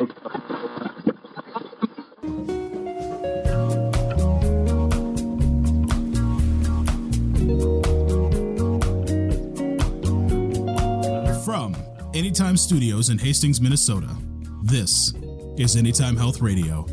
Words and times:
From 0.00 0.16
Anytime 12.14 12.56
Studios 12.56 13.10
in 13.10 13.18
Hastings, 13.18 13.60
Minnesota, 13.60 14.08
this 14.62 15.12
is 15.58 15.76
Anytime 15.76 16.16
Health 16.16 16.40
Radio. 16.40 16.86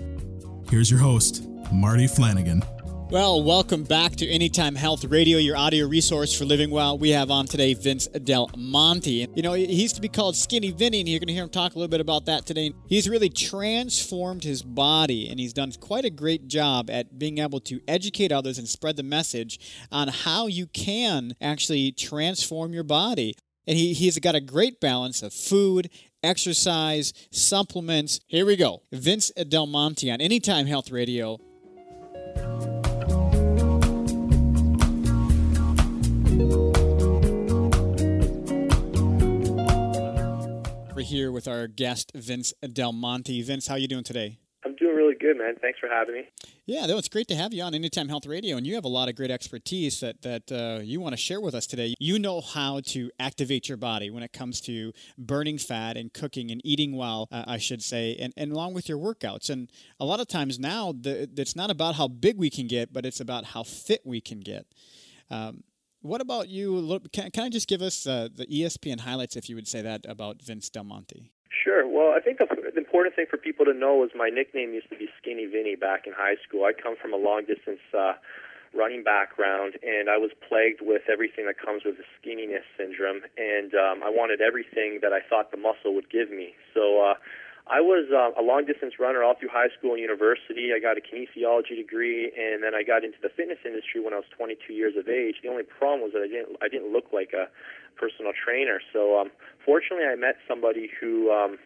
Here's 0.70 0.92
your 0.92 1.00
host, 1.00 1.48
Marty 1.72 2.08
Flanagan. 2.08 2.62
Well, 3.10 3.42
welcome 3.42 3.84
back 3.84 4.18
to 4.18 4.28
Anytime 4.28 4.76
Health 4.76 5.06
Radio, 5.06 5.38
your 5.38 5.56
audio 5.56 5.88
resource 5.88 6.38
for 6.38 6.44
living 6.44 6.70
well. 6.70 6.98
We 6.98 7.12
have 7.12 7.32
on 7.32 7.46
today 7.46 7.74
Vince 7.74 8.08
Del 8.08 8.50
Monte. 8.58 9.30
You 9.34 9.42
know, 9.42 9.54
he 9.54 9.82
used 9.82 9.96
to 9.96 10.02
be 10.02 10.10
called 10.10 10.36
Skinny 10.36 10.72
Vinny, 10.72 11.00
and 11.00 11.08
you're 11.08 11.22
going 11.22 11.28
to 11.28 11.34
hear 11.34 11.44
him 11.44 11.50
talk 11.50 11.74
a 11.74 11.80
little 11.80 11.88
bit 11.88 12.02
about 12.02 12.26
that 12.26 12.46
today. 12.46 12.74
He's 12.90 13.08
really 13.08 13.30
transformed 13.30 14.44
his 14.44 14.62
body, 14.62 15.30
and 15.30 15.40
he's 15.40 15.54
done 15.54 15.72
quite 15.80 16.04
a 16.04 16.10
great 16.10 16.50
job 16.50 16.90
at 16.90 17.18
being 17.18 17.38
able 17.38 17.62
to 17.62 17.80
educate 17.88 18.34
others 18.34 18.58
and 18.58 18.68
spread 18.68 18.98
the 18.98 19.04
message 19.04 19.58
on 19.90 20.10
how 20.10 20.48
you 20.48 20.68
can 20.68 21.34
actually 21.40 21.94
transform 21.94 22.74
your 22.74 22.84
body. 22.84 23.36
And 23.66 23.78
he, 23.78 23.94
he's 23.94 24.20
got 24.20 24.36
a 24.36 24.42
great 24.42 24.82
balance 24.82 25.24
of 25.24 25.32
food, 25.32 25.90
exercise, 26.22 27.14
supplements. 27.32 28.20
Here 28.28 28.46
we 28.46 28.58
go. 28.58 28.84
Vince 28.92 29.32
Del 29.48 29.66
Monte 29.66 30.12
on 30.12 30.20
Anytime 30.20 30.66
Health 30.66 30.92
Radio. 30.92 31.40
We're 40.96 41.04
here 41.04 41.32
with 41.32 41.48
our 41.48 41.66
guest 41.68 42.12
Vince 42.14 42.54
Del 42.74 42.94
Monte. 42.94 43.42
Vince, 43.42 43.66
how 43.66 43.74
you 43.74 43.88
doing 43.88 44.04
today? 44.04 44.38
I'm 44.64 44.76
doing 44.76 44.96
really 44.96 45.16
good, 45.20 45.36
man. 45.36 45.56
Thanks 45.60 45.80
for 45.80 45.90
having 45.90 46.14
me. 46.14 46.30
Yeah, 46.68 46.86
no, 46.86 47.00
it's 47.00 47.10
great 47.10 47.28
to 47.30 47.36
have 47.36 47.56
you 47.56 47.64
on 47.64 47.74
Anytime 47.74 48.08
Health 48.08 48.28
Radio, 48.28 48.56
and 48.56 48.68
you 48.68 48.76
have 48.76 48.86
a 48.86 48.90
lot 48.90 49.10
of 49.10 49.16
great 49.16 49.32
expertise 49.32 50.00
that 50.02 50.22
that 50.22 50.52
uh, 50.52 50.82
you 50.84 51.00
want 51.00 51.14
to 51.14 51.18
share 51.18 51.42
with 51.42 51.56
us 51.56 51.66
today. 51.66 51.96
You 51.98 52.20
know 52.20 52.40
how 52.42 52.82
to 52.88 53.10
activate 53.20 53.68
your 53.68 53.78
body 53.78 54.12
when 54.12 54.22
it 54.22 54.32
comes 54.32 54.62
to 54.62 54.94
burning 55.18 55.58
fat 55.58 55.98
and 55.98 56.14
cooking 56.14 56.52
and 56.52 56.62
eating 56.64 56.96
well, 56.96 57.30
uh, 57.32 57.46
I 57.48 57.58
should 57.58 57.82
say, 57.82 58.16
and, 58.20 58.32
and 58.38 58.52
along 58.52 58.76
with 58.76 58.88
your 58.88 59.00
workouts. 59.00 59.50
And 59.50 59.72
a 60.00 60.06
lot 60.06 60.20
of 60.20 60.28
times 60.28 60.60
now, 60.60 60.92
the, 60.92 61.28
it's 61.36 61.56
not 61.56 61.72
about 61.72 61.96
how 61.96 62.08
big 62.08 62.38
we 62.38 62.52
can 62.52 62.68
get, 62.68 62.94
but 62.94 63.08
it's 63.08 63.20
about 63.20 63.46
how 63.46 63.64
fit 63.64 64.02
we 64.06 64.22
can 64.22 64.42
get. 64.42 64.68
Um, 65.30 65.64
what 66.08 66.22
about 66.22 66.50
you? 66.50 67.00
Can, 67.12 67.32
can 67.32 67.44
I 67.44 67.50
just 67.50 67.68
give 67.68 67.82
us 67.82 68.08
uh, 68.08 68.30
the 68.34 68.46
ESPN 68.46 69.02
highlights, 69.02 69.36
if 69.36 69.50
you 69.50 69.56
would 69.56 69.68
say 69.68 69.82
that, 69.82 70.06
about 70.08 70.42
Vince 70.42 70.70
Del 70.70 70.84
Monte? 70.84 71.32
Sure. 71.64 71.88
Well, 71.88 72.14
I 72.16 72.20
think 72.20 72.38
the, 72.38 72.48
important 72.78 73.16
thing 73.16 73.26
for 73.30 73.38
people 73.38 73.66
to 73.66 73.74
know 73.74 74.04
is 74.04 74.12
my 74.16 74.30
nickname 74.30 74.74
used 74.74 74.90
to 74.90 74.98
be 74.98 75.08
Skinny 75.22 75.46
Vinny 75.46 75.76
back 75.76 76.08
in 76.08 76.14
high 76.14 76.36
school. 76.48 76.64
I 76.64 76.72
come 76.74 76.96
from 77.02 77.14
a 77.14 77.18
long 77.18 77.44
distance 77.46 77.82
uh, 77.94 78.14
running 78.74 79.04
background, 79.04 79.76
and 79.84 80.10
I 80.10 80.18
was 80.18 80.32
plagued 80.48 80.82
with 80.82 81.04
everything 81.12 81.46
that 81.46 81.60
comes 81.60 81.84
with 81.84 81.96
the 81.98 82.08
skinniness 82.18 82.64
syndrome, 82.78 83.22
and 83.38 83.74
um, 83.74 84.04
I 84.04 84.10
wanted 84.10 84.42
everything 84.42 85.00
that 85.02 85.14
I 85.14 85.20
thought 85.28 85.52
the 85.52 85.58
muscle 85.58 85.94
would 85.96 86.10
give 86.10 86.30
me. 86.30 86.54
So 86.74 87.02
uh, 87.02 87.14
I 87.70 87.82
was 87.82 88.08
uh, 88.12 88.40
a 88.40 88.44
long 88.44 88.66
distance 88.66 88.96
runner 89.00 89.24
all 89.24 89.36
through 89.36 89.50
high 89.52 89.68
school 89.78 89.92
and 89.92 90.02
university. 90.02 90.72
I 90.76 90.80
got 90.80 90.98
a 90.98 91.04
kinesiology 91.04 91.76
degree, 91.76 92.32
and 92.32 92.64
then 92.64 92.74
I 92.74 92.84
got 92.84 93.04
into 93.04 93.18
the 93.22 93.30
fitness 93.30 93.60
industry 93.66 94.00
when 94.00 94.14
I 94.14 94.18
was 94.18 94.30
22 94.36 94.74
years 94.74 94.96
of 94.96 95.10
age. 95.10 95.36
The 95.44 95.50
only 95.50 95.64
problem 95.64 96.02
was 96.02 96.14
that 96.14 96.24
I 96.24 96.28
didn't 96.28 96.58
I 96.62 96.68
didn't 96.68 96.92
look 96.94 97.12
like 97.12 97.34
a 97.34 97.52
personal 98.00 98.32
trainer. 98.32 98.80
So 98.94 99.20
um, 99.20 99.32
fortunately, 99.66 100.06
I 100.06 100.16
met 100.16 100.38
somebody 100.48 100.90
who 101.00 101.32
um, 101.32 101.58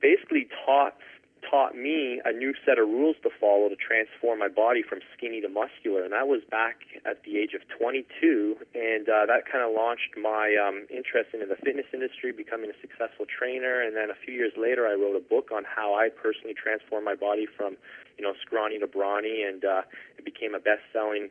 basically 0.00 0.48
taught 0.64 0.96
taught 1.44 1.76
me 1.76 2.20
a 2.24 2.32
new 2.32 2.54
set 2.64 2.78
of 2.78 2.88
rules 2.88 3.16
to 3.22 3.30
follow 3.40 3.68
to 3.68 3.76
transform 3.76 4.38
my 4.38 4.48
body 4.48 4.82
from 4.82 5.00
skinny 5.16 5.40
to 5.40 5.48
muscular, 5.48 6.02
and 6.02 6.12
that 6.12 6.26
was 6.26 6.42
back 6.50 6.80
at 7.04 7.22
the 7.24 7.38
age 7.38 7.54
of 7.54 7.62
22, 7.78 8.56
and 8.74 9.08
uh, 9.08 9.26
that 9.26 9.44
kind 9.50 9.62
of 9.62 9.74
launched 9.74 10.16
my 10.16 10.56
um, 10.56 10.86
interest 10.90 11.30
into 11.34 11.46
the 11.46 11.56
fitness 11.56 11.86
industry, 11.92 12.32
becoming 12.32 12.70
a 12.70 12.78
successful 12.80 13.26
trainer, 13.26 13.80
and 13.80 13.94
then 13.94 14.10
a 14.10 14.18
few 14.18 14.34
years 14.34 14.52
later, 14.56 14.86
I 14.86 14.94
wrote 14.94 15.16
a 15.16 15.22
book 15.22 15.50
on 15.54 15.64
how 15.64 15.94
I 15.94 16.08
personally 16.08 16.54
transformed 16.54 17.04
my 17.04 17.14
body 17.14 17.46
from, 17.46 17.76
you 18.18 18.24
know, 18.24 18.34
scrawny 18.40 18.78
to 18.78 18.86
brawny, 18.86 19.42
and 19.42 19.64
uh, 19.64 19.82
it 20.18 20.24
became 20.24 20.54
a 20.54 20.60
best-selling 20.60 21.30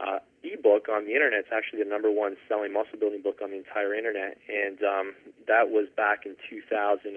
uh, 0.00 0.18
ebook 0.42 0.88
on 0.88 1.04
the 1.04 1.14
internet. 1.14 1.46
It's 1.46 1.54
actually 1.54 1.82
the 1.82 1.88
number 1.88 2.10
one 2.10 2.36
selling 2.48 2.72
muscle 2.72 2.98
building 2.98 3.22
book 3.22 3.38
on 3.42 3.50
the 3.50 3.58
entire 3.58 3.94
internet, 3.94 4.38
and 4.48 4.82
um, 4.82 5.14
that 5.46 5.70
was 5.70 5.86
back 5.96 6.26
in 6.26 6.36
2006 6.50 7.14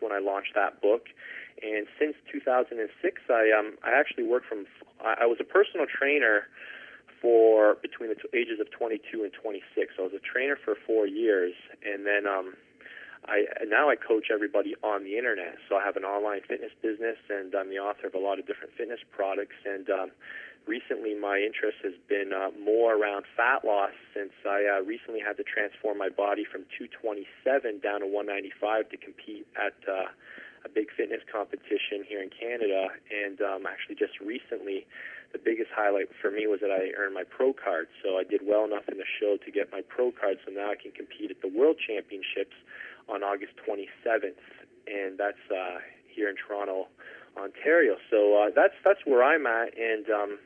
when 0.00 0.12
I 0.12 0.18
launched 0.18 0.54
that 0.54 0.80
book. 0.80 1.08
And 1.62 1.86
since 1.98 2.14
2006, 2.30 3.22
I 3.30 3.50
um 3.56 3.78
I 3.84 3.92
actually 3.92 4.24
worked 4.24 4.46
from 4.46 4.66
I, 5.04 5.26
was 5.26 5.38
a 5.40 5.44
personal 5.44 5.86
trainer 5.86 6.48
for 7.20 7.76
between 7.80 8.10
the 8.10 8.16
ages 8.36 8.60
of 8.60 8.70
22 8.70 9.22
and 9.22 9.32
26. 9.32 9.94
So 9.96 10.02
I 10.02 10.06
was 10.06 10.14
a 10.14 10.20
trainer 10.20 10.56
for 10.62 10.74
four 10.86 11.06
years, 11.06 11.54
and 11.84 12.04
then 12.06 12.26
um 12.26 12.54
I 13.26 13.44
now 13.66 13.88
I 13.88 13.96
coach 13.96 14.28
everybody 14.32 14.74
on 14.82 15.04
the 15.04 15.16
internet. 15.16 15.56
So 15.68 15.76
I 15.76 15.84
have 15.84 15.96
an 15.96 16.04
online 16.04 16.40
fitness 16.46 16.72
business, 16.82 17.16
and 17.30 17.54
I'm 17.54 17.70
the 17.70 17.78
author 17.78 18.06
of 18.06 18.14
a 18.14 18.18
lot 18.18 18.38
of 18.38 18.46
different 18.46 18.74
fitness 18.76 19.00
products. 19.10 19.56
And 19.64 19.88
um, 19.88 20.10
recently, 20.66 21.14
my 21.14 21.38
interest 21.38 21.78
has 21.84 21.94
been 22.08 22.32
uh, 22.32 22.50
more 22.60 22.94
around 22.94 23.24
fat 23.36 23.64
loss 23.64 23.96
since 24.12 24.32
I 24.44 24.68
uh, 24.68 24.84
recently 24.84 25.20
had 25.20 25.36
to 25.38 25.44
transform 25.44 25.96
my 25.98 26.10
body 26.10 26.44
from 26.44 26.68
227 26.76 27.80
down 27.80 28.00
to 28.00 28.06
195 28.06 28.90
to 28.90 28.96
compete 28.96 29.46
at 29.56 29.76
uh, 29.88 30.12
a 30.64 30.68
big 30.68 30.88
fitness 30.96 31.20
competition 31.30 32.04
here 32.08 32.22
in 32.22 32.30
Canada, 32.30 32.88
and 33.12 33.40
um, 33.40 33.66
actually 33.66 33.94
just 33.94 34.18
recently, 34.20 34.86
the 35.32 35.38
biggest 35.38 35.70
highlight 35.74 36.08
for 36.20 36.30
me 36.30 36.46
was 36.46 36.60
that 36.60 36.70
I 36.70 36.94
earned 36.96 37.14
my 37.14 37.24
pro 37.24 37.52
card. 37.52 37.88
So 38.02 38.16
I 38.16 38.24
did 38.24 38.40
well 38.46 38.64
enough 38.64 38.88
in 38.88 38.98
the 38.98 39.08
show 39.20 39.36
to 39.44 39.50
get 39.50 39.70
my 39.72 39.82
pro 39.82 40.12
card, 40.12 40.38
so 40.44 40.52
now 40.52 40.70
I 40.70 40.76
can 40.76 40.92
compete 40.92 41.30
at 41.30 41.42
the 41.42 41.48
World 41.48 41.76
Championships 41.76 42.56
on 43.08 43.22
August 43.22 43.52
27th, 43.60 44.40
and 44.86 45.18
that's 45.18 45.44
uh, 45.50 45.78
here 46.08 46.28
in 46.28 46.36
Toronto, 46.36 46.88
Ontario. 47.36 47.96
So 48.10 48.40
uh, 48.40 48.50
that's 48.54 48.74
that's 48.84 49.00
where 49.04 49.22
I'm 49.22 49.46
at, 49.46 49.76
and 49.76 50.08
um, 50.08 50.38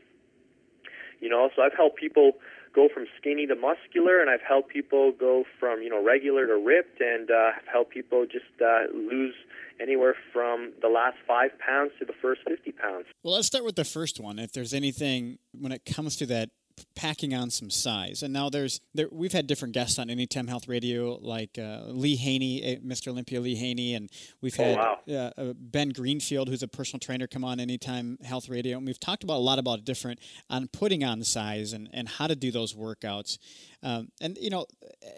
you 1.20 1.28
know, 1.28 1.50
so 1.54 1.62
I've 1.62 1.76
helped 1.76 1.98
people 1.98 2.32
go 2.74 2.88
from 2.92 3.06
skinny 3.20 3.46
to 3.46 3.54
muscular, 3.54 4.20
and 4.20 4.30
I've 4.30 4.42
helped 4.46 4.70
people 4.70 5.12
go 5.12 5.44
from 5.58 5.82
you 5.82 5.90
know 5.90 6.02
regular 6.02 6.46
to 6.46 6.56
ripped, 6.56 7.00
and 7.00 7.30
uh, 7.30 7.52
I've 7.56 7.68
helped 7.70 7.92
people 7.92 8.26
just 8.26 8.54
uh, 8.60 8.90
lose 8.92 9.34
anywhere 9.80 10.14
from 10.32 10.72
the 10.80 10.88
last 10.88 11.16
five 11.26 11.50
pounds 11.58 11.92
to 11.98 12.04
the 12.04 12.12
first 12.20 12.40
50 12.48 12.72
pounds. 12.72 13.06
Well, 13.22 13.34
let's 13.34 13.46
start 13.46 13.64
with 13.64 13.76
the 13.76 13.84
first 13.84 14.20
one. 14.20 14.38
If 14.38 14.52
there's 14.52 14.74
anything 14.74 15.38
when 15.52 15.72
it 15.72 15.84
comes 15.84 16.16
to 16.16 16.26
that 16.26 16.50
packing 16.94 17.34
on 17.34 17.50
some 17.50 17.70
size. 17.70 18.22
And 18.22 18.32
now 18.32 18.48
there's 18.50 18.80
there, 18.94 19.08
we've 19.10 19.32
had 19.32 19.46
different 19.46 19.74
guests 19.74 19.98
on 19.98 20.10
Anytime 20.10 20.46
Health 20.46 20.68
Radio, 20.68 21.18
like 21.20 21.58
uh, 21.58 21.82
Lee 21.86 22.16
Haney, 22.16 22.62
eh, 22.62 22.76
Mr. 22.84 23.08
Olympia 23.08 23.40
Lee 23.40 23.54
Haney, 23.56 23.94
and 23.94 24.10
we've 24.40 24.58
Oh, 24.58 24.64
had 24.64 24.76
wow. 24.76 24.98
uh, 25.08 25.12
uh, 25.40 25.52
Ben 25.58 25.90
Greenfield, 25.90 26.48
who's 26.48 26.62
a 26.62 26.68
personal 26.68 27.00
trainer, 27.00 27.26
come 27.26 27.44
on 27.44 27.60
Anytime 27.60 28.18
Health 28.24 28.48
Radio, 28.48 28.76
and 28.78 28.86
we've 28.86 29.00
talked 29.00 29.22
about 29.24 29.36
a 29.36 29.44
lot 29.44 29.58
about 29.58 29.84
different 29.84 30.18
on 30.50 30.68
putting 30.68 31.04
on 31.04 31.22
size 31.24 31.72
and 31.72 31.88
and 31.92 32.08
how 32.08 32.26
to 32.26 32.36
do 32.36 32.50
those 32.50 32.74
workouts, 32.74 33.38
um, 33.82 34.08
and 34.20 34.36
you 34.40 34.50
know, 34.50 34.66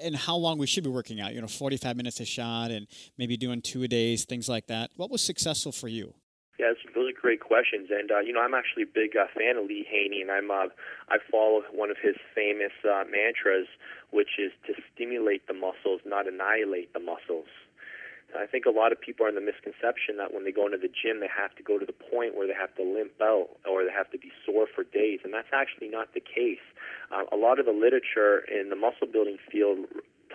and 0.03 0.15
how 0.17 0.37
long 0.37 0.59
we 0.59 0.67
should 0.67 0.85
be 0.85 0.91
working 0.91 1.21
out. 1.21 1.35
You 1.35 1.41
know, 1.41 1.47
45 1.49 1.97
minutes 1.97 2.21
a 2.21 2.25
shot, 2.25 2.71
and 2.71 2.87
maybe 3.19 3.37
doing 3.37 3.63
two 3.63 3.83
a 3.83 3.89
days, 3.89 4.25
things 4.25 4.49
like 4.49 4.67
that. 4.69 4.91
What 4.97 5.11
was 5.11 5.23
successful 5.23 5.73
for 5.73 5.89
you? 5.89 6.15
Yeah, 6.61 6.75
those- 6.95 7.09
are 7.09 7.13
great 7.13 7.41
questions, 7.41 7.91
and 7.91 8.13
uh, 8.13 8.19
you 8.19 8.35
know 8.35 8.43
I'm 8.43 8.53
actually 8.53 8.83
a 8.83 8.93
big 8.93 9.17
uh, 9.17 9.29
fan 9.29 9.57
of 9.57 9.65
Lee 9.65 9.83
Haney, 9.89 10.21
and 10.21 10.31
I'm 10.31 10.51
uh, 10.51 10.69
I 11.09 11.17
follow 11.31 11.63
one 11.73 11.91
of 11.91 11.97
his 11.97 12.17
famous 12.35 12.73
uh, 12.85 13.05
mantras, 13.09 13.67
which 14.11 14.39
is 14.39 14.53
to 14.67 14.75
stimulate 14.93 15.47
the 15.47 15.55
muscles, 15.55 16.03
not 16.05 16.29
annihilate 16.29 16.93
the 16.93 17.01
muscles. 17.01 17.49
I 18.37 18.45
think 18.45 18.67
a 18.67 18.71
lot 18.71 18.93
of 18.93 19.01
people 19.01 19.25
are 19.25 19.31
in 19.31 19.35
the 19.37 19.41
misconception 19.41 20.19
that 20.19 20.35
when 20.35 20.45
they 20.45 20.53
go 20.53 20.67
into 20.67 20.77
the 20.77 20.93
gym, 20.93 21.19
they 21.21 21.33
have 21.33 21.55
to 21.57 21.63
go 21.63 21.79
to 21.79 21.87
the 21.87 21.97
point 21.97 22.37
where 22.37 22.47
they 22.47 22.53
have 22.55 22.75
to 22.77 22.85
limp 22.85 23.17
out 23.23 23.49
or 23.67 23.83
they 23.83 23.91
have 23.91 24.11
to 24.13 24.19
be 24.19 24.31
sore 24.45 24.67
for 24.69 24.85
days, 24.85 25.21
and 25.25 25.33
that's 25.33 25.51
actually 25.53 25.89
not 25.89 26.13
the 26.13 26.21
case. 26.21 26.63
Uh, 27.11 27.25
a 27.33 27.37
lot 27.41 27.59
of 27.59 27.65
the 27.65 27.73
literature 27.73 28.45
in 28.47 28.69
the 28.69 28.77
muscle 28.77 29.09
building 29.11 29.39
field 29.51 29.87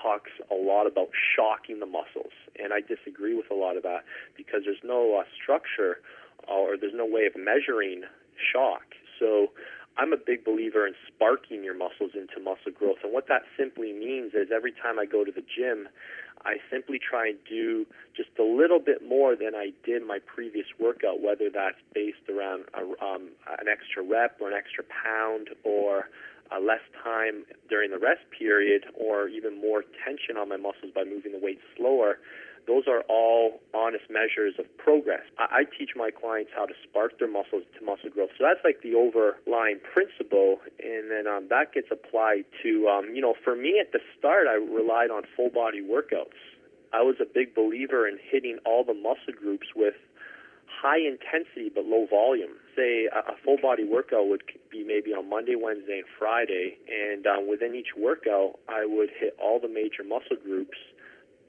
talks 0.01 0.31
a 0.51 0.55
lot 0.55 0.87
about 0.87 1.09
shocking 1.35 1.79
the 1.79 1.85
muscles, 1.85 2.33
and 2.61 2.73
I 2.73 2.81
disagree 2.81 3.35
with 3.35 3.49
a 3.51 3.55
lot 3.55 3.77
of 3.77 3.83
that 3.83 4.03
because 4.35 4.61
there's 4.65 4.83
no 4.83 5.19
uh, 5.19 5.23
structure 5.41 5.99
or 6.47 6.77
there's 6.77 6.95
no 6.95 7.05
way 7.05 7.25
of 7.25 7.33
measuring 7.35 8.03
shock. 8.51 8.95
So 9.19 9.51
I'm 9.97 10.11
a 10.11 10.17
big 10.17 10.43
believer 10.43 10.85
in 10.85 10.93
sparking 11.07 11.63
your 11.63 11.73
muscles 11.73 12.11
into 12.13 12.39
muscle 12.43 12.71
growth, 12.73 12.97
and 13.03 13.13
what 13.13 13.27
that 13.27 13.43
simply 13.57 13.93
means 13.93 14.33
is 14.33 14.49
every 14.53 14.71
time 14.71 14.99
I 14.99 15.05
go 15.05 15.23
to 15.23 15.31
the 15.31 15.43
gym, 15.43 15.87
I 16.43 16.57
simply 16.69 16.99
try 16.99 17.29
and 17.29 17.37
do 17.49 17.85
just 18.15 18.29
a 18.39 18.43
little 18.43 18.79
bit 18.79 19.01
more 19.07 19.35
than 19.35 19.55
I 19.55 19.71
did 19.83 20.05
my 20.05 20.19
previous 20.19 20.67
workout, 20.79 21.21
whether 21.21 21.49
that's 21.49 21.81
based 21.93 22.29
around 22.29 22.65
a, 22.75 22.83
um, 23.03 23.29
an 23.59 23.67
extra 23.67 24.03
rep 24.03 24.37
or 24.39 24.49
an 24.49 24.53
extra 24.53 24.83
pound 24.83 25.49
or 25.63 26.09
uh, 26.51 26.59
less 26.59 26.83
time 27.03 27.45
during 27.69 27.91
the 27.91 27.97
rest 27.99 28.21
period 28.37 28.85
or 28.93 29.27
even 29.27 29.59
more 29.59 29.83
tension 30.03 30.37
on 30.37 30.49
my 30.49 30.57
muscles 30.57 30.91
by 30.93 31.03
moving 31.03 31.31
the 31.31 31.39
weight 31.39 31.59
slower. 31.77 32.17
those 32.67 32.87
are 32.87 33.01
all 33.09 33.61
honest 33.73 34.05
measures 34.09 34.55
of 34.57 34.65
progress. 34.77 35.21
I, 35.37 35.61
I 35.61 35.63
teach 35.77 35.91
my 35.95 36.09
clients 36.09 36.51
how 36.55 36.65
to 36.65 36.73
spark 36.83 37.19
their 37.19 37.29
muscles 37.29 37.63
to 37.77 37.85
muscle 37.85 38.09
growth. 38.09 38.29
So 38.37 38.45
that's 38.45 38.63
like 38.63 38.81
the 38.81 38.95
overlying 38.95 39.79
principle, 39.81 40.59
and 40.81 41.11
then 41.11 41.27
um, 41.27 41.47
that 41.49 41.73
gets 41.73 41.87
applied 41.91 42.45
to, 42.63 42.87
um, 42.87 43.13
you 43.13 43.21
know, 43.21 43.35
for 43.43 43.55
me 43.55 43.79
at 43.79 43.91
the 43.91 43.99
start, 44.17 44.47
I 44.47 44.55
relied 44.55 45.11
on 45.11 45.23
full 45.35 45.49
body 45.49 45.81
workouts. 45.81 46.37
I 46.93 47.01
was 47.01 47.17
a 47.19 47.25
big 47.25 47.53
believer 47.53 48.07
in 48.07 48.17
hitting 48.17 48.57
all 48.65 48.83
the 48.83 48.93
muscle 48.93 49.33
groups 49.37 49.67
with 49.75 49.95
high 50.69 50.99
intensity 50.99 51.71
but 51.73 51.85
low 51.85 52.05
volume. 52.09 52.57
Say 52.75 53.07
a, 53.07 53.31
a 53.31 53.35
full 53.43 53.57
body 53.61 53.83
workout 53.83 54.27
would 54.27 54.43
be 54.71 54.83
maybe 54.83 55.11
on 55.11 55.29
Monday, 55.29 55.55
Wednesday, 55.55 55.99
and 55.99 56.09
Friday, 56.17 56.77
and 56.89 57.25
um, 57.25 57.47
within 57.49 57.75
each 57.75 57.95
workout, 57.97 58.59
I 58.69 58.85
would 58.85 59.09
hit 59.09 59.35
all 59.41 59.59
the 59.59 59.69
major 59.69 60.03
muscle 60.03 60.37
groups. 60.43 60.77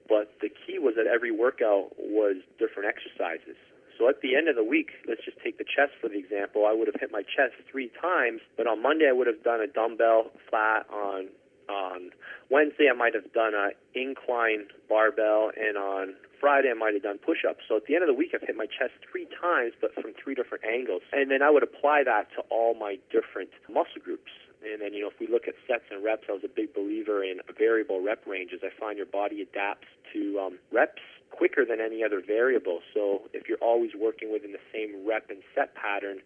But 0.09 0.33
the 0.41 0.49
key 0.49 0.79
was 0.79 0.95
that 0.97 1.07
every 1.07 1.33
workout 1.33 1.99
was 1.99 2.37
different 2.59 2.89
exercises. 2.89 3.59
So 3.99 4.09
at 4.09 4.21
the 4.21 4.37
end 4.37 4.49
of 4.49 4.57
the 4.57 4.65
week, 4.65 4.91
let's 5.09 5.25
just 5.25 5.39
take 5.43 5.59
the 5.59 5.65
chest 5.65 5.93
for 6.01 6.09
the 6.09 6.19
example. 6.19 6.67
I 6.67 6.73
would 6.73 6.87
have 6.87 7.01
hit 7.01 7.11
my 7.11 7.23
chest 7.23 7.57
three 7.71 7.91
times, 8.01 8.41
but 8.57 8.67
on 8.67 8.83
Monday 8.83 9.09
I 9.09 9.13
would 9.13 9.27
have 9.27 9.43
done 9.43 9.61
a 9.61 9.67
dumbbell 9.67 10.31
flat. 10.49 10.87
On 10.93 11.27
on 11.69 12.11
Wednesday 12.51 12.89
I 12.91 12.97
might 12.97 13.15
have 13.15 13.33
done 13.33 13.55
a 13.55 13.71
incline 13.95 14.67
barbell, 14.89 15.51
and 15.57 15.77
on 15.77 16.15
Friday 16.41 16.71
I 16.71 16.75
might 16.75 16.95
have 16.95 17.03
done 17.03 17.19
push-ups. 17.19 17.65
So 17.69 17.77
at 17.77 17.87
the 17.87 17.95
end 17.95 18.03
of 18.03 18.09
the 18.09 18.15
week, 18.15 18.33
I've 18.35 18.43
hit 18.43 18.57
my 18.57 18.67
chest 18.67 18.93
three 19.11 19.27
times, 19.41 19.73
but 19.81 19.95
from 19.95 20.13
three 20.23 20.35
different 20.35 20.65
angles. 20.65 21.03
And 21.13 21.31
then 21.31 21.43
I 21.43 21.51
would 21.51 21.63
apply 21.63 22.05
that 22.05 22.29
to 22.37 22.43
all 22.51 22.75
my 22.75 22.99
different 23.11 23.51
muscle 23.69 24.03
groups. 24.03 24.31
And 24.65 24.81
then, 24.83 24.95
you 24.95 25.03
know, 25.03 25.09
if 25.09 25.21
we 25.21 25.29
look 25.29 25.47
at 25.47 25.55
sets 25.67 25.85
and 25.91 26.03
reps, 26.03 26.25
I 26.29 26.33
was 26.33 26.43
a 26.45 26.49
big 26.49 26.75
believer 26.75 27.23
in 27.23 27.41
variable 27.57 28.03
rep 28.03 28.27
ranges. 28.27 28.61
I 28.63 28.71
find 28.79 28.97
your 28.97 29.07
body 29.07 29.43
adapts 29.43 29.87
to 30.13 30.41
um, 30.41 30.59
reps 30.73 31.03
quicker 31.31 31.65
than 31.65 31.81
any 31.81 32.03
other 32.03 32.23
variable. 32.25 32.81
So 32.95 33.23
if 33.33 33.49
you're 33.49 33.59
always 33.61 33.91
working 33.99 34.33
within 34.33 34.53
the 34.53 34.65
same 34.73 35.07
rep 35.07 35.31
and 35.31 35.43
set 35.55 35.75
pattern, 35.75 36.19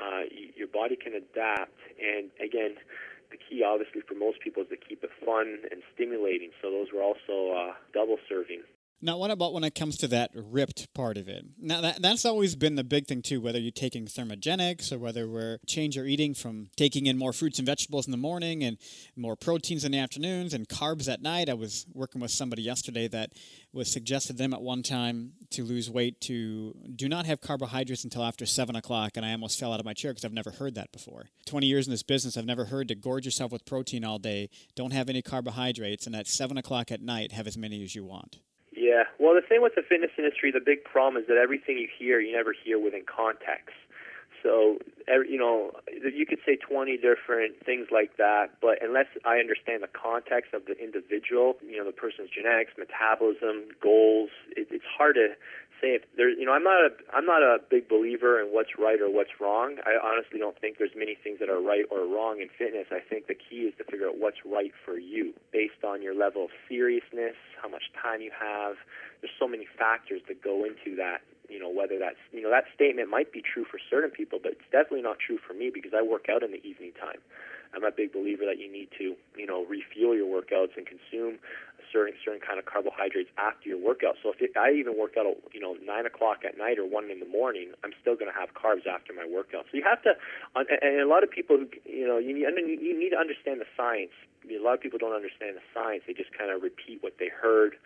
uh, 0.00 0.22
your 0.56 0.68
body 0.68 0.96
can 0.96 1.14
adapt. 1.14 1.78
And 2.00 2.30
again, 2.42 2.76
the 3.30 3.36
key, 3.36 3.62
obviously, 3.62 4.00
for 4.06 4.14
most 4.14 4.40
people 4.40 4.62
is 4.62 4.68
to 4.68 4.76
keep 4.76 5.02
it 5.04 5.10
fun 5.24 5.58
and 5.70 5.82
stimulating. 5.94 6.50
So 6.62 6.70
those 6.70 6.88
were 6.94 7.02
also 7.02 7.54
uh, 7.56 7.72
double 7.92 8.18
serving. 8.28 8.62
Now, 9.02 9.18
what 9.18 9.30
about 9.30 9.52
when 9.52 9.62
it 9.62 9.74
comes 9.74 9.98
to 9.98 10.08
that 10.08 10.30
ripped 10.34 10.92
part 10.94 11.18
of 11.18 11.28
it? 11.28 11.44
Now, 11.60 11.82
that, 11.82 12.00
that's 12.00 12.24
always 12.24 12.56
been 12.56 12.76
the 12.76 12.84
big 12.84 13.06
thing 13.06 13.20
too. 13.20 13.40
Whether 13.40 13.58
you're 13.58 13.70
taking 13.70 14.06
thermogenics 14.06 14.90
or 14.90 14.98
whether 14.98 15.28
we're 15.28 15.58
change 15.66 15.96
your 15.96 16.06
eating 16.06 16.32
from 16.32 16.70
taking 16.76 17.06
in 17.06 17.18
more 17.18 17.34
fruits 17.34 17.58
and 17.58 17.66
vegetables 17.66 18.06
in 18.06 18.10
the 18.10 18.16
morning 18.16 18.64
and 18.64 18.78
more 19.14 19.36
proteins 19.36 19.84
in 19.84 19.92
the 19.92 19.98
afternoons 19.98 20.54
and 20.54 20.66
carbs 20.68 21.12
at 21.12 21.20
night. 21.20 21.50
I 21.50 21.54
was 21.54 21.86
working 21.92 22.22
with 22.22 22.30
somebody 22.30 22.62
yesterday 22.62 23.06
that 23.08 23.32
was 23.72 23.92
suggested 23.92 24.38
them 24.38 24.54
at 24.54 24.62
one 24.62 24.82
time 24.82 25.32
to 25.50 25.62
lose 25.62 25.90
weight 25.90 26.20
to 26.22 26.74
do 26.96 27.08
not 27.08 27.26
have 27.26 27.42
carbohydrates 27.42 28.04
until 28.04 28.24
after 28.24 28.46
seven 28.46 28.76
o'clock, 28.76 29.12
and 29.16 29.26
I 29.26 29.32
almost 29.32 29.60
fell 29.60 29.74
out 29.74 29.80
of 29.80 29.86
my 29.86 29.92
chair 29.92 30.12
because 30.12 30.24
I've 30.24 30.32
never 30.32 30.52
heard 30.52 30.74
that 30.76 30.92
before. 30.92 31.26
Twenty 31.44 31.66
years 31.66 31.86
in 31.86 31.90
this 31.90 32.02
business, 32.02 32.38
I've 32.38 32.46
never 32.46 32.64
heard 32.64 32.88
to 32.88 32.94
gorge 32.94 33.26
yourself 33.26 33.52
with 33.52 33.66
protein 33.66 34.04
all 34.04 34.18
day, 34.18 34.48
don't 34.74 34.92
have 34.92 35.10
any 35.10 35.20
carbohydrates, 35.20 36.06
and 36.06 36.16
at 36.16 36.26
seven 36.26 36.56
o'clock 36.56 36.90
at 36.90 37.02
night 37.02 37.32
have 37.32 37.46
as 37.46 37.58
many 37.58 37.84
as 37.84 37.94
you 37.94 38.04
want. 38.04 38.38
Yeah. 38.86 39.02
Well, 39.18 39.34
the 39.34 39.42
thing 39.42 39.62
with 39.62 39.74
the 39.74 39.82
fitness 39.82 40.12
industry, 40.16 40.52
the 40.54 40.62
big 40.62 40.84
problem 40.84 41.20
is 41.20 41.26
that 41.26 41.36
everything 41.36 41.76
you 41.76 41.88
hear, 41.90 42.20
you 42.20 42.30
never 42.30 42.54
hear 42.54 42.78
within 42.78 43.02
context. 43.02 43.74
So, 44.44 44.78
you 45.08 45.38
know, 45.38 45.72
you 45.90 46.24
could 46.24 46.38
say 46.46 46.54
20 46.54 46.96
different 46.98 47.58
things 47.66 47.88
like 47.90 48.16
that, 48.18 48.54
but 48.62 48.78
unless 48.80 49.10
I 49.24 49.38
understand 49.38 49.82
the 49.82 49.90
context 49.90 50.54
of 50.54 50.66
the 50.66 50.78
individual, 50.78 51.56
you 51.66 51.78
know, 51.78 51.84
the 51.84 51.90
person's 51.90 52.30
genetics, 52.30 52.78
metabolism, 52.78 53.74
goals, 53.82 54.30
it, 54.54 54.68
it's 54.70 54.86
hard 54.86 55.16
to 55.16 55.34
if 55.82 56.02
there 56.16 56.30
you 56.30 56.44
know 56.44 56.52
I'm 56.52 56.64
not 56.64 56.80
a 56.80 56.90
I'm 57.12 57.26
not 57.26 57.42
a 57.42 57.58
big 57.70 57.88
believer 57.88 58.40
in 58.40 58.48
what's 58.48 58.78
right 58.78 59.00
or 59.00 59.10
what's 59.10 59.40
wrong. 59.40 59.76
I 59.84 59.96
honestly 60.00 60.38
don't 60.38 60.58
think 60.58 60.78
there's 60.78 60.96
many 60.96 61.16
things 61.16 61.38
that 61.40 61.48
are 61.48 61.60
right 61.60 61.84
or 61.90 62.06
wrong 62.06 62.40
in 62.40 62.48
fitness. 62.48 62.86
I 62.90 63.00
think 63.00 63.26
the 63.26 63.34
key 63.34 63.68
is 63.68 63.74
to 63.78 63.84
figure 63.84 64.08
out 64.08 64.18
what's 64.18 64.44
right 64.44 64.72
for 64.84 64.98
you 64.98 65.34
based 65.52 65.84
on 65.84 66.02
your 66.02 66.14
level 66.14 66.44
of 66.44 66.50
seriousness, 66.68 67.36
how 67.60 67.68
much 67.68 67.92
time 68.00 68.20
you 68.20 68.30
have. 68.32 68.76
There's 69.20 69.34
so 69.38 69.48
many 69.48 69.66
factors 69.78 70.22
that 70.28 70.42
go 70.42 70.64
into 70.64 70.96
that. 70.96 71.20
You 71.48 71.60
know 71.60 71.70
whether 71.70 71.98
that's 71.98 72.18
you 72.32 72.42
know 72.42 72.50
that 72.50 72.64
statement 72.74 73.08
might 73.08 73.32
be 73.32 73.42
true 73.42 73.64
for 73.64 73.78
certain 73.78 74.10
people, 74.10 74.38
but 74.42 74.52
it's 74.52 74.68
definitely 74.72 75.02
not 75.02 75.18
true 75.18 75.38
for 75.38 75.54
me 75.54 75.70
because 75.72 75.92
I 75.94 76.02
work 76.02 76.26
out 76.28 76.42
in 76.42 76.50
the 76.50 76.62
evening 76.66 76.92
time. 76.98 77.20
I'm 77.74 77.84
a 77.84 77.90
big 77.90 78.12
believer 78.12 78.44
that 78.46 78.58
you 78.58 78.70
need 78.70 78.88
to, 78.98 79.14
you 79.36 79.46
know, 79.46 79.66
refuel 79.66 80.14
your 80.14 80.26
workouts 80.26 80.76
and 80.76 80.86
consume 80.86 81.38
certain 81.96 82.12
certain 82.20 82.44
kind 82.44 82.60
of 82.60 82.68
carbohydrates 82.68 83.32
after 83.40 83.72
your 83.72 83.80
workout. 83.80 84.20
So 84.20 84.28
if 84.28 84.44
it, 84.44 84.52
I 84.52 84.76
even 84.76 85.00
work 85.00 85.16
out, 85.16 85.32
you 85.56 85.60
know, 85.64 85.80
nine 85.80 86.04
o'clock 86.04 86.44
at 86.44 86.60
night 86.60 86.76
or 86.76 86.84
one 86.84 87.08
in 87.08 87.24
the 87.24 87.30
morning, 87.32 87.72
I'm 87.80 87.96
still 87.96 88.20
going 88.20 88.28
to 88.28 88.36
have 88.36 88.52
carbs 88.52 88.84
after 88.84 89.16
my 89.16 89.24
workout. 89.24 89.64
So 89.72 89.80
you 89.80 89.84
have 89.88 90.04
to, 90.04 90.12
and 90.52 91.00
a 91.00 91.08
lot 91.08 91.24
of 91.24 91.32
people, 91.32 91.56
you 91.88 92.04
know, 92.04 92.20
you 92.20 92.36
need 92.36 92.44
you 92.44 92.92
need 92.92 93.16
to 93.16 93.20
understand 93.20 93.64
the 93.64 93.70
science. 93.72 94.12
A 94.44 94.60
lot 94.60 94.76
of 94.76 94.80
people 94.84 95.00
don't 95.00 95.16
understand 95.16 95.56
the 95.56 95.64
science; 95.72 96.04
they 96.04 96.12
just 96.12 96.36
kind 96.36 96.52
of 96.52 96.60
repeat 96.60 97.00
what 97.00 97.16
they 97.16 97.32
heard 97.32 97.80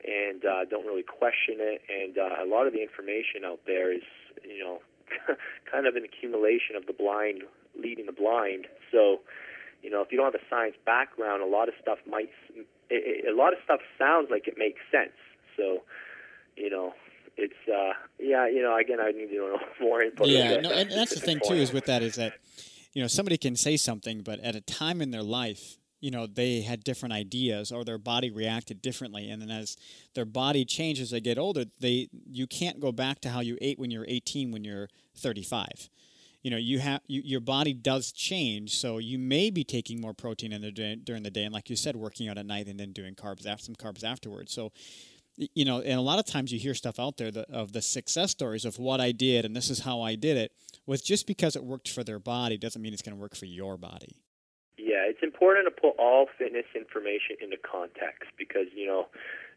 and 0.00 0.44
uh, 0.44 0.64
don't 0.64 0.86
really 0.86 1.04
question 1.04 1.60
it. 1.60 1.82
And 1.88 2.16
uh, 2.16 2.40
a 2.40 2.46
lot 2.48 2.66
of 2.66 2.72
the 2.72 2.80
information 2.80 3.44
out 3.44 3.60
there 3.66 3.92
is, 3.92 4.06
you 4.40 4.64
know, 4.64 4.80
kind 5.70 5.86
of 5.86 5.96
an 5.96 6.04
accumulation 6.04 6.76
of 6.76 6.86
the 6.86 6.92
blind 6.92 7.42
leading 7.76 8.06
the 8.06 8.12
blind. 8.12 8.66
So, 8.90 9.20
you 9.82 9.90
know, 9.90 10.02
if 10.02 10.12
you 10.12 10.18
don't 10.18 10.32
have 10.32 10.40
a 10.40 10.44
science 10.50 10.76
background, 10.84 11.42
a 11.42 11.46
lot 11.46 11.68
of 11.68 11.74
stuff 11.80 11.98
might 12.08 12.30
it, 12.54 12.66
it, 12.90 13.32
a 13.32 13.36
lot 13.36 13.52
of 13.52 13.58
stuff 13.64 13.80
sounds 13.98 14.28
like 14.30 14.46
it 14.48 14.54
makes 14.58 14.80
sense. 14.90 15.16
So, 15.56 15.82
you 16.56 16.70
know, 16.70 16.92
it's 17.36 17.54
uh, 17.68 17.92
yeah, 18.18 18.48
you 18.48 18.62
know, 18.62 18.76
again, 18.76 18.98
I 19.00 19.12
need 19.12 19.28
to 19.28 19.36
know 19.36 19.58
more 19.80 20.02
info. 20.02 20.26
Yeah, 20.26 20.60
no, 20.60 20.70
and 20.70 20.90
that's 20.90 21.14
the 21.14 21.20
thing 21.20 21.40
too 21.46 21.54
is 21.54 21.72
with 21.72 21.86
that 21.86 22.02
is 22.02 22.16
that 22.16 22.34
you 22.92 23.02
know 23.02 23.08
somebody 23.08 23.38
can 23.38 23.56
say 23.56 23.76
something, 23.76 24.22
but 24.22 24.40
at 24.40 24.54
a 24.54 24.60
time 24.60 25.00
in 25.00 25.10
their 25.10 25.22
life, 25.22 25.78
you 26.00 26.10
know, 26.10 26.26
they 26.26 26.62
had 26.62 26.84
different 26.84 27.12
ideas 27.12 27.72
or 27.72 27.84
their 27.84 27.98
body 27.98 28.30
reacted 28.30 28.82
differently, 28.82 29.30
and 29.30 29.40
then 29.40 29.50
as 29.50 29.76
their 30.14 30.24
body 30.24 30.64
changes 30.64 31.10
they 31.10 31.20
get 31.20 31.38
older, 31.38 31.64
they 31.78 32.08
you 32.30 32.46
can't 32.46 32.80
go 32.80 32.92
back 32.92 33.20
to 33.20 33.30
how 33.30 33.40
you 33.40 33.56
ate 33.60 33.78
when 33.78 33.90
you're 33.90 34.06
18 34.08 34.50
when 34.50 34.64
you're 34.64 34.88
35 35.16 35.88
you 36.42 36.50
know 36.50 36.56
you 36.56 36.78
have 36.78 37.00
you, 37.06 37.22
your 37.24 37.40
body 37.40 37.72
does 37.72 38.12
change 38.12 38.76
so 38.78 38.98
you 38.98 39.18
may 39.18 39.50
be 39.50 39.64
taking 39.64 40.00
more 40.00 40.14
protein 40.14 40.52
in 40.52 40.62
the 40.62 40.70
day, 40.70 40.96
during 40.96 41.22
the 41.22 41.30
day 41.30 41.44
and 41.44 41.52
like 41.52 41.70
you 41.70 41.76
said 41.76 41.96
working 41.96 42.28
out 42.28 42.38
at 42.38 42.46
night 42.46 42.66
and 42.66 42.78
then 42.78 42.92
doing 42.92 43.14
carbs 43.14 43.46
after 43.46 43.64
some 43.64 43.74
carbs 43.74 44.04
afterwards. 44.04 44.52
So 44.52 44.72
you 45.54 45.64
know 45.64 45.80
and 45.80 45.98
a 45.98 46.02
lot 46.02 46.18
of 46.18 46.26
times 46.26 46.52
you 46.52 46.58
hear 46.58 46.74
stuff 46.74 46.98
out 46.98 47.16
there 47.16 47.30
that, 47.30 47.48
of 47.50 47.72
the 47.72 47.82
success 47.82 48.30
stories 48.30 48.64
of 48.64 48.78
what 48.78 49.00
i 49.00 49.12
did 49.12 49.44
and 49.44 49.56
this 49.56 49.70
is 49.70 49.80
how 49.80 50.02
i 50.02 50.14
did 50.14 50.36
it 50.36 50.52
was 50.86 51.00
just 51.00 51.26
because 51.26 51.56
it 51.56 51.64
worked 51.64 51.88
for 51.88 52.04
their 52.04 52.18
body 52.18 52.58
doesn't 52.58 52.82
mean 52.82 52.92
it's 52.92 53.02
going 53.02 53.16
to 53.16 53.20
work 53.20 53.36
for 53.36 53.46
your 53.46 53.76
body. 53.76 54.16
Yeah 54.76 55.04
it's 55.06 55.22
important 55.22 55.66
to 55.66 55.80
put 55.80 55.98
all 55.98 56.26
fitness 56.36 56.66
information 56.74 57.36
into 57.40 57.56
context 57.58 58.30
because 58.36 58.66
you 58.74 58.86
know 58.86 59.06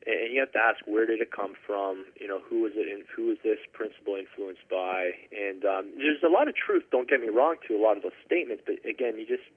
and 0.06 0.34
you 0.34 0.40
have 0.40 0.52
to 0.54 0.60
ask 0.60 0.86
where 0.86 1.06
did 1.06 1.22
it 1.22 1.32
come 1.32 1.54
from? 1.66 2.06
You 2.20 2.28
know 2.28 2.40
who 2.40 2.62
was 2.62 2.74
it 2.76 2.88
in, 2.88 3.04
who 3.16 3.28
was 3.28 3.38
this 3.44 3.60
principle 3.74 4.16
influenced 4.16 4.68
by? 4.70 5.12
And 5.32 5.64
um, 5.66 5.92
there's 5.98 6.24
a 6.24 6.32
lot 6.32 6.48
of 6.48 6.56
truth 6.56 6.84
don't 6.92 7.10
get 7.10 7.22
me 7.22 7.30
wrong 7.30 7.56
to 7.68 7.76
a 7.76 7.82
lot 7.82 7.98
of 7.98 8.04
those 8.04 8.18
statements 8.26 8.64
but 8.66 8.78
again 8.88 9.18
you 9.18 9.26
just 9.26 9.50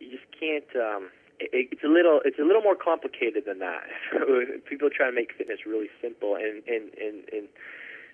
you 0.00 0.10
just 0.10 0.26
can't 0.38 0.68
um, 0.76 1.10
it, 1.40 1.70
it's 1.72 1.84
a 1.84 1.88
little 1.88 2.20
it's 2.24 2.38
a 2.38 2.46
little 2.46 2.62
more 2.62 2.76
complicated 2.76 3.44
than 3.46 3.58
that. 3.58 3.82
People 4.68 4.90
try 4.90 5.10
to 5.10 5.14
make 5.14 5.32
fitness 5.36 5.66
really 5.66 5.90
simple 6.00 6.36
and 6.36 6.62
and 6.66 6.90
and, 6.94 7.28
and 7.32 7.48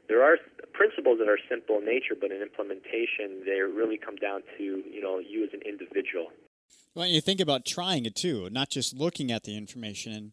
there 0.09 0.25
are 0.25 0.39
principles 0.73 1.19
that 1.21 1.29
are 1.29 1.39
simple 1.49 1.79
in 1.79 1.85
nature, 1.85 2.17
but 2.21 2.33
in 2.33 2.43
implementation, 2.43 3.47
they 3.47 3.61
really 3.61 3.97
come 3.97 4.17
down 4.17 4.43
to 4.59 4.65
you 4.65 5.01
know 5.01 5.19
you 5.19 5.45
as 5.45 5.51
an 5.53 5.61
individual. 5.63 6.33
Well, 6.95 7.07
you 7.07 7.21
think 7.21 7.41
about 7.41 7.65
trying 7.65 8.05
it 8.05 8.17
too, 8.17 8.49
not 8.51 8.71
just 8.71 8.97
looking 8.97 9.31
at 9.31 9.45
the 9.45 9.57
information 9.57 10.13
and 10.13 10.33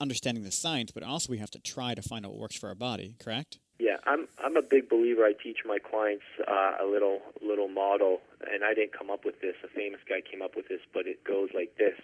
understanding 0.00 0.44
the 0.44 0.52
science, 0.52 0.90
but 0.90 1.02
also 1.02 1.30
we 1.30 1.38
have 1.38 1.50
to 1.50 1.58
try 1.58 1.94
to 1.94 2.02
find 2.02 2.24
out 2.24 2.32
what 2.32 2.40
works 2.40 2.56
for 2.56 2.68
our 2.68 2.74
body. 2.74 3.14
Correct? 3.18 3.58
Yeah, 3.78 3.96
I'm 4.04 4.26
I'm 4.42 4.56
a 4.56 4.62
big 4.62 4.88
believer. 4.88 5.24
I 5.24 5.32
teach 5.32 5.58
my 5.66 5.78
clients 5.78 6.24
uh, 6.48 6.80
a 6.80 6.86
little 6.86 7.20
little 7.42 7.68
model, 7.68 8.20
and 8.50 8.64
I 8.64 8.72
didn't 8.72 8.96
come 8.96 9.10
up 9.10 9.24
with 9.24 9.40
this. 9.40 9.54
A 9.64 9.68
famous 9.68 10.00
guy 10.08 10.20
came 10.20 10.40
up 10.40 10.56
with 10.56 10.68
this, 10.68 10.80
but 10.94 11.06
it 11.06 11.22
goes 11.24 11.50
like 11.54 11.76
this: 11.76 11.98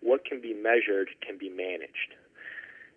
What 0.00 0.24
can 0.24 0.40
be 0.40 0.54
measured 0.54 1.08
can 1.26 1.36
be 1.36 1.48
managed. 1.48 2.14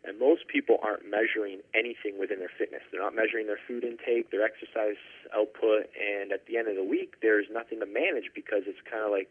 And 0.04 0.18
most 0.18 0.48
people 0.48 0.80
aren't 0.82 1.06
measuring 1.06 1.62
anything 1.76 2.18
within 2.18 2.40
their 2.40 2.50
fitness. 2.50 2.82
They're 2.92 3.02
not 3.02 3.14
measuring 3.14 3.46
their 3.46 3.62
food 3.68 3.84
intake, 3.84 4.32
their 4.32 4.42
exercise 4.42 4.98
output, 5.30 5.94
and 5.94 6.32
at 6.32 6.48
the 6.48 6.58
end 6.58 6.68
of 6.68 6.76
the 6.76 6.84
week, 6.84 7.22
there's 7.22 7.46
nothing 7.54 7.80
to 7.82 7.86
manage 7.86 8.34
because 8.34 8.66
it's 8.66 8.82
kind 8.82 9.06
of 9.06 9.12
like 9.12 9.30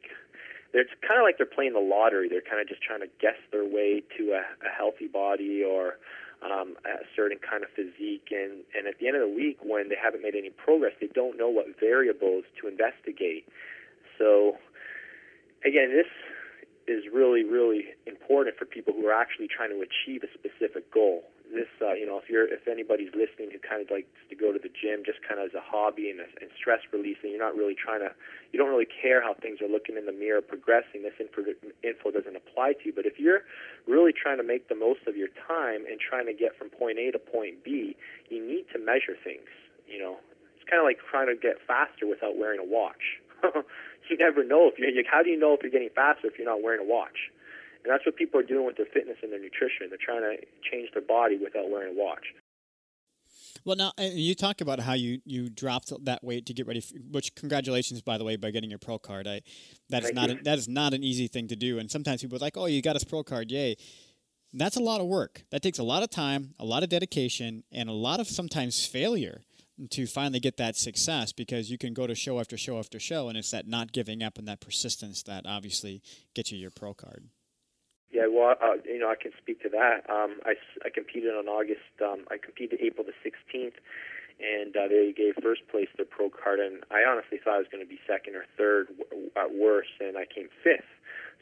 it's 0.73 0.91
kind 1.07 1.19
of 1.19 1.25
like 1.25 1.37
they're 1.39 1.47
playing 1.47 1.73
the 1.73 1.83
lottery. 1.83 2.29
They're 2.29 2.45
kind 2.45 2.61
of 2.61 2.69
just 2.69 2.83
trying 2.83 3.01
to 3.01 3.11
guess 3.21 3.39
their 3.51 3.65
way 3.65 4.03
to 4.19 4.33
a, 4.33 4.43
a 4.63 4.71
healthy 4.71 5.09
body 5.09 5.65
or 5.65 5.99
um, 6.43 6.77
a 6.87 7.05
certain 7.17 7.39
kind 7.39 7.63
of 7.65 7.71
physique. 7.75 8.31
And, 8.31 8.63
and 8.77 8.87
at 8.87 8.99
the 8.99 9.09
end 9.09 9.17
of 9.17 9.23
the 9.23 9.35
week, 9.35 9.59
when 9.63 9.89
they 9.89 9.99
haven't 10.01 10.23
made 10.23 10.35
any 10.37 10.51
progress, 10.51 10.93
they 11.01 11.09
don't 11.09 11.37
know 11.37 11.49
what 11.49 11.67
variables 11.79 12.45
to 12.61 12.69
investigate. 12.69 13.47
So, 14.19 14.57
again, 15.65 15.91
this 15.91 16.09
is 16.87 17.05
really, 17.13 17.45
really 17.45 17.95
important 18.07 18.57
for 18.57 18.65
people 18.65 18.95
who 18.95 19.07
are 19.07 19.15
actually 19.15 19.49
trying 19.49 19.71
to 19.71 19.83
achieve 19.83 20.23
a 20.23 20.31
specific 20.35 20.93
goal. 20.93 21.25
This, 21.51 21.69
uh, 21.83 21.93
you 21.95 22.07
know, 22.07 22.19
if 22.19 22.31
you're 22.31 22.47
if 22.47 22.67
anybody's 22.71 23.11
listening 23.13 23.51
who 23.51 23.59
kind 23.59 23.83
of 23.83 23.91
likes 23.91 24.11
to 24.31 24.37
go 24.39 24.55
to 24.55 24.59
the 24.59 24.71
gym 24.71 25.03
just 25.05 25.19
kind 25.27 25.43
of 25.43 25.51
as 25.51 25.55
a 25.55 25.63
hobby 25.63 26.11
and, 26.11 26.23
a, 26.23 26.29
and 26.41 26.51
stress 26.55 26.81
release, 26.95 27.19
and 27.23 27.35
you're 27.35 27.43
not 27.43 27.55
really 27.59 27.75
trying 27.75 28.01
to, 28.01 28.15
you 28.55 28.59
don't 28.59 28.71
really 28.71 28.89
care 28.89 29.23
how 29.23 29.35
things 29.35 29.59
are 29.61 29.69
looking 29.69 29.99
in 29.99 30.07
the 30.07 30.15
mirror, 30.15 30.41
progressing. 30.41 31.03
This 31.03 31.19
info, 31.19 31.43
info 31.83 32.11
doesn't 32.11 32.39
apply 32.39 32.79
to 32.81 32.83
you. 32.87 32.95
But 32.95 33.07
if 33.07 33.19
you're 33.19 33.43
really 33.87 34.15
trying 34.15 34.39
to 34.39 34.47
make 34.47 34.71
the 34.71 34.79
most 34.79 35.07
of 35.11 35.19
your 35.19 35.29
time 35.47 35.85
and 35.85 35.99
trying 35.99 36.27
to 36.27 36.35
get 36.35 36.55
from 36.57 36.71
point 36.71 36.99
A 36.99 37.11
to 37.11 37.19
point 37.19 37.63
B, 37.67 37.97
you 38.31 38.39
need 38.39 38.71
to 38.73 38.79
measure 38.79 39.19
things. 39.19 39.51
You 39.91 39.99
know, 39.99 40.23
it's 40.55 40.65
kind 40.71 40.79
of 40.79 40.87
like 40.87 41.03
trying 41.11 41.29
to 41.29 41.37
get 41.37 41.59
faster 41.67 42.07
without 42.07 42.39
wearing 42.39 42.63
a 42.63 42.67
watch. 42.67 43.19
you 44.11 44.17
never 44.19 44.45
know 44.45 44.71
if 44.71 44.79
you're. 44.79 44.91
How 45.11 45.23
do 45.23 45.31
you 45.31 45.39
know 45.39 45.55
if 45.55 45.63
you're 45.63 45.73
getting 45.73 45.91
faster 45.95 46.27
if 46.29 46.39
you're 46.39 46.49
not 46.49 46.63
wearing 46.63 46.81
a 46.81 46.89
watch? 46.89 47.31
And 47.85 47.93
that's 47.93 48.05
what 48.05 48.17
people 48.17 48.39
are 48.41 48.45
doing 48.45 48.67
with 48.67 48.77
their 48.77 48.87
fitness 48.93 49.17
and 49.23 49.33
their 49.33 49.41
nutrition. 49.41 49.89
They're 49.89 49.99
trying 49.99 50.23
to 50.23 50.37
change 50.71 50.91
their 50.93 51.03
body 51.03 51.39
without 51.43 51.71
wearing 51.71 51.97
a 51.97 51.99
watch. 51.99 52.27
Well, 53.65 53.77
now 53.77 53.93
you 53.99 54.35
talk 54.35 54.61
about 54.61 54.81
how 54.81 54.95
you, 54.95 55.21
you 55.25 55.51
dropped 55.51 55.93
that 56.05 56.25
weight 56.25 56.47
to 56.47 56.55
get 56.55 56.67
ready. 56.67 56.81
For, 56.81 56.95
which 57.11 57.35
congratulations, 57.35 58.01
by 58.01 58.19
the 58.19 58.25
way, 58.25 58.37
by 58.37 58.51
getting 58.51 58.71
your 58.71 58.79
pro 58.79 58.99
card. 58.99 59.27
I 59.27 59.43
that 59.91 60.05
is 60.05 60.13
not 60.13 60.31
a, 60.31 60.39
that 60.45 60.59
is 60.59 60.69
not 60.69 60.95
an 60.95 61.03
easy 61.03 61.27
thing 61.27 61.49
to 61.49 61.57
do. 61.57 61.79
And 61.79 61.91
sometimes 61.91 62.23
people 62.23 62.37
are 62.37 62.41
like, 62.41 62.57
"Oh, 62.57 62.67
you 62.67 62.81
got 62.83 63.01
a 63.01 63.05
pro 63.05 63.23
card, 63.23 63.51
yay!" 63.51 63.77
That's 64.53 64.77
a 64.77 64.83
lot 64.83 65.01
of 65.01 65.07
work. 65.07 65.45
That 65.51 65.63
takes 65.63 65.79
a 65.79 65.83
lot 65.83 66.03
of 66.03 66.11
time, 66.11 66.55
a 66.59 66.65
lot 66.65 66.83
of 66.83 66.89
dedication, 66.89 67.65
and 67.71 67.89
a 67.89 67.93
lot 67.93 68.19
of 68.19 68.29
sometimes 68.29 68.85
failure 68.87 69.43
to 69.91 70.07
finally 70.07 70.41
get 70.41 70.57
that 70.59 70.77
success 70.77 71.33
because 71.33 71.71
you 71.71 71.79
can 71.79 71.95
go 71.95 72.07
to 72.07 72.15
show 72.15 72.41
after 72.41 72.57
show 72.57 72.79
after 72.79 72.99
show, 72.99 73.29
and 73.29 73.39
it's 73.39 73.51
that 73.51 73.67
not 73.67 73.93
giving 73.93 74.23
up 74.23 74.39
and 74.39 74.49
that 74.49 74.61
persistence 74.61 75.23
that 75.23 75.47
obviously 75.47 76.03
gets 76.35 76.53
you 76.53 76.59
your 76.59 76.71
pro 76.71 76.95
card. 76.95 77.29
Yeah, 78.11 78.27
well, 78.27 78.57
uh, 78.61 78.83
you 78.85 78.99
know, 78.99 79.09
I 79.09 79.15
can 79.15 79.31
speak 79.39 79.63
to 79.63 79.69
that. 79.71 80.03
Um, 80.11 80.43
I, 80.45 80.59
I 80.85 80.91
competed 80.91 81.31
on 81.31 81.47
August. 81.47 81.87
Um, 82.03 82.27
I 82.31 82.39
competed 82.43 82.81
April 82.83 83.07
the 83.07 83.15
16th, 83.23 83.79
and 84.43 84.75
uh, 84.77 84.89
they 84.91 85.15
gave 85.17 85.39
first 85.43 85.63
place 85.71 85.87
the 85.97 86.05
pro 86.05 86.29
card, 86.29 86.59
and 86.59 86.83
I 86.91 87.07
honestly 87.07 87.39
thought 87.39 87.55
I 87.55 87.63
was 87.63 87.71
going 87.71 87.85
to 87.85 87.89
be 87.89 88.01
second 88.11 88.35
or 88.35 88.45
third 88.59 88.89
at 89.39 89.55
worst, 89.55 89.95
and 90.01 90.19
I 90.19 90.27
came 90.27 90.49
fifth. 90.65 90.91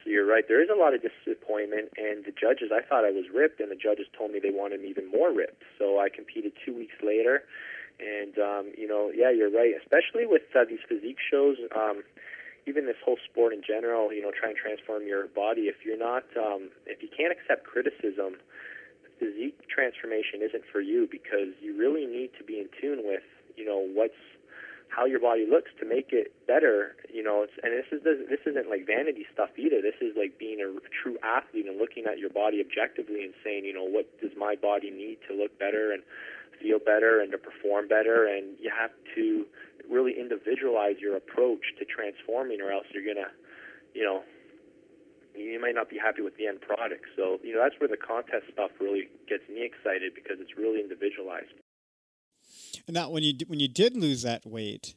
So 0.04 0.10
you're 0.10 0.28
right. 0.28 0.44
There 0.46 0.62
is 0.62 0.68
a 0.68 0.78
lot 0.78 0.92
of 0.92 1.00
disappointment, 1.00 1.88
and 1.96 2.24
the 2.28 2.36
judges. 2.36 2.68
I 2.68 2.84
thought 2.84 3.04
I 3.04 3.16
was 3.16 3.24
ripped, 3.32 3.60
and 3.60 3.72
the 3.72 3.80
judges 3.80 4.06
told 4.12 4.30
me 4.30 4.38
they 4.38 4.52
wanted 4.52 4.82
me 4.84 4.88
even 4.92 5.10
more 5.10 5.32
ripped. 5.32 5.64
So 5.78 5.98
I 5.98 6.08
competed 6.12 6.52
two 6.64 6.76
weeks 6.76 6.94
later, 7.02 7.48
and 7.98 8.36
um, 8.38 8.64
you 8.76 8.86
know, 8.86 9.10
yeah, 9.10 9.32
you're 9.32 9.50
right. 9.50 9.72
Especially 9.72 10.28
with 10.28 10.44
uh, 10.54 10.68
these 10.68 10.84
physique 10.86 11.18
shows. 11.18 11.56
Um, 11.74 12.04
even 12.68 12.86
this 12.86 13.00
whole 13.04 13.18
sport 13.24 13.52
in 13.52 13.62
general, 13.66 14.12
you 14.12 14.22
know, 14.22 14.30
try 14.30 14.50
and 14.50 14.58
transform 14.58 15.06
your 15.06 15.26
body. 15.28 15.62
If 15.72 15.84
you're 15.84 15.98
not, 15.98 16.24
um, 16.36 16.70
if 16.86 17.02
you 17.02 17.08
can't 17.08 17.32
accept 17.32 17.64
criticism, 17.64 18.36
physique 19.18 19.58
transformation 19.66 20.44
isn't 20.44 20.64
for 20.70 20.80
you 20.80 21.08
because 21.10 21.56
you 21.60 21.76
really 21.76 22.06
need 22.06 22.30
to 22.38 22.44
be 22.44 22.60
in 22.60 22.68
tune 22.80 23.02
with, 23.02 23.26
you 23.56 23.64
know, 23.64 23.80
what's 23.80 24.20
how 24.88 25.04
your 25.04 25.20
body 25.20 25.46
looks 25.48 25.70
to 25.78 25.84
make 25.84 26.12
it 26.12 26.32
better. 26.46 26.96
You 27.12 27.22
know, 27.22 27.44
it's, 27.44 27.52
and 27.62 27.72
this 27.72 27.86
is 27.92 28.02
this 28.04 28.40
isn't 28.46 28.70
like 28.70 28.86
vanity 28.86 29.26
stuff 29.32 29.50
either. 29.56 29.82
This 29.82 30.00
is 30.00 30.16
like 30.16 30.38
being 30.38 30.60
a 30.60 30.68
true 30.90 31.18
athlete 31.22 31.66
and 31.66 31.78
looking 31.78 32.06
at 32.06 32.18
your 32.18 32.30
body 32.30 32.60
objectively 32.60 33.22
and 33.24 33.34
saying, 33.44 33.64
you 33.64 33.72
know, 33.72 33.84
what 33.84 34.08
does 34.20 34.32
my 34.36 34.56
body 34.56 34.90
need 34.90 35.18
to 35.28 35.36
look 35.36 35.58
better 35.58 35.92
and 35.92 36.02
feel 36.60 36.78
better 36.78 37.20
and 37.20 37.32
to 37.32 37.38
perform 37.38 37.88
better, 37.88 38.26
and 38.26 38.56
you 38.60 38.70
have 38.70 38.90
to 39.14 39.46
really 39.90 40.14
individualize 40.18 40.96
your 41.00 41.16
approach 41.16 41.64
to 41.78 41.84
transforming, 41.84 42.60
or 42.60 42.70
else 42.70 42.86
you're 42.92 43.06
gonna, 43.06 43.28
you 43.94 44.04
know, 44.04 44.22
you 45.34 45.60
might 45.60 45.74
not 45.74 45.88
be 45.88 45.96
happy 45.96 46.22
with 46.22 46.36
the 46.36 46.46
end 46.46 46.60
product. 46.60 47.04
So, 47.16 47.38
you 47.42 47.54
know, 47.54 47.62
that's 47.62 47.78
where 47.80 47.88
the 47.88 47.96
contest 47.96 48.46
stuff 48.52 48.70
really 48.80 49.08
gets 49.28 49.42
me 49.48 49.64
excited 49.64 50.12
because 50.14 50.38
it's 50.40 50.56
really 50.56 50.80
individualized. 50.80 51.54
And 52.86 52.94
now, 52.94 53.10
when 53.10 53.22
you 53.22 53.34
when 53.46 53.60
you 53.60 53.68
did 53.68 53.96
lose 53.96 54.22
that 54.22 54.46
weight, 54.46 54.94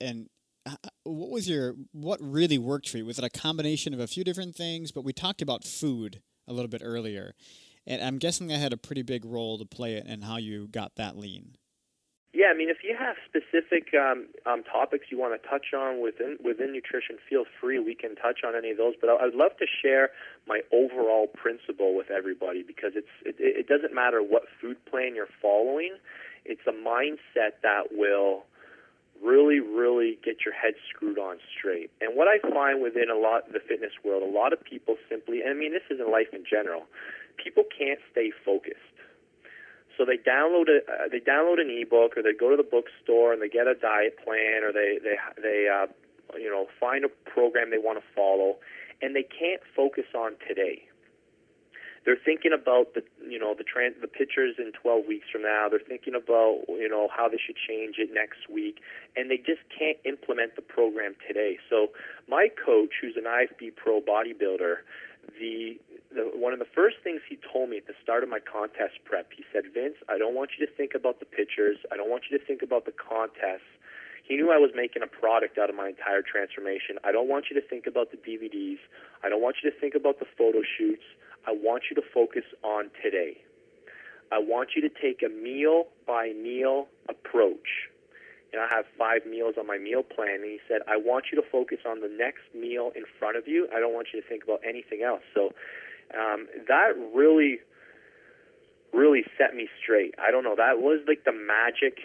and 0.00 0.28
uh, 0.66 0.76
what 1.04 1.30
was 1.30 1.48
your 1.48 1.74
what 1.92 2.20
really 2.20 2.58
worked 2.58 2.88
for 2.88 2.98
you? 2.98 3.06
Was 3.06 3.18
it 3.18 3.24
a 3.24 3.30
combination 3.30 3.94
of 3.94 4.00
a 4.00 4.06
few 4.06 4.24
different 4.24 4.54
things? 4.54 4.92
But 4.92 5.04
we 5.04 5.12
talked 5.12 5.42
about 5.42 5.64
food 5.64 6.22
a 6.46 6.52
little 6.52 6.68
bit 6.68 6.82
earlier, 6.84 7.34
and 7.86 8.02
I'm 8.02 8.18
guessing 8.18 8.48
that 8.48 8.58
had 8.58 8.72
a 8.72 8.76
pretty 8.76 9.02
big 9.02 9.24
role 9.24 9.58
to 9.58 9.64
play 9.64 9.96
in 10.04 10.22
how 10.22 10.36
you 10.36 10.68
got 10.68 10.96
that 10.96 11.16
lean. 11.16 11.56
Yeah, 12.34 12.46
I 12.48 12.56
mean, 12.56 12.70
if 12.70 12.78
you 12.82 12.96
have 12.98 13.16
specific 13.28 13.92
um, 13.92 14.28
um, 14.46 14.62
topics 14.64 15.06
you 15.10 15.18
want 15.18 15.40
to 15.40 15.48
touch 15.48 15.74
on 15.76 16.00
within 16.00 16.38
within 16.42 16.72
nutrition, 16.72 17.16
feel 17.28 17.44
free. 17.60 17.78
We 17.78 17.94
can 17.94 18.16
touch 18.16 18.40
on 18.46 18.56
any 18.56 18.70
of 18.70 18.78
those. 18.78 18.94
But 18.98 19.10
I'd 19.10 19.34
love 19.34 19.52
to 19.58 19.66
share 19.68 20.08
my 20.48 20.62
overall 20.72 21.26
principle 21.26 21.94
with 21.94 22.10
everybody 22.10 22.62
because 22.62 22.92
it's 22.96 23.12
it, 23.26 23.36
it 23.38 23.68
doesn't 23.68 23.94
matter 23.94 24.22
what 24.22 24.44
food 24.60 24.82
plan 24.86 25.14
you're 25.14 25.28
following. 25.42 25.96
It's 26.46 26.62
a 26.66 26.72
mindset 26.72 27.60
that 27.62 27.92
will 27.92 28.44
really, 29.22 29.60
really 29.60 30.18
get 30.24 30.44
your 30.44 30.54
head 30.54 30.74
screwed 30.88 31.18
on 31.18 31.36
straight. 31.56 31.90
And 32.00 32.16
what 32.16 32.26
I 32.28 32.38
find 32.50 32.82
within 32.82 33.08
a 33.08 33.16
lot 33.16 33.46
of 33.46 33.52
the 33.52 33.60
fitness 33.60 33.92
world, 34.04 34.22
a 34.22 34.26
lot 34.26 34.52
of 34.52 34.62
people 34.64 34.96
simply, 35.08 35.42
and 35.42 35.50
I 35.50 35.54
mean, 35.54 35.72
this 35.72 35.86
is 35.90 36.00
in 36.00 36.10
life 36.10 36.32
in 36.32 36.44
general, 36.48 36.84
people 37.36 37.64
can't 37.76 38.00
stay 38.10 38.32
focused. 38.44 38.78
So 39.96 40.04
they 40.04 40.16
download 40.16 40.68
a 40.68 40.80
uh, 40.90 41.08
they 41.10 41.20
download 41.20 41.60
an 41.60 41.68
ebook 41.70 42.16
or 42.16 42.22
they 42.22 42.32
go 42.32 42.50
to 42.50 42.56
the 42.56 42.66
bookstore 42.66 43.32
and 43.32 43.42
they 43.42 43.48
get 43.48 43.66
a 43.66 43.74
diet 43.74 44.16
plan 44.24 44.64
or 44.64 44.72
they 44.72 44.98
they 45.02 45.16
they 45.40 45.68
uh, 45.68 45.86
you 46.36 46.48
know 46.48 46.66
find 46.80 47.04
a 47.04 47.08
program 47.30 47.70
they 47.70 47.78
want 47.78 47.98
to 47.98 48.04
follow, 48.14 48.56
and 49.00 49.14
they 49.14 49.22
can't 49.24 49.60
focus 49.76 50.06
on 50.14 50.32
today. 50.48 50.88
They're 52.04 52.18
thinking 52.18 52.52
about 52.52 52.94
the 52.94 53.04
you 53.28 53.38
know 53.38 53.54
the 53.56 53.64
trans 53.64 53.94
the 54.00 54.08
pictures 54.08 54.56
in 54.58 54.72
12 54.72 55.06
weeks 55.06 55.26
from 55.30 55.42
now. 55.42 55.68
They're 55.70 55.78
thinking 55.78 56.14
about 56.14 56.66
you 56.68 56.88
know 56.88 57.08
how 57.14 57.28
they 57.28 57.38
should 57.38 57.56
change 57.56 57.96
it 57.98 58.10
next 58.12 58.50
week, 58.50 58.80
and 59.14 59.30
they 59.30 59.36
just 59.36 59.62
can't 59.70 59.98
implement 60.04 60.56
the 60.56 60.62
program 60.62 61.14
today. 61.26 61.58
So 61.70 61.88
my 62.28 62.48
coach, 62.48 62.90
who's 63.00 63.14
an 63.16 63.24
IFBB 63.24 63.76
Pro 63.76 64.00
bodybuilder, 64.00 64.82
the 65.38 65.78
the, 66.14 66.28
one 66.34 66.52
of 66.52 66.58
the 66.58 66.68
first 66.74 66.96
things 67.02 67.20
he 67.28 67.38
told 67.40 67.70
me 67.70 67.78
at 67.78 67.86
the 67.86 67.96
start 68.02 68.22
of 68.22 68.28
my 68.28 68.38
contest 68.38 69.00
prep, 69.04 69.32
he 69.32 69.44
said, 69.52 69.64
Vince, 69.72 69.96
I 70.08 70.18
don't 70.18 70.34
want 70.34 70.50
you 70.58 70.66
to 70.66 70.72
think 70.72 70.92
about 70.94 71.20
the 71.20 71.24
pictures. 71.24 71.78
I 71.90 71.96
don't 71.96 72.10
want 72.10 72.24
you 72.30 72.38
to 72.38 72.44
think 72.44 72.60
about 72.60 72.84
the 72.84 72.92
contests. 72.92 73.64
He 74.22 74.36
knew 74.36 74.52
I 74.52 74.58
was 74.58 74.70
making 74.76 75.02
a 75.02 75.06
product 75.06 75.58
out 75.58 75.70
of 75.70 75.76
my 75.76 75.88
entire 75.88 76.22
transformation. 76.22 76.96
I 77.02 77.12
don't 77.12 77.28
want 77.28 77.46
you 77.50 77.60
to 77.60 77.66
think 77.66 77.86
about 77.86 78.12
the 78.12 78.18
DVDs. 78.18 78.78
I 79.24 79.28
don't 79.28 79.42
want 79.42 79.56
you 79.62 79.70
to 79.70 79.76
think 79.80 79.94
about 79.94 80.20
the 80.20 80.26
photo 80.36 80.60
shoots. 80.62 81.02
I 81.46 81.52
want 81.52 81.84
you 81.90 81.96
to 81.96 82.02
focus 82.14 82.44
on 82.62 82.90
today. 83.02 83.38
I 84.30 84.38
want 84.38 84.70
you 84.76 84.82
to 84.82 84.88
take 84.88 85.22
a 85.22 85.28
meal 85.28 85.88
by 86.06 86.32
meal 86.32 86.88
approach. 87.08 87.90
And 88.52 88.60
I 88.60 88.68
have 88.74 88.84
five 88.98 89.24
meals 89.24 89.54
on 89.58 89.66
my 89.66 89.78
meal 89.78 90.02
plan. 90.02 90.42
And 90.42 90.44
he 90.44 90.60
said, 90.68 90.82
I 90.86 90.96
want 90.96 91.26
you 91.32 91.40
to 91.40 91.48
focus 91.50 91.78
on 91.86 92.00
the 92.00 92.08
next 92.08 92.42
meal 92.54 92.92
in 92.94 93.04
front 93.18 93.36
of 93.36 93.48
you. 93.48 93.68
I 93.74 93.80
don't 93.80 93.94
want 93.94 94.08
you 94.12 94.20
to 94.20 94.28
think 94.28 94.44
about 94.44 94.60
anything 94.66 95.02
else. 95.02 95.22
So 95.34 95.52
um, 96.12 96.46
that 96.68 96.92
really, 97.14 97.60
really 98.92 99.24
set 99.38 99.54
me 99.54 99.68
straight. 99.82 100.14
I 100.18 100.30
don't 100.30 100.44
know. 100.44 100.54
That 100.56 100.78
was 100.80 101.00
like 101.08 101.24
the 101.24 101.32
magic. 101.32 102.04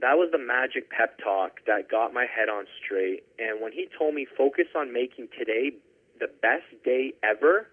That 0.00 0.18
was 0.18 0.28
the 0.30 0.38
magic 0.38 0.90
pep 0.90 1.18
talk 1.22 1.60
that 1.66 1.88
got 1.88 2.12
my 2.12 2.26
head 2.26 2.48
on 2.48 2.66
straight. 2.84 3.24
And 3.38 3.62
when 3.62 3.72
he 3.72 3.88
told 3.96 4.14
me 4.14 4.26
focus 4.36 4.66
on 4.76 4.92
making 4.92 5.28
today 5.38 5.72
the 6.20 6.28
best 6.42 6.68
day 6.84 7.14
ever, 7.22 7.68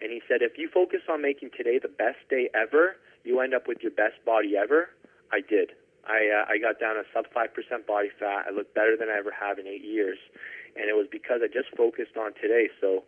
and 0.00 0.10
he 0.10 0.20
said 0.26 0.42
if 0.42 0.58
you 0.58 0.68
focus 0.72 1.00
on 1.08 1.22
making 1.22 1.50
today 1.56 1.78
the 1.78 1.88
best 1.88 2.18
day 2.28 2.50
ever, 2.54 2.96
you 3.22 3.40
end 3.40 3.54
up 3.54 3.68
with 3.68 3.78
your 3.80 3.92
best 3.92 4.16
body 4.26 4.56
ever. 4.56 4.88
I 5.32 5.40
did. 5.40 5.70
I 6.06 6.28
uh, 6.28 6.44
I 6.48 6.58
got 6.58 6.80
down 6.80 6.96
to 6.96 7.04
sub 7.12 7.26
five 7.32 7.54
percent 7.54 7.86
body 7.86 8.10
fat. 8.18 8.46
I 8.48 8.50
looked 8.50 8.74
better 8.74 8.96
than 8.96 9.08
I 9.08 9.18
ever 9.18 9.32
have 9.32 9.58
in 9.58 9.66
eight 9.66 9.84
years, 9.84 10.18
and 10.76 10.88
it 10.88 10.94
was 10.94 11.06
because 11.10 11.40
I 11.42 11.48
just 11.48 11.74
focused 11.76 12.16
on 12.16 12.34
today. 12.40 12.68
So 12.80 13.04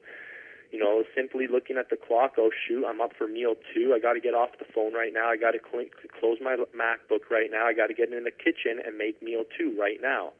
you 0.72 0.78
know, 0.80 1.04
simply 1.14 1.46
looking 1.46 1.76
at 1.78 1.90
the 1.90 1.96
clock, 1.96 2.34
oh 2.38 2.50
shoot, 2.66 2.84
I'm 2.84 3.00
up 3.00 3.12
for 3.16 3.28
meal 3.28 3.54
two. 3.72 3.94
I 3.94 4.00
got 4.00 4.14
to 4.14 4.20
get 4.20 4.34
off 4.34 4.50
the 4.58 4.66
phone 4.74 4.94
right 4.94 5.12
now. 5.12 5.28
I 5.28 5.36
got 5.36 5.52
to 5.52 5.60
cl- 5.62 5.86
close 6.18 6.38
my 6.42 6.56
MacBook 6.74 7.30
right 7.30 7.50
now. 7.50 7.66
I 7.66 7.72
got 7.72 7.86
to 7.86 7.94
get 7.94 8.12
in 8.12 8.24
the 8.24 8.30
kitchen 8.30 8.82
and 8.84 8.98
make 8.98 9.22
meal 9.22 9.44
two 9.56 9.76
right 9.78 9.98
now. 10.02 10.32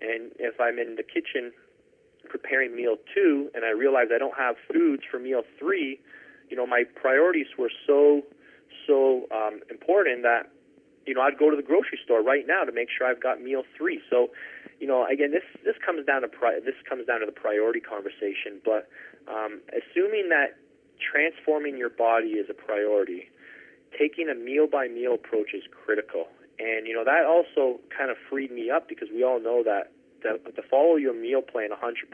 And 0.00 0.32
if 0.38 0.60
I'm 0.60 0.78
in 0.78 0.96
the 0.96 1.02
kitchen 1.02 1.52
preparing 2.28 2.74
meal 2.74 2.96
two 3.14 3.50
and 3.54 3.64
I 3.64 3.70
realize 3.70 4.08
I 4.14 4.18
don't 4.18 4.36
have 4.36 4.56
foods 4.72 5.02
for 5.10 5.18
meal 5.18 5.42
three, 5.58 6.00
you 6.50 6.56
know, 6.56 6.66
my 6.66 6.84
priorities 6.94 7.46
were 7.58 7.70
so 7.86 8.22
so 8.86 9.26
um, 9.34 9.60
important 9.70 10.22
that 10.22 10.50
you 11.06 11.14
know 11.14 11.20
I'd 11.20 11.38
go 11.38 11.50
to 11.50 11.56
the 11.56 11.62
grocery 11.62 11.98
store 12.04 12.22
right 12.22 12.46
now 12.46 12.64
to 12.64 12.72
make 12.72 12.88
sure 12.90 13.06
I've 13.06 13.22
got 13.22 13.40
meal 13.40 13.62
three. 13.76 14.00
So, 14.10 14.30
you 14.80 14.86
know, 14.86 15.06
again, 15.06 15.30
this 15.30 15.44
this 15.64 15.76
comes 15.84 16.06
down 16.06 16.22
to 16.22 16.28
pri- 16.28 16.60
this 16.60 16.74
comes 16.88 17.06
down 17.06 17.20
to 17.20 17.26
the 17.26 17.32
priority 17.32 17.80
conversation, 17.80 18.60
but 18.64 18.88
um, 19.28 19.60
assuming 19.70 20.28
that 20.30 20.56
transforming 21.00 21.76
your 21.76 21.90
body 21.90 22.38
is 22.38 22.48
a 22.50 22.54
priority, 22.54 23.28
taking 23.98 24.28
a 24.28 24.34
meal 24.34 24.66
by 24.66 24.88
meal 24.88 25.14
approach 25.14 25.54
is 25.54 25.64
critical. 25.70 26.28
And 26.58 26.86
you 26.86 26.94
know 26.94 27.04
that 27.04 27.24
also 27.26 27.80
kind 27.96 28.10
of 28.10 28.16
freed 28.30 28.52
me 28.52 28.70
up 28.70 28.88
because 28.88 29.08
we 29.12 29.24
all 29.24 29.40
know 29.40 29.62
that 29.64 29.90
to, 30.24 30.38
to 30.38 30.62
follow 30.68 30.96
your 30.96 31.14
meal 31.14 31.42
plan 31.42 31.70
100%. 31.70 32.08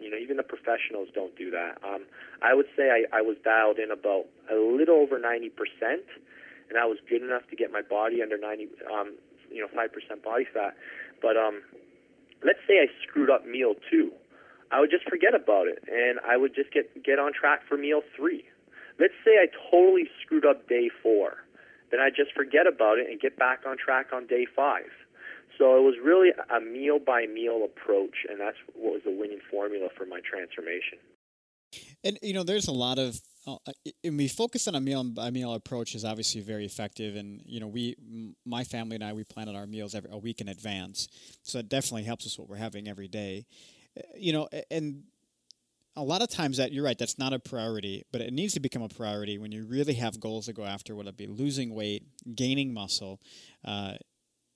You 0.00 0.10
know, 0.10 0.16
even 0.16 0.36
the 0.36 0.42
professionals 0.42 1.08
don't 1.14 1.36
do 1.36 1.50
that. 1.50 1.78
Um, 1.84 2.02
I 2.42 2.54
would 2.54 2.66
say 2.76 2.90
I, 2.90 3.18
I 3.18 3.20
was 3.20 3.36
dialed 3.44 3.78
in 3.78 3.90
about 3.90 4.26
a 4.50 4.56
little 4.56 4.96
over 4.96 5.20
90%, 5.20 5.50
and 6.72 6.80
that 6.80 6.88
was 6.88 6.96
good 7.04 7.20
enough 7.20 7.44
to 7.52 7.56
get 7.56 7.70
my 7.70 7.82
body 7.84 8.22
under 8.24 8.40
90, 8.40 8.64
um, 8.88 9.12
you 9.52 9.60
know, 9.60 9.68
five 9.76 9.92
percent 9.92 10.24
body 10.24 10.48
fat. 10.48 10.72
But 11.20 11.36
um, 11.36 11.60
let's 12.40 12.64
say 12.66 12.80
I 12.80 12.88
screwed 13.04 13.28
up 13.28 13.44
meal 13.44 13.74
two, 13.92 14.10
I 14.72 14.80
would 14.80 14.88
just 14.88 15.04
forget 15.04 15.36
about 15.36 15.68
it, 15.68 15.84
and 15.84 16.16
I 16.24 16.40
would 16.40 16.54
just 16.54 16.72
get 16.72 16.88
get 17.04 17.18
on 17.18 17.36
track 17.36 17.60
for 17.68 17.76
meal 17.76 18.00
three. 18.16 18.44
Let's 18.98 19.12
say 19.20 19.36
I 19.36 19.52
totally 19.68 20.08
screwed 20.24 20.46
up 20.46 20.66
day 20.66 20.88
four, 21.02 21.44
then 21.90 22.00
I 22.00 22.08
just 22.08 22.32
forget 22.32 22.66
about 22.66 22.96
it 22.96 23.10
and 23.10 23.20
get 23.20 23.36
back 23.36 23.68
on 23.68 23.76
track 23.76 24.16
on 24.16 24.26
day 24.26 24.46
five. 24.48 24.88
So 25.58 25.76
it 25.76 25.84
was 25.84 25.96
really 26.02 26.32
a 26.32 26.60
meal 26.60 26.98
by 27.04 27.26
meal 27.26 27.68
approach, 27.68 28.24
and 28.28 28.40
that's 28.40 28.56
what 28.72 28.94
was 28.94 29.02
the 29.04 29.12
winning 29.12 29.44
formula 29.50 29.88
for 29.94 30.06
my 30.06 30.20
transformation. 30.24 30.96
And 32.02 32.18
you 32.22 32.32
know, 32.32 32.44
there's 32.44 32.66
a 32.66 32.72
lot 32.72 32.98
of 32.98 33.20
uh, 33.46 33.56
and 34.04 34.16
we 34.16 34.28
focus 34.28 34.68
on 34.68 34.74
a 34.74 34.80
meal 34.80 35.02
by 35.04 35.30
meal 35.30 35.52
approach 35.54 35.94
is 35.94 36.04
obviously 36.04 36.40
very 36.40 36.64
effective, 36.64 37.16
and 37.16 37.42
you 37.44 37.60
know, 37.60 37.66
we, 37.66 37.96
my 38.44 38.62
family 38.64 38.94
and 38.94 39.04
I, 39.04 39.12
we 39.12 39.24
plan 39.24 39.48
our 39.48 39.66
meals 39.66 39.94
every 39.94 40.10
a 40.12 40.18
week 40.18 40.40
in 40.40 40.48
advance, 40.48 41.08
so 41.42 41.58
it 41.58 41.68
definitely 41.68 42.04
helps 42.04 42.26
us 42.26 42.38
what 42.38 42.48
we're 42.48 42.56
having 42.56 42.88
every 42.88 43.08
day. 43.08 43.46
Uh, 43.98 44.02
you 44.16 44.32
know, 44.32 44.48
and 44.70 45.02
a 45.96 46.02
lot 46.02 46.22
of 46.22 46.28
times 46.28 46.56
that 46.56 46.72
you're 46.72 46.84
right, 46.84 46.98
that's 46.98 47.18
not 47.18 47.32
a 47.32 47.38
priority, 47.38 48.04
but 48.12 48.20
it 48.20 48.32
needs 48.32 48.54
to 48.54 48.60
become 48.60 48.82
a 48.82 48.88
priority 48.88 49.38
when 49.38 49.52
you 49.52 49.64
really 49.66 49.94
have 49.94 50.20
goals 50.20 50.46
to 50.46 50.52
go 50.52 50.64
after, 50.64 50.94
whether 50.94 51.10
it 51.10 51.16
be 51.16 51.26
losing 51.26 51.74
weight, 51.74 52.04
gaining 52.34 52.72
muscle. 52.72 53.20
Uh, 53.64 53.94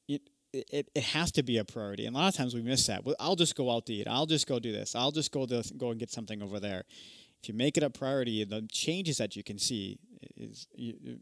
it, 0.08 0.22
it, 0.52 0.88
it 0.94 1.02
has 1.02 1.30
to 1.32 1.42
be 1.42 1.58
a 1.58 1.64
priority. 1.64 2.06
And 2.06 2.16
a 2.16 2.18
lot 2.18 2.28
of 2.28 2.34
times 2.34 2.54
we 2.54 2.62
miss 2.62 2.86
that. 2.86 3.02
I'll 3.20 3.36
just 3.36 3.54
go 3.54 3.70
out 3.70 3.84
to 3.86 3.92
eat. 3.92 4.06
I'll 4.08 4.26
just 4.26 4.46
go 4.46 4.58
do 4.58 4.72
this. 4.72 4.94
I'll 4.94 5.10
just 5.10 5.30
go 5.30 5.44
to, 5.44 5.62
go 5.76 5.90
and 5.90 6.00
get 6.00 6.10
something 6.10 6.42
over 6.42 6.58
there. 6.58 6.84
If 7.46 7.50
you 7.50 7.54
make 7.56 7.76
it 7.76 7.84
a 7.84 7.90
priority, 7.90 8.42
the 8.42 8.66
changes 8.72 9.18
that 9.18 9.36
you 9.36 9.44
can 9.44 9.56
see 9.56 10.00
is 10.36 10.66
you, 10.74 11.20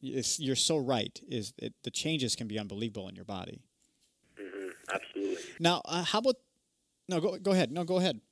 you're 0.00 0.56
so 0.56 0.78
right. 0.78 1.20
Is 1.28 1.52
it, 1.58 1.74
the 1.84 1.90
changes 1.90 2.34
can 2.34 2.48
be 2.48 2.58
unbelievable 2.58 3.10
in 3.10 3.14
your 3.14 3.26
body. 3.26 3.60
Mm-hmm, 4.40 4.68
absolutely. 4.90 5.44
Now, 5.60 5.82
uh, 5.84 6.02
how 6.02 6.20
about 6.20 6.36
no? 7.10 7.20
Go 7.20 7.36
go 7.36 7.50
ahead. 7.50 7.72
No, 7.72 7.84
go 7.84 7.98
ahead. 7.98 8.22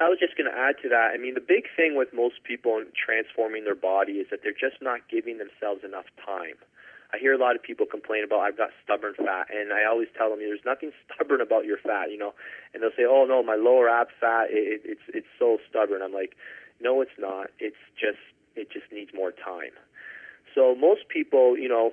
I 0.00 0.08
was 0.08 0.18
just 0.18 0.36
going 0.36 0.50
to 0.50 0.58
add 0.58 0.74
to 0.82 0.88
that. 0.88 1.12
I 1.14 1.16
mean, 1.16 1.34
the 1.34 1.46
big 1.46 1.66
thing 1.76 1.94
with 1.96 2.08
most 2.12 2.42
people 2.42 2.78
in 2.78 2.86
transforming 2.98 3.62
their 3.62 3.76
body 3.76 4.14
is 4.14 4.26
that 4.32 4.40
they're 4.42 4.50
just 4.50 4.82
not 4.82 5.08
giving 5.08 5.38
themselves 5.38 5.84
enough 5.84 6.06
time. 6.26 6.58
I 7.14 7.18
hear 7.18 7.32
a 7.32 7.38
lot 7.38 7.54
of 7.54 7.62
people 7.62 7.86
complain 7.86 8.24
about 8.24 8.40
I've 8.40 8.58
got 8.58 8.70
stubborn 8.82 9.14
fat, 9.14 9.46
and 9.54 9.72
I 9.72 9.84
always 9.86 10.08
tell 10.18 10.30
them 10.30 10.40
there's 10.40 10.66
nothing 10.66 10.90
stubborn 11.06 11.40
about 11.40 11.64
your 11.64 11.78
fat, 11.78 12.10
you 12.10 12.18
know. 12.18 12.34
And 12.74 12.82
they'll 12.82 12.96
say, 12.96 13.06
"Oh 13.06 13.24
no, 13.24 13.40
my 13.42 13.54
lower 13.54 13.88
ab 13.88 14.08
fat, 14.20 14.50
it, 14.50 14.82
it's 14.84 15.06
it's 15.08 15.30
so 15.38 15.58
stubborn." 15.70 16.02
I'm 16.02 16.12
like, 16.12 16.34
"No, 16.80 17.00
it's 17.00 17.18
not. 17.18 17.50
It's 17.58 17.76
just 17.98 18.18
it 18.56 18.70
just 18.70 18.90
needs 18.92 19.12
more 19.14 19.32
time." 19.32 19.72
So 20.54 20.74
most 20.74 21.08
people, 21.08 21.58
you 21.58 21.68
know, 21.68 21.92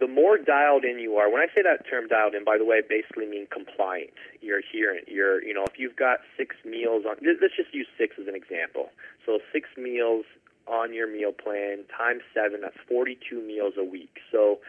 the 0.00 0.06
more 0.06 0.38
dialed 0.38 0.84
in 0.84 0.98
you 0.98 1.16
are, 1.16 1.30
when 1.30 1.42
I 1.42 1.46
say 1.54 1.62
that 1.62 1.88
term 1.88 2.06
dialed 2.06 2.34
in, 2.34 2.44
by 2.44 2.56
the 2.58 2.64
way, 2.64 2.78
I 2.78 2.82
basically 2.88 3.26
mean 3.26 3.46
compliant. 3.50 4.14
You're 4.40 4.62
here, 4.62 5.00
you're, 5.06 5.42
you 5.42 5.52
know, 5.54 5.64
if 5.64 5.78
you've 5.78 5.96
got 5.96 6.20
six 6.36 6.54
meals 6.64 7.04
on, 7.08 7.16
let's 7.22 7.56
just 7.56 7.74
use 7.74 7.86
six 7.98 8.14
as 8.20 8.28
an 8.28 8.34
example. 8.34 8.90
So 9.26 9.40
six 9.52 9.68
meals 9.76 10.24
on 10.68 10.94
your 10.94 11.10
meal 11.10 11.32
plan 11.32 11.84
times 11.90 12.22
seven, 12.32 12.60
that's 12.60 12.78
42 12.88 13.42
meals 13.42 13.74
a 13.76 13.84
week. 13.84 14.18
So 14.30 14.60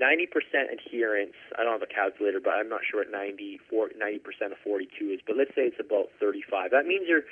90% 0.00 0.30
adherence, 0.72 1.34
I 1.58 1.64
don't 1.64 1.72
have 1.72 1.82
a 1.82 1.92
calculator, 1.92 2.40
but 2.40 2.54
I'm 2.54 2.68
not 2.68 2.80
sure 2.88 3.00
what 3.00 3.10
90, 3.10 3.60
90% 3.72 4.52
of 4.52 4.58
42 4.64 5.10
is, 5.10 5.20
but 5.26 5.36
let's 5.36 5.50
say 5.54 5.68
it's 5.68 5.80
about 5.80 6.08
35. 6.20 6.70
That 6.70 6.86
means 6.86 7.08
you're 7.08 7.26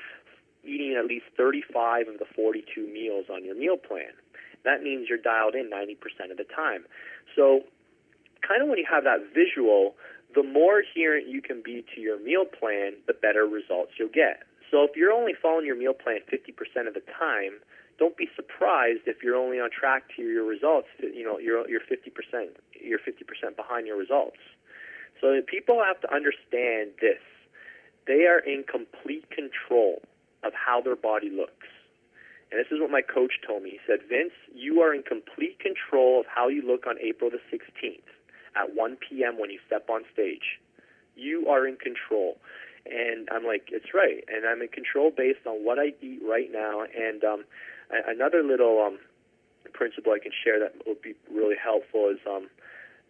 eating 0.66 0.96
at 0.98 1.06
least 1.06 1.26
35 1.36 2.08
of 2.08 2.18
the 2.18 2.26
42 2.34 2.86
meals 2.86 3.26
on 3.30 3.44
your 3.44 3.54
meal 3.54 3.76
plan. 3.76 4.12
That 4.64 4.82
means 4.82 5.08
you're 5.08 5.18
dialed 5.18 5.54
in 5.54 5.70
90% 5.70 6.30
of 6.30 6.36
the 6.36 6.44
time. 6.44 6.84
So, 7.34 7.62
kind 8.46 8.62
of 8.62 8.68
when 8.68 8.78
you 8.78 8.86
have 8.90 9.04
that 9.04 9.32
visual, 9.34 9.94
the 10.34 10.42
more 10.42 10.80
adherent 10.80 11.28
you 11.28 11.40
can 11.40 11.62
be 11.62 11.84
to 11.94 12.00
your 12.00 12.18
meal 12.18 12.44
plan, 12.44 12.94
the 13.06 13.14
better 13.14 13.46
results 13.46 13.92
you'll 13.98 14.08
get. 14.08 14.42
So, 14.70 14.82
if 14.82 14.96
you're 14.96 15.12
only 15.12 15.34
following 15.40 15.66
your 15.66 15.76
meal 15.76 15.94
plan 15.94 16.18
50% 16.26 16.88
of 16.88 16.94
the 16.94 17.02
time, 17.06 17.62
don't 17.98 18.16
be 18.16 18.28
surprised 18.34 19.02
if 19.06 19.22
you're 19.22 19.36
only 19.36 19.58
on 19.58 19.70
track 19.70 20.04
to 20.16 20.22
your 20.22 20.44
results. 20.44 20.88
You 21.00 21.24
know, 21.24 21.38
you're 21.38 21.68
you're 21.68 21.80
50%. 21.80 22.48
You're 22.78 22.98
50% 22.98 23.56
behind 23.56 23.86
your 23.86 23.96
results. 23.96 24.36
So 25.20 25.40
people 25.46 25.82
have 25.82 26.00
to 26.02 26.14
understand 26.14 26.90
this. 27.00 27.22
They 28.06 28.26
are 28.26 28.38
in 28.38 28.64
complete 28.70 29.30
control 29.30 30.02
of 30.46 30.52
how 30.54 30.80
their 30.80 30.96
body 30.96 31.30
looks. 31.30 31.66
And 32.50 32.60
this 32.60 32.70
is 32.70 32.80
what 32.80 32.90
my 32.90 33.02
coach 33.02 33.42
told 33.46 33.62
me. 33.64 33.70
He 33.70 33.80
said, 33.86 34.00
Vince, 34.08 34.32
you 34.54 34.80
are 34.80 34.94
in 34.94 35.02
complete 35.02 35.58
control 35.58 36.20
of 36.20 36.26
how 36.26 36.48
you 36.48 36.62
look 36.62 36.86
on 36.86 36.96
April 37.02 37.30
the 37.30 37.42
16th 37.50 38.06
at 38.54 38.74
1 38.74 38.96
p.m. 38.96 39.38
when 39.38 39.50
you 39.50 39.58
step 39.66 39.90
on 39.90 40.02
stage. 40.12 40.60
You 41.16 41.48
are 41.48 41.66
in 41.66 41.76
control. 41.76 42.38
And 42.86 43.28
I'm 43.32 43.44
like, 43.44 43.68
it's 43.72 43.92
right. 43.92 44.22
And 44.28 44.46
I'm 44.46 44.62
in 44.62 44.68
control 44.68 45.10
based 45.10 45.44
on 45.46 45.64
what 45.64 45.78
I 45.78 45.92
eat 46.00 46.20
right 46.22 46.50
now. 46.52 46.82
And 46.82 47.24
um, 47.24 47.44
another 47.90 48.44
little 48.44 48.80
um, 48.80 48.98
principle 49.72 50.12
I 50.12 50.20
can 50.20 50.32
share 50.44 50.60
that 50.60 50.74
would 50.86 51.02
be 51.02 51.14
really 51.32 51.56
helpful 51.60 52.10
is 52.10 52.18
um, 52.30 52.48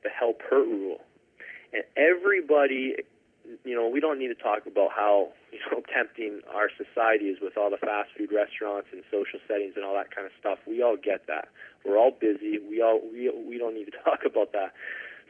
the 0.03 0.09
help 0.09 0.41
hurt 0.49 0.67
rule. 0.67 1.01
And 1.75 1.85
everybody 1.97 2.97
you 3.65 3.75
know, 3.75 3.89
we 3.89 4.01
don't 4.01 4.19
need 4.19 4.29
to 4.29 4.35
talk 4.35 4.67
about 4.67 4.91
how 4.95 5.33
you 5.53 5.59
know 5.71 5.83
tempting 5.95 6.41
our 6.55 6.69
society 6.71 7.27
is 7.27 7.39
with 7.41 7.57
all 7.57 7.71
the 7.71 7.79
fast 7.79 8.11
food 8.17 8.31
restaurants 8.33 8.89
and 8.93 9.03
social 9.11 9.41
settings 9.49 9.75
and 9.77 9.85
all 9.85 9.95
that 9.95 10.15
kind 10.15 10.27
of 10.27 10.33
stuff. 10.39 10.59
We 10.67 10.83
all 10.83 10.97
get 10.97 11.27
that. 11.27 11.49
We're 11.85 11.99
all 11.99 12.13
busy. 12.13 12.59
We 12.59 12.83
all 12.83 13.01
we 13.01 13.31
we 13.31 13.59
don't 13.59 13.75
need 13.75 13.87
to 13.87 13.97
talk 14.05 14.25
about 14.25 14.53
that. 14.53 14.73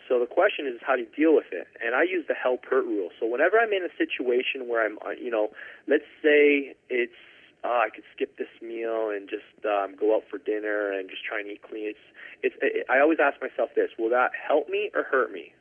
So 0.08 0.20
the 0.20 0.26
question 0.26 0.66
is 0.66 0.78
how 0.82 0.94
do 0.94 1.02
you 1.02 1.12
deal 1.16 1.34
with 1.34 1.50
it? 1.50 1.66
And 1.84 1.94
I 1.94 2.02
use 2.02 2.24
the 2.28 2.34
help 2.34 2.64
hurt 2.66 2.84
rule. 2.84 3.10
So 3.18 3.26
whenever 3.26 3.58
I'm 3.58 3.72
in 3.72 3.82
a 3.82 3.92
situation 3.98 4.68
where 4.68 4.86
I'm, 4.86 4.98
uh, 5.04 5.18
you 5.18 5.30
know, 5.30 5.50
let's 5.88 6.06
say 6.22 6.74
it's 6.88 7.18
uh, 7.64 7.82
I 7.82 7.88
could 7.90 8.04
skip 8.14 8.38
this 8.38 8.52
meal 8.62 9.10
and 9.10 9.28
just 9.28 9.50
um, 9.66 9.96
go 9.98 10.14
out 10.14 10.22
for 10.30 10.38
dinner 10.38 10.92
and 10.92 11.10
just 11.10 11.24
try 11.24 11.40
and 11.40 11.50
eat 11.50 11.62
clean. 11.62 11.90
It's, 11.90 12.06
it's, 12.42 12.54
it, 12.62 12.86
I 12.88 13.00
always 13.00 13.18
ask 13.18 13.40
myself 13.42 13.70
this: 13.74 13.90
Will 13.98 14.10
that 14.10 14.30
help 14.36 14.68
me 14.68 14.90
or 14.94 15.02
hurt 15.02 15.32
me? 15.32 15.52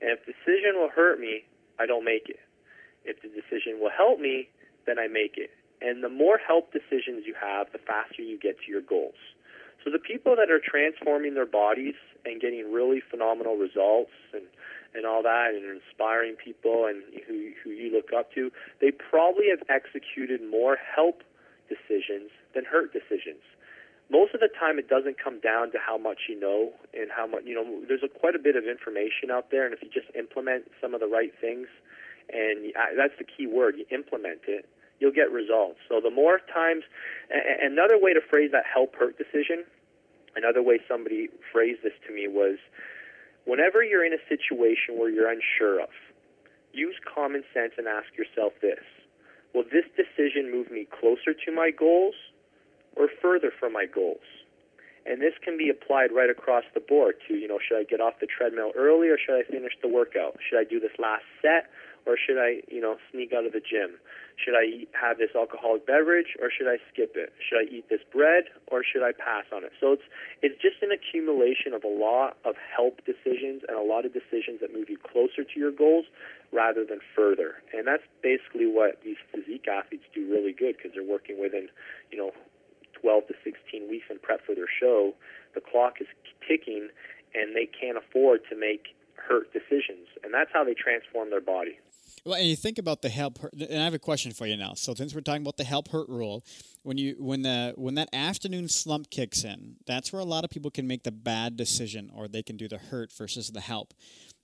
And 0.00 0.10
if 0.12 0.26
the 0.26 0.32
decision 0.32 0.78
will 0.78 0.90
hurt 0.90 1.18
me, 1.18 1.44
I 1.78 1.86
don't 1.86 2.04
make 2.04 2.28
it. 2.28 2.40
If 3.04 3.22
the 3.22 3.28
decision 3.28 3.80
will 3.80 3.90
help 3.94 4.20
me, 4.20 4.48
then 4.86 4.98
I 4.98 5.06
make 5.06 5.36
it. 5.36 5.50
And 5.80 6.02
the 6.02 6.08
more 6.08 6.38
help 6.38 6.72
decisions 6.72 7.24
you 7.26 7.34
have, 7.40 7.70
the 7.72 7.78
faster 7.78 8.22
you 8.22 8.38
get 8.38 8.58
to 8.64 8.70
your 8.70 8.82
goals. 8.82 9.18
So 9.84 9.90
the 9.90 9.98
people 9.98 10.34
that 10.36 10.50
are 10.50 10.60
transforming 10.60 11.34
their 11.34 11.46
bodies 11.46 11.94
and 12.24 12.40
getting 12.40 12.72
really 12.72 13.00
phenomenal 13.00 13.56
results 13.56 14.12
and 14.32 14.42
and 14.94 15.04
all 15.04 15.22
that 15.22 15.52
and 15.54 15.64
inspiring 15.64 16.34
people 16.34 16.86
and 16.86 17.02
who 17.26 17.52
who 17.62 17.70
you 17.70 17.92
look 17.92 18.10
up 18.16 18.32
to, 18.34 18.50
they 18.80 18.90
probably 18.90 19.46
have 19.50 19.62
executed 19.68 20.40
more 20.42 20.76
help 20.76 21.22
decisions 21.68 22.30
than 22.54 22.64
hurt 22.64 22.92
decisions 22.92 23.44
most 24.10 24.34
of 24.34 24.40
the 24.40 24.48
time 24.48 24.78
it 24.78 24.88
doesn't 24.88 25.16
come 25.22 25.40
down 25.40 25.70
to 25.72 25.78
how 25.78 25.98
much 25.98 26.28
you 26.28 26.38
know 26.38 26.72
and 26.94 27.10
how 27.14 27.26
much 27.26 27.42
you 27.44 27.54
know 27.54 27.64
there's 27.86 28.02
a, 28.02 28.08
quite 28.08 28.34
a 28.34 28.38
bit 28.38 28.56
of 28.56 28.64
information 28.64 29.30
out 29.30 29.50
there 29.50 29.64
and 29.64 29.74
if 29.74 29.82
you 29.82 29.88
just 29.88 30.08
implement 30.16 30.64
some 30.80 30.94
of 30.94 31.00
the 31.00 31.06
right 31.06 31.32
things 31.40 31.68
and 32.32 32.72
that's 32.96 33.16
the 33.18 33.24
key 33.24 33.46
word 33.46 33.76
you 33.76 33.84
implement 33.90 34.40
it 34.48 34.68
you'll 35.00 35.14
get 35.14 35.30
results. 35.30 35.78
So 35.88 36.00
the 36.02 36.10
more 36.10 36.40
times 36.52 36.82
another 37.30 37.94
way 38.00 38.12
to 38.14 38.20
phrase 38.20 38.50
that 38.52 38.64
help 38.66 38.96
hurt 38.96 39.16
decision 39.18 39.64
another 40.36 40.62
way 40.62 40.78
somebody 40.88 41.28
phrased 41.52 41.82
this 41.82 41.96
to 42.06 42.14
me 42.14 42.28
was 42.28 42.58
whenever 43.44 43.82
you're 43.82 44.04
in 44.04 44.12
a 44.12 44.22
situation 44.28 44.96
where 44.96 45.10
you're 45.10 45.30
unsure 45.30 45.80
of 45.80 45.90
use 46.72 46.96
common 47.02 47.42
sense 47.52 47.72
and 47.76 47.86
ask 47.86 48.06
yourself 48.16 48.52
this 48.60 48.84
will 49.54 49.64
this 49.64 49.88
decision 49.96 50.50
move 50.52 50.70
me 50.70 50.86
closer 50.88 51.32
to 51.32 51.52
my 51.52 51.70
goals 51.70 52.14
or 52.96 53.08
further 53.20 53.52
from 53.58 53.72
my 53.72 53.86
goals. 53.86 54.24
And 55.08 55.22
this 55.22 55.32
can 55.42 55.56
be 55.56 55.70
applied 55.70 56.12
right 56.12 56.28
across 56.28 56.64
the 56.74 56.80
board 56.80 57.14
to, 57.28 57.34
you 57.34 57.48
know, 57.48 57.58
should 57.58 57.78
I 57.78 57.84
get 57.84 58.00
off 58.00 58.20
the 58.20 58.26
treadmill 58.26 58.72
early 58.76 59.08
or 59.08 59.16
should 59.16 59.40
I 59.40 59.42
finish 59.50 59.72
the 59.80 59.88
workout? 59.88 60.36
Should 60.44 60.60
I 60.60 60.64
do 60.64 60.78
this 60.78 60.92
last 60.98 61.24
set 61.40 61.70
or 62.04 62.16
should 62.16 62.36
I, 62.36 62.60
you 62.68 62.80
know, 62.80 62.96
sneak 63.10 63.32
out 63.32 63.46
of 63.46 63.52
the 63.52 63.60
gym? 63.60 63.96
Should 64.36 64.52
I 64.52 64.84
have 64.92 65.16
this 65.16 65.30
alcoholic 65.34 65.86
beverage 65.86 66.36
or 66.40 66.50
should 66.52 66.68
I 66.68 66.76
skip 66.92 67.16
it? 67.16 67.32
Should 67.40 67.58
I 67.58 67.66
eat 67.72 67.88
this 67.88 68.04
bread 68.12 68.52
or 68.68 68.84
should 68.84 69.02
I 69.02 69.12
pass 69.12 69.44
on 69.52 69.64
it? 69.64 69.72
So 69.80 69.92
it's 69.92 70.04
it's 70.42 70.60
just 70.60 70.84
an 70.84 70.92
accumulation 70.92 71.72
of 71.72 71.84
a 71.84 71.90
lot 71.90 72.36
of 72.44 72.56
help 72.60 73.00
decisions 73.04 73.64
and 73.64 73.76
a 73.76 73.82
lot 73.82 74.04
of 74.04 74.12
decisions 74.12 74.60
that 74.60 74.72
move 74.72 74.88
you 74.88 74.98
closer 75.00 75.40
to 75.40 75.56
your 75.56 75.72
goals 75.72 76.04
rather 76.52 76.84
than 76.84 77.00
further. 77.16 77.60
And 77.72 77.86
that's 77.86 78.04
basically 78.22 78.68
what 78.68 79.00
these 79.04 79.20
physique 79.32 79.68
athletes 79.68 80.04
do 80.14 80.28
really 80.28 80.52
good 80.52 80.76
because 80.76 80.92
they're 80.92 81.04
working 81.04 81.40
within, 81.40 81.68
you 82.12 82.18
know, 82.18 82.32
12 83.00 83.28
to 83.28 83.34
16 83.44 83.88
weeks 83.88 84.06
in 84.10 84.18
prep 84.18 84.44
for 84.44 84.54
their 84.54 84.68
show, 84.68 85.14
the 85.54 85.60
clock 85.60 86.00
is 86.00 86.06
ticking 86.46 86.88
and 87.34 87.54
they 87.54 87.66
can't 87.66 87.98
afford 87.98 88.40
to 88.50 88.56
make 88.56 88.94
hurt 89.16 89.52
decisions. 89.52 90.08
And 90.24 90.32
that's 90.32 90.50
how 90.52 90.64
they 90.64 90.74
transform 90.74 91.30
their 91.30 91.40
body. 91.40 91.78
Well, 92.24 92.34
and 92.34 92.46
you 92.46 92.56
think 92.56 92.78
about 92.78 93.02
the 93.02 93.08
help, 93.08 93.38
hurt, 93.38 93.52
and 93.54 93.80
I 93.80 93.84
have 93.84 93.94
a 93.94 93.98
question 93.98 94.32
for 94.32 94.46
you 94.46 94.56
now. 94.56 94.74
So, 94.74 94.94
since 94.94 95.14
we're 95.14 95.20
talking 95.20 95.42
about 95.42 95.56
the 95.56 95.64
help 95.64 95.88
hurt 95.88 96.08
rule, 96.08 96.44
when 96.82 96.98
you 96.98 97.16
when 97.18 97.42
the 97.42 97.74
when 97.76 97.94
that 97.94 98.08
afternoon 98.12 98.68
slump 98.68 99.10
kicks 99.10 99.44
in, 99.44 99.76
that's 99.86 100.12
where 100.12 100.20
a 100.20 100.24
lot 100.24 100.44
of 100.44 100.50
people 100.50 100.70
can 100.70 100.86
make 100.86 101.02
the 101.02 101.12
bad 101.12 101.56
decision, 101.56 102.10
or 102.14 102.28
they 102.28 102.42
can 102.42 102.56
do 102.56 102.68
the 102.68 102.78
hurt 102.78 103.12
versus 103.12 103.50
the 103.50 103.60
help. 103.60 103.94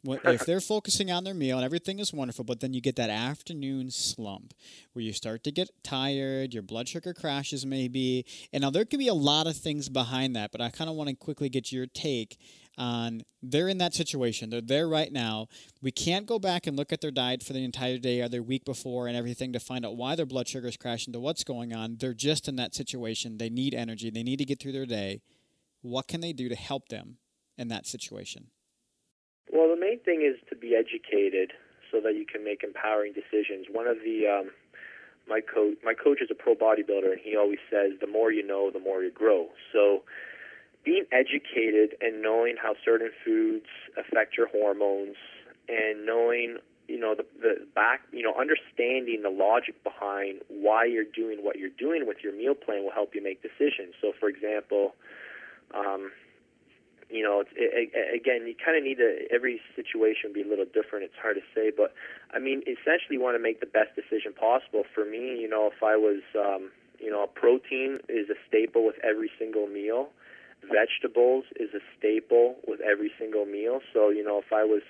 if 0.07 0.45
they're 0.45 0.61
focusing 0.61 1.11
on 1.11 1.25
their 1.25 1.33
meal 1.33 1.57
and 1.57 1.65
everything 1.65 1.99
is 1.99 2.13
wonderful, 2.13 2.45
but 2.45 2.61
then 2.61 2.75
you 2.75 2.81
get 2.83 2.97
that 2.97 3.09
afternoon 3.09 3.91
slump 3.91 4.53
where 4.93 5.03
you 5.03 5.15
start 5.15 5.43
to 5.45 5.51
get 5.51 5.71
tired, 5.83 6.53
your 6.53 6.63
blood 6.63 6.87
sugar 6.87 7.15
crashes 7.15 7.65
maybe, 7.65 8.27
and 8.53 8.61
now 8.63 8.71
there 8.71 8.85
could 8.85 8.99
be 8.99 9.09
a 9.09 9.15
lot 9.15 9.47
of 9.47 9.57
things 9.57 9.89
behind 9.89 10.37
that. 10.37 10.53
But 10.53 10.61
I 10.61 10.69
kind 10.69 10.91
of 10.91 10.97
want 10.97 11.09
to 11.09 11.17
quickly 11.17 11.49
get 11.49 11.73
your 11.73 11.87
take 11.87 12.39
on 12.77 13.23
they're 13.43 13.69
in 13.69 13.79
that 13.79 13.95
situation. 13.95 14.51
They're 14.51 14.61
there 14.61 14.89
right 14.89 15.13
now. 15.13 15.49
We 15.83 15.91
can't 15.91 16.27
go 16.27 16.39
back 16.39 16.67
and 16.67 16.77
look 16.77 16.93
at 16.93 17.01
their 17.01 17.11
diet 17.11 17.43
for 17.43 17.53
the 17.53 17.65
entire 17.65 17.99
day 17.99 18.21
or 18.21 18.29
their 18.29 18.43
week 18.43 18.65
before 18.65 19.07
and 19.07 19.17
everything 19.17 19.53
to 19.53 19.61
find 19.61 19.85
out 19.85 19.97
why 19.97 20.15
their 20.15 20.27
blood 20.27 20.49
sugar 20.49 20.69
is 20.69 20.77
crashing 20.77 21.13
to 21.13 21.21
what's 21.21 21.45
going 21.45 21.75
on. 21.75 21.97
They're 21.99 22.15
just 22.15 22.49
in 22.49 22.57
that 22.57 22.75
situation. 22.75 23.39
They 23.39 23.51
need 23.51 23.75
energy. 23.75 24.11
They 24.11 24.23
need 24.23 24.39
to 24.39 24.45
get 24.45 24.61
through 24.61 24.73
their 24.73 24.87
day. 24.87 25.21
What 25.83 26.09
can 26.09 26.21
they 26.21 26.33
do 26.33 26.49
to 26.49 26.55
help 26.55 26.89
them 26.89 27.19
in 27.59 27.69
that 27.69 27.87
situation? 27.87 28.47
Well, 29.53 29.69
the 29.69 29.81
main 29.81 30.01
thing 30.01 30.23
is 30.23 30.41
to 30.49 30.57
be 30.57 30.75
educated 30.75 31.53
so 31.93 32.01
that 32.01 32.15
you 32.15 32.25
can 32.25 32.43
make 32.43 32.65
empowering 32.65 33.13
decisions. 33.13 33.67
One 33.71 33.87
of 33.87 33.99
the 33.99 34.27
um, 34.27 34.51
my 35.29 35.41
coach 35.41 35.77
my 35.85 35.95
coach 35.95 36.21
is 36.21 36.29
a 36.31 36.35
pro 36.35 36.55
bodybuilder 36.55 37.13
and 37.13 37.21
he 37.23 37.37
always 37.37 37.59
says 37.71 37.93
the 38.01 38.07
more 38.07 38.33
you 38.33 38.47
know 38.47 38.71
the 38.71 38.81
more 38.81 39.03
you 39.03 39.11
grow. 39.11 39.49
So 39.73 40.03
being 40.85 41.05
educated 41.12 41.97
and 42.01 42.23
knowing 42.23 42.57
how 42.61 42.75
certain 42.85 43.11
foods 43.25 43.66
affect 43.97 44.37
your 44.37 44.49
hormones 44.49 45.16
and 45.68 46.05
knowing 46.05 46.59
you 46.88 46.99
know 46.99 47.14
the 47.14 47.25
the 47.40 47.66
back 47.75 48.03
you 48.12 48.23
know 48.23 48.35
understanding 48.38 49.23
the 49.23 49.31
logic 49.31 49.83
behind 49.83 50.40
why 50.49 50.85
you're 50.85 51.05
doing 51.16 51.38
what 51.42 51.57
you're 51.59 51.77
doing 51.79 52.07
with 52.07 52.18
your 52.23 52.37
meal 52.37 52.55
plan 52.55 52.85
will 52.85 52.92
help 52.92 53.14
you 53.14 53.23
make 53.23 53.42
decisions. 53.42 53.94
So 54.01 54.12
for 54.18 54.29
example 54.29 54.94
um 55.75 56.11
you 57.11 57.23
know 57.23 57.40
it's 57.40 57.51
it, 57.55 58.14
again 58.14 58.47
you 58.47 58.55
kind 58.55 58.77
of 58.77 58.85
need 58.85 58.97
to 58.97 59.27
every 59.33 59.61
situation 59.77 60.33
be 60.33 60.42
a 60.42 60.49
little 60.49 60.64
different 60.64 61.05
it's 61.05 61.16
hard 61.20 61.37
to 61.37 61.42
say 61.55 61.70
but 61.75 61.94
i 62.33 62.38
mean 62.38 62.62
essentially 62.62 63.16
you 63.16 63.20
want 63.20 63.37
to 63.37 63.42
make 63.42 63.61
the 63.61 63.66
best 63.66 63.94
decision 63.94 64.33
possible. 64.33 64.85
For 64.94 65.05
me 65.05 65.38
you 65.40 65.49
know 65.49 65.70
if 65.73 65.83
i 65.83 65.97
was 65.97 66.23
um 66.35 66.70
you 66.99 67.11
know 67.11 67.27
protein 67.27 68.01
is 68.09 68.29
a 68.31 68.38
staple 68.49 68.85
with 68.85 68.97
every 69.03 69.31
single 69.38 69.66
meal 69.66 70.09
vegetables 70.64 71.44
is 71.57 71.70
a 71.74 71.81
staple 71.96 72.57
with 72.66 72.81
every 72.81 73.11
single 73.18 73.46
meal. 73.46 73.81
So, 73.92 74.11
you 74.11 74.24
know, 74.24 74.38
if 74.38 74.53
I 74.53 74.64
was 74.64 74.83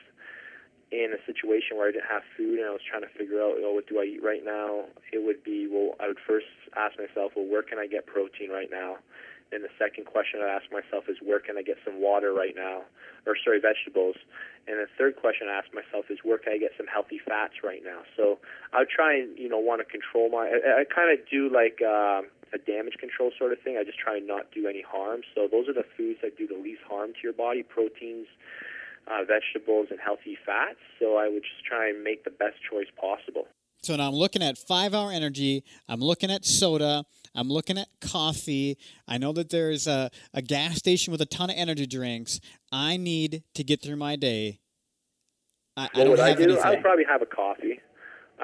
in 0.93 1.13
a 1.13 1.21
situation 1.27 1.77
where 1.77 1.89
I 1.89 1.93
didn't 1.93 2.11
have 2.11 2.23
food 2.37 2.59
and 2.59 2.69
I 2.69 2.71
was 2.71 2.85
trying 2.87 3.03
to 3.03 3.13
figure 3.19 3.43
out, 3.43 3.59
oh, 3.59 3.75
what 3.75 3.89
do 3.89 3.99
I 3.99 4.05
eat 4.05 4.23
right 4.23 4.45
now? 4.45 4.85
It 5.13 5.25
would 5.25 5.43
be, 5.43 5.67
well, 5.67 5.97
I 5.99 6.07
would 6.07 6.23
first 6.23 6.47
ask 6.77 6.99
myself, 6.99 7.33
well, 7.35 7.47
where 7.47 7.63
can 7.63 7.79
I 7.79 7.87
get 7.87 8.07
protein 8.07 8.51
right 8.51 8.71
now? 8.71 8.99
And 9.53 9.63
the 9.63 9.71
second 9.79 10.07
question 10.07 10.41
I 10.43 10.51
ask 10.51 10.67
myself 10.73 11.05
is, 11.09 11.19
where 11.23 11.39
can 11.39 11.59
I 11.59 11.63
get 11.63 11.77
some 11.85 12.01
water 12.01 12.33
right 12.33 12.55
now? 12.57 12.83
Or, 13.27 13.37
sorry, 13.39 13.61
vegetables. 13.61 14.17
And 14.67 14.79
the 14.79 14.87
third 14.99 15.17
question 15.17 15.47
I 15.49 15.59
ask 15.59 15.69
myself 15.75 16.07
is, 16.11 16.19
where 16.25 16.39
can 16.39 16.55
I 16.55 16.59
get 16.59 16.73
some 16.77 16.87
healthy 16.87 17.21
fats 17.23 17.63
right 17.63 17.83
now? 17.85 18.03
So 18.17 18.39
I 18.73 18.85
try 18.85 19.15
and, 19.15 19.37
you 19.39 19.49
know, 19.49 19.59
want 19.59 19.81
to 19.81 19.85
control 19.85 20.31
my, 20.31 20.49
I, 20.49 20.83
I 20.83 20.85
kind 20.89 21.13
of 21.13 21.23
do 21.29 21.51
like, 21.51 21.79
um, 21.83 22.27
a 22.55 22.59
damage 22.59 22.95
control 22.99 23.33
sort 23.39 23.53
of 23.53 23.59
thing. 23.61 23.77
I 23.79 23.85
just 23.85 23.99
try 23.99 24.17
and 24.17 24.27
not 24.27 24.53
do 24.53 24.69
any 24.69 24.83
harm. 24.83 25.23
So 25.35 25.49
those 25.51 25.69
are 25.69 25.75
the 25.75 25.85
foods 25.97 26.21
that 26.23 26.39
do 26.39 26.47
the 26.47 26.57
least 26.57 26.83
harm 26.89 27.13
to 27.13 27.21
your 27.23 27.33
body: 27.33 27.63
proteins, 27.63 28.27
uh, 29.09 29.25
vegetables, 29.27 29.89
and 29.91 29.99
healthy 30.01 30.39
fats. 30.47 30.79
So 30.99 31.17
I 31.17 31.29
would 31.29 31.43
just 31.43 31.65
try 31.65 31.89
and 31.89 32.03
make 32.03 32.25
the 32.25 32.31
best 32.31 32.57
choice 32.71 32.89
possible. 33.01 33.47
So 33.83 33.95
now 33.97 34.09
I'm 34.09 34.15
looking 34.15 34.43
at 34.43 34.57
five 34.57 34.95
hour 34.95 35.13
energy. 35.13 35.63
I'm 35.89 36.01
looking 36.01 36.31
at 36.31 36.45
soda. 36.45 37.05
I'm 37.35 37.49
looking 37.49 37.77
at 37.77 37.89
coffee. 38.01 38.79
I 39.07 39.19
know 39.19 39.33
that 39.33 39.51
there's 39.51 39.87
a, 39.87 40.11
a 40.33 40.41
gas 40.41 40.77
station 40.77 41.11
with 41.11 41.21
a 41.21 41.27
ton 41.27 41.51
of 41.51 41.57
energy 41.59 41.87
drinks. 41.87 42.41
I 42.73 42.97
need 42.97 43.43
to 43.55 43.65
get 43.65 43.83
through 43.83 43.97
my 43.97 44.17
day. 44.17 44.61
I, 45.77 45.89
I 45.93 45.99
don't 45.99 46.11
would 46.11 46.19
have 46.21 46.29
I 46.29 46.35
do? 46.35 46.43
Anything. 46.45 46.65
I'd 46.65 46.81
probably 46.83 47.05
have 47.05 47.21
a 47.21 47.27
coffee. 47.27 47.74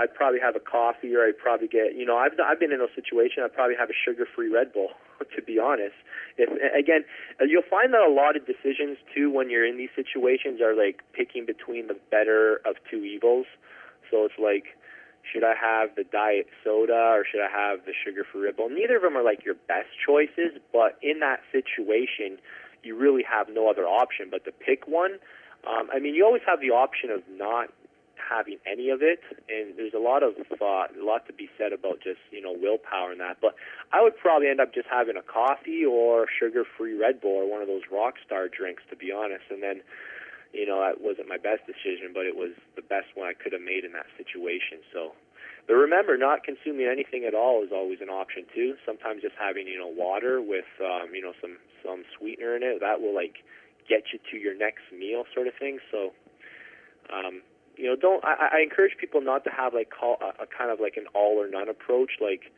I'd 0.00 0.14
probably 0.14 0.40
have 0.40 0.56
a 0.56 0.60
coffee 0.60 1.14
or 1.14 1.26
I'd 1.26 1.38
probably 1.38 1.68
get, 1.68 1.94
you 1.94 2.06
know, 2.06 2.16
I've 2.16 2.32
I've 2.42 2.58
been 2.58 2.72
in 2.72 2.78
those 2.78 2.94
situations. 2.94 3.44
I'd 3.44 3.52
probably 3.52 3.76
have 3.76 3.90
a 3.90 3.98
sugar-free 4.04 4.48
Red 4.48 4.72
Bull, 4.72 4.90
to 5.36 5.42
be 5.42 5.58
honest. 5.58 5.96
If 6.38 6.48
again, 6.72 7.04
uh, 7.40 7.44
you'll 7.44 7.68
find 7.68 7.92
that 7.92 8.00
a 8.00 8.12
lot 8.12 8.36
of 8.36 8.46
decisions 8.46 8.96
too 9.14 9.30
when 9.30 9.50
you're 9.50 9.66
in 9.66 9.76
these 9.76 9.92
situations 9.94 10.60
are 10.60 10.74
like 10.74 11.02
picking 11.12 11.44
between 11.44 11.86
the 11.86 11.96
better 12.10 12.60
of 12.64 12.76
two 12.90 13.04
evils. 13.04 13.46
So 14.10 14.24
it's 14.24 14.40
like, 14.40 14.74
should 15.22 15.44
I 15.44 15.54
have 15.54 15.94
the 15.94 16.04
diet 16.04 16.48
soda 16.64 17.14
or 17.14 17.24
should 17.30 17.44
I 17.44 17.50
have 17.52 17.84
the 17.84 17.92
sugar-free 17.92 18.42
Red 18.42 18.56
Bull? 18.56 18.70
Neither 18.70 18.96
of 18.96 19.02
them 19.02 19.16
are 19.16 19.22
like 19.22 19.44
your 19.44 19.54
best 19.68 19.92
choices, 20.04 20.58
but 20.72 20.98
in 21.02 21.20
that 21.20 21.40
situation, 21.52 22.38
you 22.82 22.96
really 22.96 23.22
have 23.22 23.48
no 23.52 23.68
other 23.68 23.86
option 23.86 24.28
but 24.30 24.44
to 24.46 24.52
pick 24.52 24.88
one. 24.88 25.20
Um, 25.68 25.88
I 25.92 26.00
mean, 26.00 26.14
you 26.14 26.24
always 26.24 26.42
have 26.46 26.60
the 26.60 26.70
option 26.70 27.10
of 27.10 27.20
not 27.28 27.68
having 28.30 28.58
any 28.70 28.90
of 28.90 29.02
it. 29.02 29.20
And 29.50 29.76
there's 29.76 29.94
a 29.94 29.98
lot 29.98 30.22
of 30.22 30.34
uh, 30.38 30.86
a 30.86 31.02
lot 31.02 31.26
to 31.26 31.32
be 31.32 31.50
said 31.58 31.72
about 31.72 31.98
just 31.98 32.22
you 32.30 32.40
know 32.40 32.54
willpower 32.54 33.10
and 33.10 33.20
that. 33.20 33.38
But 33.42 33.54
I 33.92 34.02
would 34.02 34.16
probably 34.16 34.48
end 34.48 34.60
up 34.60 34.72
just 34.72 34.86
having 34.86 35.16
a 35.16 35.26
coffee 35.26 35.84
or 35.84 36.26
sugar-free 36.30 36.96
Red 36.96 37.20
Bull 37.20 37.42
or 37.42 37.50
one 37.50 37.60
of 37.60 37.68
those 37.68 37.82
Rockstar 37.92 38.50
drinks, 38.50 38.82
to 38.90 38.96
be 38.96 39.10
honest. 39.10 39.44
And 39.50 39.62
then 39.62 39.82
you 40.54 40.66
know 40.66 40.80
that 40.80 41.02
wasn't 41.02 41.28
my 41.28 41.38
best 41.38 41.66
decision, 41.66 42.14
but 42.14 42.24
it 42.24 42.36
was 42.36 42.54
the 42.76 42.82
best 42.82 43.10
one 43.14 43.26
I 43.26 43.34
could 43.34 43.52
have 43.52 43.62
made 43.62 43.84
in 43.84 43.92
that 43.92 44.06
situation. 44.16 44.86
So. 44.94 45.12
But 45.68 45.74
remember, 45.76 46.16
not 46.16 46.42
consuming 46.42 46.88
anything 46.90 47.24
at 47.28 47.34
all 47.34 47.62
is 47.62 47.70
always 47.70 48.00
an 48.00 48.08
option 48.08 48.42
too. 48.52 48.74
Sometimes 48.84 49.22
just 49.22 49.36
having 49.38 49.68
you 49.68 49.78
know 49.78 49.86
water 49.86 50.40
with 50.40 50.66
um, 50.80 51.14
you 51.14 51.22
know 51.22 51.32
some 51.40 51.58
some 51.84 52.02
sweetener 52.18 52.56
in 52.56 52.64
it 52.64 52.80
that 52.80 53.00
will 53.00 53.14
like 53.14 53.44
get 53.88 54.10
you 54.12 54.18
to 54.30 54.36
your 54.38 54.56
next 54.56 54.86
meal, 54.90 55.24
sort 55.34 55.46
of 55.46 55.54
thing. 55.58 55.78
So 55.92 56.10
um, 57.12 57.42
you 57.80 57.86
know, 57.88 57.96
don't. 57.96 58.22
I, 58.22 58.60
I 58.60 58.62
encourage 58.62 58.98
people 59.00 59.22
not 59.22 59.42
to 59.44 59.50
have 59.50 59.72
like 59.72 59.88
call 59.88 60.18
a, 60.20 60.44
a 60.44 60.46
kind 60.46 60.70
of 60.70 60.80
like 60.80 61.00
an 61.00 61.06
all 61.14 61.40
or 61.40 61.48
none 61.48 61.68
approach. 61.68 62.20
Like 62.20 62.52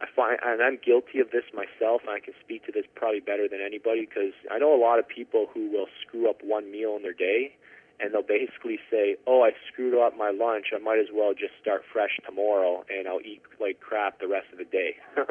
I 0.00 0.06
find, 0.08 0.38
and 0.42 0.62
I'm 0.62 0.78
guilty 0.80 1.20
of 1.20 1.30
this 1.30 1.44
myself, 1.52 2.00
and 2.08 2.10
I 2.10 2.20
can 2.20 2.32
speak 2.40 2.64
to 2.64 2.72
this 2.72 2.88
probably 2.94 3.20
better 3.20 3.46
than 3.46 3.60
anybody 3.60 4.08
because 4.08 4.32
I 4.50 4.58
know 4.58 4.74
a 4.74 4.80
lot 4.80 4.98
of 4.98 5.06
people 5.06 5.46
who 5.52 5.70
will 5.70 5.92
screw 6.00 6.30
up 6.30 6.40
one 6.42 6.72
meal 6.72 6.96
in 6.96 7.02
their 7.02 7.12
day, 7.12 7.52
and 8.00 8.14
they'll 8.14 8.24
basically 8.24 8.80
say, 8.90 9.16
"Oh, 9.26 9.44
I 9.44 9.52
screwed 9.68 9.92
up 10.00 10.16
my 10.16 10.30
lunch. 10.30 10.72
I 10.74 10.78
might 10.80 10.98
as 10.98 11.12
well 11.12 11.34
just 11.36 11.52
start 11.60 11.84
fresh 11.84 12.16
tomorrow, 12.24 12.88
and 12.88 13.06
I'll 13.06 13.20
eat 13.20 13.42
like 13.60 13.80
crap 13.80 14.18
the 14.18 14.28
rest 14.28 14.48
of 14.50 14.56
the 14.56 14.64
day." 14.64 14.96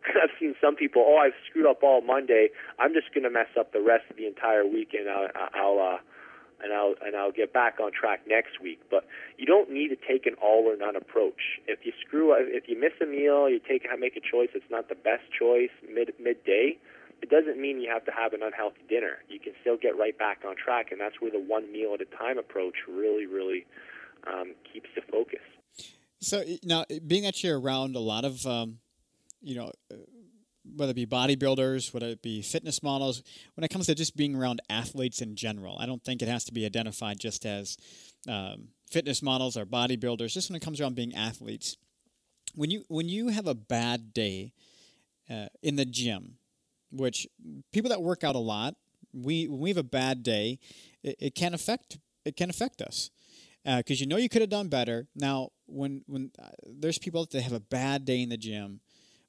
I've 0.00 0.32
seen 0.38 0.54
some 0.62 0.76
people, 0.76 1.04
"Oh, 1.04 1.18
I've 1.18 1.36
screwed 1.50 1.66
up 1.66 1.82
all 1.82 2.02
Monday. 2.02 2.50
I'm 2.78 2.94
just 2.94 3.12
gonna 3.12 3.34
mess 3.34 3.50
up 3.58 3.72
the 3.72 3.82
rest 3.82 4.04
of 4.10 4.16
the 4.16 4.26
entire 4.28 4.64
week, 4.64 4.94
and 4.94 5.10
I'll, 5.10 5.28
I'll 5.58 5.78
uh, 5.78 5.98
and 6.62 6.72
I'll 6.72 6.94
and 7.02 7.16
I'll 7.16 7.32
get 7.32 7.52
back 7.52 7.78
on 7.80 7.92
track 7.92 8.20
next 8.26 8.60
week. 8.60 8.80
But 8.90 9.06
you 9.36 9.46
don't 9.46 9.70
need 9.70 9.88
to 9.88 9.96
take 9.96 10.26
an 10.26 10.34
all 10.42 10.64
or 10.66 10.76
none 10.76 10.96
approach. 10.96 11.60
If 11.66 11.80
you 11.84 11.92
screw 12.06 12.32
up, 12.32 12.40
if 12.42 12.68
you 12.68 12.78
miss 12.78 12.92
a 13.00 13.06
meal, 13.06 13.48
you 13.48 13.60
take 13.60 13.86
make 13.98 14.16
a 14.16 14.20
choice. 14.20 14.48
It's 14.54 14.70
not 14.70 14.88
the 14.88 14.94
best 14.94 15.24
choice 15.36 15.70
mid 15.92 16.12
midday. 16.20 16.78
It 17.22 17.28
doesn't 17.28 17.60
mean 17.60 17.80
you 17.80 17.90
have 17.90 18.04
to 18.06 18.12
have 18.12 18.32
an 18.32 18.42
unhealthy 18.42 18.80
dinner. 18.88 19.18
You 19.28 19.38
can 19.38 19.52
still 19.60 19.76
get 19.76 19.98
right 19.98 20.16
back 20.16 20.40
on 20.46 20.56
track, 20.56 20.90
and 20.90 21.00
that's 21.00 21.20
where 21.20 21.30
the 21.30 21.38
one 21.38 21.70
meal 21.70 21.92
at 21.92 22.00
a 22.00 22.16
time 22.16 22.38
approach 22.38 22.76
really, 22.88 23.26
really 23.26 23.66
um, 24.26 24.54
keeps 24.72 24.88
the 24.94 25.02
focus. 25.02 25.40
So 26.20 26.44
now, 26.62 26.86
being 27.06 27.24
that 27.24 27.42
you're 27.44 27.60
around 27.60 27.94
a 27.94 28.00
lot 28.00 28.24
of, 28.24 28.46
um, 28.46 28.78
you 29.42 29.54
know 29.54 29.72
whether 30.76 30.90
it 30.90 30.94
be 30.94 31.06
bodybuilders, 31.06 31.92
whether 31.92 32.06
it 32.06 32.22
be 32.22 32.42
fitness 32.42 32.82
models, 32.82 33.22
when 33.54 33.64
it 33.64 33.68
comes 33.68 33.86
to 33.86 33.94
just 33.94 34.16
being 34.16 34.34
around 34.34 34.60
athletes 34.68 35.20
in 35.20 35.36
general. 35.36 35.76
I 35.78 35.86
don't 35.86 36.02
think 36.02 36.22
it 36.22 36.28
has 36.28 36.44
to 36.44 36.52
be 36.52 36.64
identified 36.64 37.18
just 37.18 37.46
as 37.46 37.76
um, 38.28 38.68
fitness 38.90 39.22
models 39.22 39.56
or 39.56 39.66
bodybuilders. 39.66 40.32
Just 40.32 40.50
when 40.50 40.56
it 40.56 40.62
comes 40.62 40.80
around 40.80 40.94
being 40.94 41.14
athletes, 41.14 41.76
when 42.54 42.70
you 42.70 42.84
when 42.88 43.08
you 43.08 43.28
have 43.28 43.46
a 43.46 43.54
bad 43.54 44.12
day 44.12 44.52
uh, 45.30 45.46
in 45.62 45.76
the 45.76 45.84
gym, 45.84 46.36
which 46.90 47.26
people 47.72 47.90
that 47.90 48.02
work 48.02 48.24
out 48.24 48.34
a 48.34 48.40
lot, 48.40 48.74
we 49.12 49.46
when 49.46 49.60
we 49.60 49.70
have 49.70 49.76
a 49.76 49.82
bad 49.82 50.22
day, 50.22 50.58
it, 51.02 51.16
it 51.18 51.34
can 51.34 51.54
affect 51.54 51.98
it 52.24 52.36
can 52.36 52.50
affect 52.50 52.82
us 52.82 53.10
because 53.64 54.00
uh, 54.00 54.02
you 54.02 54.06
know 54.06 54.16
you 54.16 54.28
could 54.28 54.40
have 54.40 54.50
done 54.50 54.68
better. 54.68 55.06
Now, 55.14 55.50
when 55.66 56.02
when 56.06 56.30
uh, 56.38 56.48
there's 56.66 56.98
people 56.98 57.26
that 57.30 57.42
have 57.42 57.52
a 57.52 57.60
bad 57.60 58.04
day 58.04 58.22
in 58.22 58.28
the 58.28 58.36
gym 58.36 58.80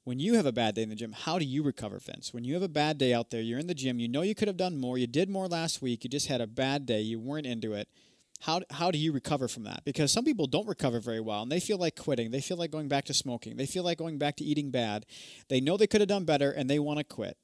when 0.04 0.18
you 0.18 0.34
have 0.34 0.46
a 0.46 0.52
bad 0.52 0.74
day 0.74 0.82
in 0.82 0.88
the 0.88 0.94
gym, 0.94 1.12
how 1.12 1.38
do 1.38 1.44
you 1.44 1.62
recover, 1.62 1.98
Vince? 1.98 2.34
When 2.34 2.44
you 2.44 2.54
have 2.54 2.62
a 2.62 2.68
bad 2.68 2.98
day 2.98 3.14
out 3.14 3.30
there, 3.30 3.40
you're 3.40 3.58
in 3.58 3.68
the 3.68 3.74
gym, 3.74 4.00
you 4.00 4.08
know 4.08 4.22
you 4.22 4.34
could 4.34 4.48
have 4.48 4.56
done 4.56 4.78
more, 4.78 4.98
you 4.98 5.06
did 5.06 5.28
more 5.28 5.46
last 5.46 5.80
week, 5.80 6.04
you 6.04 6.10
just 6.10 6.26
had 6.26 6.40
a 6.40 6.46
bad 6.46 6.86
day, 6.86 7.00
you 7.00 7.20
weren't 7.20 7.46
into 7.46 7.72
it. 7.72 7.88
How, 8.40 8.62
how 8.70 8.90
do 8.90 8.98
you 8.98 9.12
recover 9.12 9.46
from 9.46 9.62
that? 9.64 9.82
Because 9.84 10.10
some 10.10 10.24
people 10.24 10.48
don't 10.48 10.66
recover 10.66 10.98
very 10.98 11.20
well 11.20 11.42
and 11.42 11.52
they 11.52 11.60
feel 11.60 11.78
like 11.78 11.94
quitting. 11.94 12.32
They 12.32 12.40
feel 12.40 12.56
like 12.56 12.72
going 12.72 12.88
back 12.88 13.04
to 13.04 13.14
smoking. 13.14 13.56
They 13.56 13.66
feel 13.66 13.84
like 13.84 13.98
going 13.98 14.18
back 14.18 14.34
to 14.38 14.44
eating 14.44 14.72
bad. 14.72 15.06
They 15.48 15.60
know 15.60 15.76
they 15.76 15.86
could 15.86 16.00
have 16.00 16.08
done 16.08 16.24
better 16.24 16.50
and 16.50 16.68
they 16.68 16.80
want 16.80 16.98
to 16.98 17.04
quit 17.04 17.36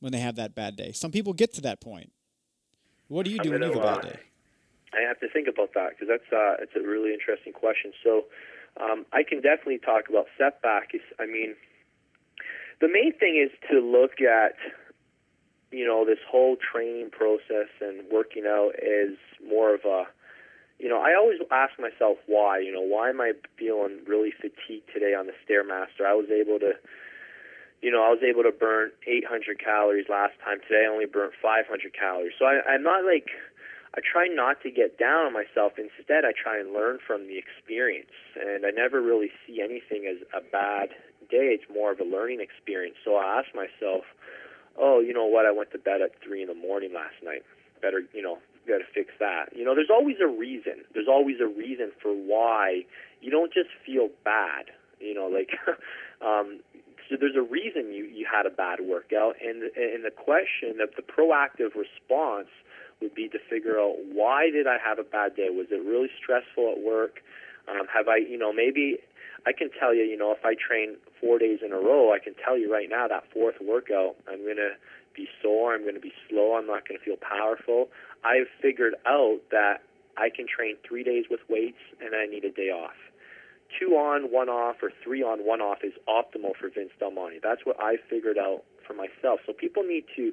when 0.00 0.10
they 0.10 0.18
have 0.18 0.34
that 0.34 0.56
bad 0.56 0.74
day. 0.74 0.90
Some 0.90 1.12
people 1.12 1.34
get 1.34 1.54
to 1.54 1.60
that 1.60 1.80
point. 1.80 2.10
What 3.06 3.26
do 3.26 3.30
you 3.30 3.38
do 3.38 3.52
when 3.52 3.62
you 3.62 3.68
have 3.68 3.76
a 3.76 3.80
bad 3.80 4.02
day? 4.02 4.18
I 4.92 5.06
have 5.06 5.20
to 5.20 5.28
think 5.28 5.46
about 5.46 5.74
that 5.74 5.90
because 5.90 6.08
that's 6.08 6.32
uh, 6.32 6.62
it's 6.62 6.72
a 6.74 6.80
really 6.80 7.12
interesting 7.12 7.52
question. 7.52 7.92
So 8.02 8.24
um, 8.80 9.06
I 9.12 9.22
can 9.22 9.40
definitely 9.40 9.78
talk 9.78 10.08
about 10.08 10.26
setback. 10.36 10.90
I 11.20 11.26
mean, 11.26 11.54
the 12.80 12.88
main 12.88 13.12
thing 13.18 13.36
is 13.36 13.50
to 13.70 13.80
look 13.80 14.20
at 14.20 14.54
you 15.70 15.86
know 15.86 16.04
this 16.04 16.18
whole 16.28 16.56
training 16.56 17.10
process 17.10 17.68
and 17.80 18.02
working 18.10 18.44
out 18.46 18.72
as 18.76 19.16
more 19.46 19.74
of 19.74 19.84
a 19.84 20.04
you 20.78 20.88
know, 20.88 21.02
I 21.02 21.14
always 21.14 21.38
ask 21.50 21.74
myself 21.78 22.18
why. 22.26 22.60
You 22.60 22.72
know, 22.72 22.82
why 22.82 23.10
am 23.10 23.20
I 23.20 23.32
feeling 23.58 23.98
really 24.06 24.30
fatigued 24.30 24.88
today 24.94 25.12
on 25.12 25.26
the 25.26 25.34
stairmaster? 25.42 26.06
I 26.06 26.14
was 26.14 26.30
able 26.30 26.58
to, 26.60 26.78
you 27.82 27.90
know, 27.90 28.02
I 28.06 28.10
was 28.10 28.22
able 28.22 28.44
to 28.44 28.52
burn 28.52 28.92
800 29.06 29.58
calories 29.58 30.06
last 30.08 30.34
time. 30.44 30.58
Today, 30.62 30.86
I 30.86 30.92
only 30.92 31.06
burnt 31.06 31.34
500 31.42 31.66
calories. 31.92 32.32
So 32.38 32.46
I, 32.46 32.62
I'm 32.62 32.82
not 32.82 33.04
like 33.04 33.26
I 33.96 34.00
try 34.00 34.28
not 34.30 34.62
to 34.62 34.70
get 34.70 34.98
down 34.98 35.26
on 35.26 35.32
myself. 35.32 35.74
Instead, 35.78 36.24
I 36.24 36.30
try 36.30 36.58
and 36.58 36.72
learn 36.72 36.98
from 37.04 37.26
the 37.26 37.38
experience. 37.38 38.14
And 38.38 38.64
I 38.64 38.70
never 38.70 39.02
really 39.02 39.30
see 39.46 39.60
anything 39.60 40.06
as 40.06 40.22
a 40.30 40.40
bad 40.40 40.90
day. 41.30 41.56
It's 41.56 41.64
more 41.72 41.92
of 41.92 42.00
a 42.00 42.04
learning 42.04 42.40
experience. 42.40 42.96
So 43.04 43.16
I 43.16 43.40
ask 43.40 43.54
myself, 43.54 44.04
oh, 44.78 45.00
you 45.00 45.12
know 45.12 45.26
what? 45.26 45.46
I 45.46 45.52
went 45.52 45.72
to 45.72 45.78
bed 45.78 46.00
at 46.02 46.12
three 46.22 46.42
in 46.42 46.48
the 46.48 46.54
morning 46.54 46.92
last 46.94 47.16
night. 47.22 47.42
Better, 47.80 48.02
you 48.12 48.22
know, 48.22 48.38
got 48.66 48.78
to 48.78 48.88
fix 48.92 49.10
that. 49.18 49.50
You 49.56 49.64
know, 49.64 49.74
there's 49.74 49.90
always 49.90 50.16
a 50.22 50.28
reason. 50.28 50.84
There's 50.92 51.08
always 51.08 51.36
a 51.40 51.46
reason 51.46 51.90
for 52.02 52.12
why 52.12 52.84
you 53.20 53.30
don't 53.30 53.52
just 53.52 53.70
feel 53.84 54.08
bad. 54.24 54.66
You 55.00 55.14
know, 55.14 55.26
like 55.26 55.50
um, 56.20 56.60
so 57.08 57.16
there's 57.18 57.36
a 57.36 57.42
reason 57.42 57.92
you 57.92 58.04
you 58.04 58.26
had 58.30 58.46
a 58.46 58.50
bad 58.50 58.80
workout, 58.84 59.36
and 59.40 59.62
and 59.74 60.04
the 60.04 60.10
question 60.10 60.76
that 60.78 60.96
the 60.96 61.02
proactive 61.02 61.74
response 61.74 62.52
would 63.00 63.14
be 63.14 63.28
to 63.28 63.38
figure 63.48 63.78
out 63.78 63.96
why 64.12 64.50
did 64.50 64.66
I 64.66 64.76
have 64.84 64.98
a 64.98 65.04
bad 65.04 65.36
day? 65.36 65.48
Was 65.50 65.68
it 65.70 65.82
really 65.84 66.10
stressful 66.20 66.74
at 66.76 66.82
work? 66.82 67.22
Um, 67.68 67.86
have 67.92 68.08
I, 68.08 68.16
you 68.16 68.38
know, 68.38 68.52
maybe 68.52 68.98
I 69.46 69.52
can 69.52 69.70
tell 69.78 69.94
you, 69.94 70.02
you 70.02 70.16
know, 70.16 70.32
if 70.32 70.44
I 70.44 70.54
train 70.54 70.96
four 71.20 71.38
days 71.38 71.60
in 71.64 71.72
a 71.72 71.78
row, 71.78 72.12
I 72.12 72.18
can 72.18 72.34
tell 72.34 72.58
you 72.58 72.72
right 72.72 72.88
now 72.88 73.08
that 73.08 73.24
fourth 73.32 73.56
workout, 73.60 74.16
I'm 74.28 74.46
gonna 74.46 74.76
be 75.14 75.28
sore. 75.42 75.74
I'm 75.74 75.84
gonna 75.84 76.00
be 76.00 76.12
slow. 76.28 76.54
I'm 76.54 76.66
not 76.66 76.86
gonna 76.86 77.00
feel 77.04 77.16
powerful. 77.16 77.88
I've 78.24 78.48
figured 78.60 78.94
out 79.06 79.40
that 79.50 79.82
I 80.16 80.30
can 80.30 80.46
train 80.46 80.76
three 80.86 81.04
days 81.04 81.24
with 81.30 81.40
weights 81.48 81.82
and 82.00 82.14
I 82.14 82.26
need 82.26 82.44
a 82.44 82.50
day 82.50 82.70
off. 82.70 82.96
Two 83.78 83.94
on, 83.96 84.32
one 84.32 84.48
off, 84.48 84.76
or 84.82 84.90
three 85.04 85.22
on, 85.22 85.44
one 85.44 85.60
off 85.60 85.78
is 85.84 85.92
optimal 86.08 86.56
for 86.58 86.70
Vince 86.70 86.90
Del 86.98 87.10
Monte. 87.10 87.40
That's 87.42 87.64
what 87.64 87.76
I 87.78 87.96
figured 88.08 88.38
out 88.38 88.62
for 88.86 88.94
myself. 88.94 89.40
So 89.46 89.52
people 89.52 89.82
need 89.82 90.04
to 90.16 90.32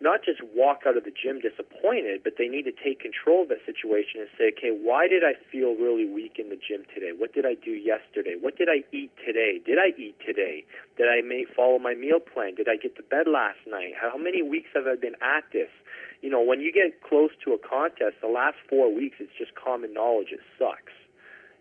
not 0.00 0.20
just 0.24 0.40
walk 0.54 0.84
out 0.86 0.96
of 0.96 1.04
the 1.04 1.12
gym 1.12 1.40
disappointed, 1.40 2.20
but 2.22 2.34
they 2.36 2.48
need 2.48 2.64
to 2.68 2.72
take 2.72 3.00
control 3.00 3.42
of 3.42 3.48
that 3.48 3.64
situation 3.64 4.20
and 4.20 4.28
say, 4.36 4.52
okay, 4.52 4.68
why 4.68 5.08
did 5.08 5.24
I 5.24 5.32
feel 5.50 5.72
really 5.72 6.04
weak 6.04 6.36
in 6.38 6.50
the 6.50 6.60
gym 6.60 6.84
today? 6.92 7.16
What 7.16 7.32
did 7.32 7.46
I 7.46 7.54
do 7.56 7.72
yesterday? 7.72 8.36
What 8.38 8.56
did 8.56 8.68
I 8.68 8.84
eat 8.92 9.10
today? 9.24 9.56
Did 9.64 9.78
I 9.80 9.96
eat 9.96 10.16
today? 10.20 10.64
Did 11.00 11.08
I 11.08 11.24
may 11.24 11.46
follow 11.48 11.78
my 11.78 11.94
meal 11.94 12.20
plan? 12.20 12.54
Did 12.54 12.68
I 12.68 12.76
get 12.76 12.96
to 12.96 13.02
bed 13.02 13.24
last 13.26 13.64
night? 13.66 13.96
How 13.96 14.18
many 14.18 14.42
weeks 14.42 14.68
have 14.74 14.86
I 14.86 14.96
been 14.96 15.16
at 15.24 15.48
this? 15.52 15.72
You 16.20 16.28
know, 16.28 16.42
when 16.42 16.60
you 16.60 16.72
get 16.72 17.00
close 17.00 17.30
to 17.44 17.52
a 17.52 17.58
contest, 17.58 18.20
the 18.20 18.28
last 18.28 18.56
four 18.68 18.92
weeks, 18.92 19.16
it's 19.18 19.32
just 19.38 19.54
common 19.54 19.94
knowledge. 19.94 20.28
It 20.30 20.40
sucks. 20.58 20.92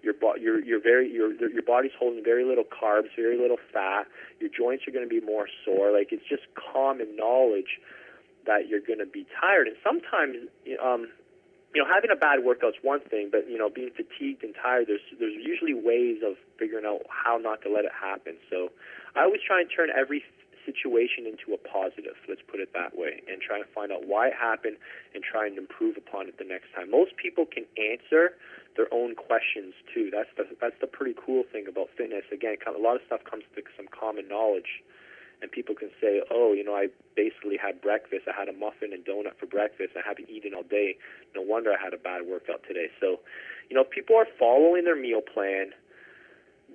Your, 0.04 0.14
bo- 0.14 0.36
your, 0.36 0.62
very, 0.82 1.12
your, 1.12 1.34
your 1.34 1.64
body's 1.64 1.96
holding 1.98 2.24
very 2.24 2.44
little 2.44 2.64
carbs, 2.64 3.10
very 3.16 3.40
little 3.40 3.58
fat. 3.74 4.06
Your 4.40 4.52
joints 4.52 4.84
are 4.88 4.92
going 4.92 5.08
to 5.08 5.10
be 5.10 5.26
more 5.26 5.48
sore. 5.64 5.92
Like, 5.92 6.12
it's 6.12 6.28
just 6.30 6.44
common 6.54 7.16
knowledge 7.16 7.80
that 8.46 8.68
you're 8.68 8.84
going 8.84 9.00
to 9.00 9.06
be 9.06 9.26
tired. 9.42 9.68
And 9.68 9.78
sometimes, 9.84 10.48
um, 10.82 11.10
you 11.74 11.84
know, 11.84 11.88
having 11.88 12.12
a 12.12 12.16
bad 12.16 12.44
workout's 12.44 12.78
one 12.82 13.02
thing, 13.02 13.30
but 13.32 13.50
you 13.50 13.58
know, 13.58 13.70
being 13.70 13.92
fatigued 13.92 14.44
and 14.44 14.56
tired, 14.56 14.88
there's 14.88 15.04
there's 15.20 15.36
usually 15.36 15.74
ways 15.74 16.24
of 16.26 16.36
figuring 16.58 16.86
out 16.86 17.02
how 17.10 17.38
not 17.38 17.62
to 17.64 17.70
let 17.70 17.86
it 17.86 17.92
happen. 17.92 18.36
So, 18.50 18.72
I 19.16 19.24
always 19.24 19.42
try 19.46 19.60
and 19.60 19.70
turn 19.70 19.90
every 19.92 20.24
situation 20.66 21.30
into 21.30 21.54
a 21.54 21.60
positive. 21.62 22.18
Let's 22.28 22.42
put 22.48 22.60
it 22.60 22.74
that 22.74 22.98
way, 22.98 23.22
and 23.30 23.42
try 23.42 23.58
and 23.62 23.68
find 23.70 23.92
out 23.92 24.08
why 24.08 24.34
it 24.34 24.38
happened 24.40 24.78
and 25.14 25.24
try 25.24 25.46
and 25.46 25.58
improve 25.58 25.96
upon 25.98 26.28
it 26.28 26.38
the 26.40 26.48
next 26.48 26.74
time. 26.74 26.90
Most 26.90 27.16
people 27.18 27.46
can 27.46 27.66
answer 27.78 28.34
their 28.76 28.92
own 28.92 29.16
questions 29.16 29.74
too. 29.94 30.10
That's 30.12 30.30
the 30.36 30.48
that's 30.60 30.80
the 30.82 30.88
pretty 30.88 31.16
cool 31.16 31.44
thing 31.52 31.68
about 31.68 31.90
fitness. 31.96 32.24
Again, 32.32 32.58
a 32.68 32.82
lot 32.82 32.96
of 32.96 33.02
stuff 33.06 33.24
comes 33.24 33.44
to 33.56 33.62
some 33.78 33.88
common 33.88 34.28
knowledge 34.28 34.84
and 35.42 35.52
people 35.52 35.76
can 35.76 35.90
say, 36.02 36.22
"Oh, 36.32 36.54
you 36.54 36.64
know, 36.64 36.76
I 36.76 36.88
basically 37.16 37.58
had 37.58 37.82
breakfast. 37.82 38.28
I 38.28 38.38
had 38.38 38.50
a 38.50 38.54
muffin 38.54 38.94
and 38.94 39.06
donut 39.06 39.38
for 39.40 39.46
breakfast. 39.46 39.94
I 39.96 40.02
haven't 40.06 40.30
eaten 40.30 40.54
all 40.54 40.64
day. 40.64 40.98
No 41.36 41.42
wonder 41.42 41.72
I 41.72 41.82
had 41.82 41.94
a 41.94 41.98
bad 41.98 42.26
workout 42.28 42.64
today." 42.68 42.90
So, 43.00 43.20
you 43.70 43.76
know, 43.76 43.84
people 43.84 44.16
are 44.16 44.28
following 44.40 44.86
their 44.86 44.96
meal 44.96 45.22
plan. 45.22 45.72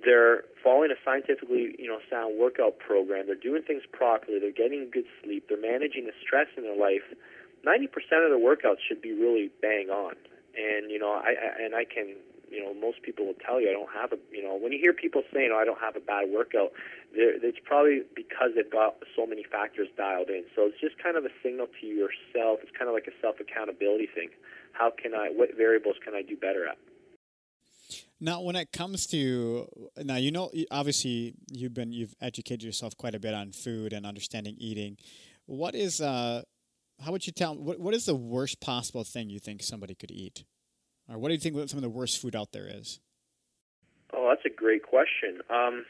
They're 0.03 0.45
following 0.63 0.89
a 0.91 0.95
scientifically, 1.05 1.75
you 1.77 1.87
know, 1.87 1.99
sound 2.09 2.39
workout 2.39 2.79
program. 2.79 3.27
They're 3.27 3.35
doing 3.35 3.61
things 3.61 3.83
properly. 3.91 4.39
They're 4.39 4.51
getting 4.51 4.89
good 4.91 5.05
sleep. 5.23 5.45
They're 5.47 5.61
managing 5.61 6.05
the 6.05 6.13
stress 6.21 6.47
in 6.57 6.63
their 6.63 6.77
life. 6.77 7.05
Ninety 7.63 7.87
percent 7.87 8.25
of 8.25 8.31
the 8.31 8.41
workouts 8.41 8.81
should 8.87 9.01
be 9.01 9.13
really 9.13 9.51
bang 9.61 9.89
on. 9.89 10.15
And 10.55 10.89
you 10.89 10.97
know, 10.97 11.11
I, 11.11 11.33
I 11.37 11.63
and 11.63 11.75
I 11.75 11.85
can 11.85 12.15
you 12.51 12.61
know, 12.63 12.73
most 12.73 13.01
people 13.01 13.25
will 13.25 13.39
tell 13.39 13.59
you 13.59 13.69
I 13.69 13.73
don't 13.73 13.89
have 13.89 14.11
a, 14.11 14.19
you 14.31 14.43
know, 14.43 14.59
when 14.59 14.71
you 14.71 14.79
hear 14.79 14.93
people 14.93 15.23
saying, 15.33 15.51
oh, 15.53 15.57
I 15.57 15.65
don't 15.65 15.79
have 15.79 15.95
a 15.95 16.03
bad 16.03 16.29
workout, 16.29 16.71
it's 17.13 17.57
probably 17.63 18.03
because 18.15 18.51
they've 18.55 18.69
got 18.69 18.95
so 19.15 19.25
many 19.25 19.43
factors 19.43 19.87
dialed 19.95 20.29
in. 20.29 20.43
So 20.55 20.67
it's 20.67 20.79
just 20.79 21.01
kind 21.01 21.15
of 21.15 21.25
a 21.25 21.33
signal 21.41 21.67
to 21.79 21.87
yourself. 21.87 22.59
It's 22.61 22.75
kind 22.77 22.87
of 22.89 22.93
like 22.93 23.07
a 23.07 23.15
self 23.21 23.39
accountability 23.39 24.07
thing. 24.13 24.29
How 24.73 24.91
can 24.91 25.15
I, 25.15 25.29
what 25.31 25.55
variables 25.55 25.95
can 26.03 26.13
I 26.13 26.21
do 26.21 26.35
better 26.35 26.67
at? 26.67 26.77
Now, 28.19 28.41
when 28.41 28.55
it 28.55 28.71
comes 28.71 29.07
to 29.07 29.67
now, 29.97 30.17
you 30.17 30.31
know, 30.31 30.51
obviously 30.69 31.33
you've 31.51 31.73
been 31.73 31.91
you've 31.91 32.13
educated 32.21 32.63
yourself 32.63 32.95
quite 32.95 33.15
a 33.15 33.19
bit 33.19 33.33
on 33.33 33.51
food 33.51 33.93
and 33.93 34.05
understanding 34.05 34.55
eating. 34.59 34.97
What 35.47 35.73
is 35.73 35.99
uh, 35.99 36.43
how 37.03 37.11
would 37.11 37.25
you 37.25 37.33
tell 37.33 37.55
what 37.55 37.79
what 37.79 37.95
is 37.95 38.05
the 38.05 38.15
worst 38.15 38.61
possible 38.61 39.03
thing 39.03 39.29
you 39.29 39.39
think 39.39 39.63
somebody 39.63 39.95
could 39.95 40.11
eat? 40.11 40.43
What 41.17 41.29
do 41.29 41.33
you 41.33 41.39
think 41.39 41.55
some 41.69 41.77
of 41.77 41.83
the 41.83 41.89
worst 41.89 42.21
food 42.21 42.35
out 42.35 42.51
there 42.51 42.67
is? 42.67 42.99
Oh, 44.13 44.27
that's 44.29 44.45
a 44.45 44.55
great 44.55 44.83
question. 44.83 45.41
Um, 45.49 45.85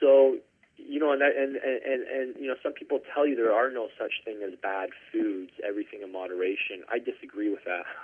so, 0.00 0.38
you 0.76 0.98
know, 0.98 1.12
and, 1.12 1.20
that, 1.20 1.36
and 1.36 1.56
and 1.56 2.02
and 2.02 2.36
you 2.40 2.48
know, 2.48 2.54
some 2.62 2.72
people 2.72 3.00
tell 3.14 3.26
you 3.26 3.36
there 3.36 3.52
are 3.52 3.70
no 3.70 3.88
such 3.98 4.12
thing 4.24 4.40
as 4.44 4.58
bad 4.62 4.90
foods. 5.12 5.52
Everything 5.66 6.00
in 6.02 6.12
moderation. 6.12 6.82
I 6.90 6.98
disagree 6.98 7.50
with 7.50 7.64
that. 7.64 7.84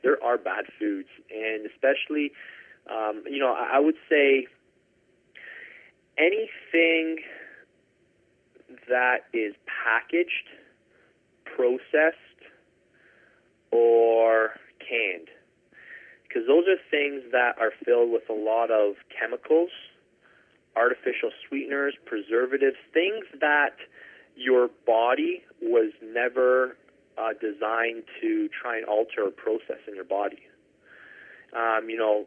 There 0.00 0.22
are 0.22 0.38
bad 0.38 0.66
foods, 0.78 1.08
and 1.28 1.66
especially, 1.66 2.30
um, 2.88 3.24
you 3.26 3.40
know, 3.40 3.52
I, 3.52 3.78
I 3.78 3.78
would 3.80 3.96
say 4.08 4.46
anything 6.16 7.16
that 8.88 9.24
is 9.32 9.54
packaged, 9.66 10.46
processed, 11.44 12.16
or 13.72 14.52
canned 14.88 15.28
because 16.28 16.46
those 16.46 16.64
are 16.68 16.76
things 16.90 17.22
that 17.32 17.56
are 17.58 17.72
filled 17.84 18.12
with 18.12 18.28
a 18.28 18.34
lot 18.34 18.70
of 18.70 18.96
chemicals, 19.08 19.70
artificial 20.76 21.30
sweeteners, 21.48 21.94
preservatives, 22.04 22.76
things 22.92 23.24
that 23.40 23.76
your 24.36 24.68
body 24.86 25.42
was 25.62 25.92
never 26.02 26.76
uh, 27.16 27.32
designed 27.40 28.04
to 28.20 28.48
try 28.48 28.76
and 28.76 28.86
alter 28.86 29.24
or 29.26 29.30
process 29.30 29.80
in 29.88 29.94
your 29.94 30.04
body. 30.04 30.38
Um, 31.56 31.88
you 31.88 31.96
know, 31.96 32.26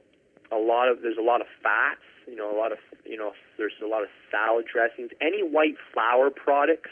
a 0.52 0.58
lot 0.58 0.90
of 0.90 1.02
there's 1.02 1.18
a 1.18 1.24
lot 1.24 1.42
of 1.42 1.48
fats. 1.62 2.02
You 2.28 2.36
know, 2.36 2.54
a 2.54 2.58
lot 2.58 2.72
of 2.72 2.80
you 3.06 3.18
know 3.18 3.32
there's 3.58 3.74
a 3.84 3.88
lot 3.88 4.02
of 4.02 4.10
salad 4.32 4.66
dressings. 4.72 5.12
Any 5.22 5.44
white 5.44 5.76
flour 5.94 6.30
products, 6.32 6.90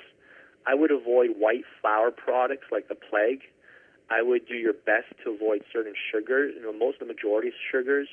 I 0.67 0.75
would 0.75 0.91
avoid 0.91 1.31
white 1.37 1.65
flour 1.81 2.11
products 2.11 2.67
like 2.71 2.87
the 2.87 2.95
plague 2.95 3.41
I 4.09 4.21
would 4.21 4.47
do 4.47 4.55
your 4.55 4.73
best 4.73 5.13
to 5.23 5.31
avoid 5.31 5.61
certain 5.71 5.93
sugars. 6.11 6.53
You 6.57 6.63
know, 6.63 6.73
most 6.73 7.01
of 7.01 7.07
the 7.07 7.13
majority 7.13 7.49
of 7.49 7.53
sugars, 7.71 8.07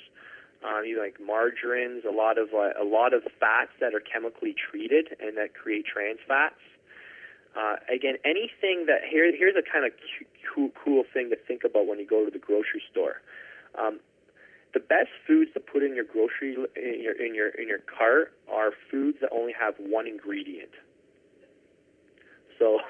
um, 0.65 0.85
you 0.85 1.01
like 1.01 1.17
margarines, 1.25 2.05
a 2.09 2.13
lot 2.13 2.39
of 2.39 2.49
uh, 2.55 2.77
a 2.81 2.85
lot 2.85 3.15
of 3.15 3.23
fats 3.41 3.73
that 3.81 3.95
are 3.95 4.01
chemically 4.01 4.55
treated 4.55 5.17
and 5.21 5.37
that 5.37 5.55
create 5.55 5.87
trans 5.87 6.19
fats. 6.27 6.61
Uh, 7.57 7.77
again, 7.93 8.17
anything 8.25 8.85
that 8.87 9.01
here 9.09 9.33
here's 9.37 9.57
a 9.57 9.65
kind 9.65 9.85
of 9.87 9.93
cool, 10.55 10.71
cool 10.83 11.05
thing 11.13 11.31
to 11.31 11.37
think 11.37 11.63
about 11.65 11.87
when 11.87 11.99
you 11.99 12.07
go 12.07 12.25
to 12.25 12.31
the 12.31 12.39
grocery 12.39 12.83
store. 12.91 13.23
Um, 13.79 14.01
the 14.75 14.81
best 14.81 15.09
foods 15.27 15.51
to 15.55 15.61
put 15.61 15.83
in 15.83 15.95
your 15.95 16.05
grocery 16.05 16.57
in 16.77 17.01
your 17.03 17.15
in 17.15 17.35
your 17.35 17.49
in 17.49 17.69
your 17.69 17.81
cart 17.81 18.33
are 18.53 18.73
foods 18.91 19.19
that 19.23 19.31
only 19.33 19.55
have 19.59 19.75
one 19.79 20.07
ingredient. 20.07 20.73
So 22.59 22.81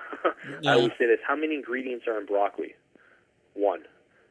yeah. 0.62 0.72
I 0.72 0.76
would 0.76 0.92
say 0.98 1.06
this: 1.06 1.20
How 1.26 1.36
many 1.36 1.54
ingredients 1.54 2.06
are 2.08 2.18
in 2.18 2.26
broccoli? 2.26 2.74
One. 3.56 3.80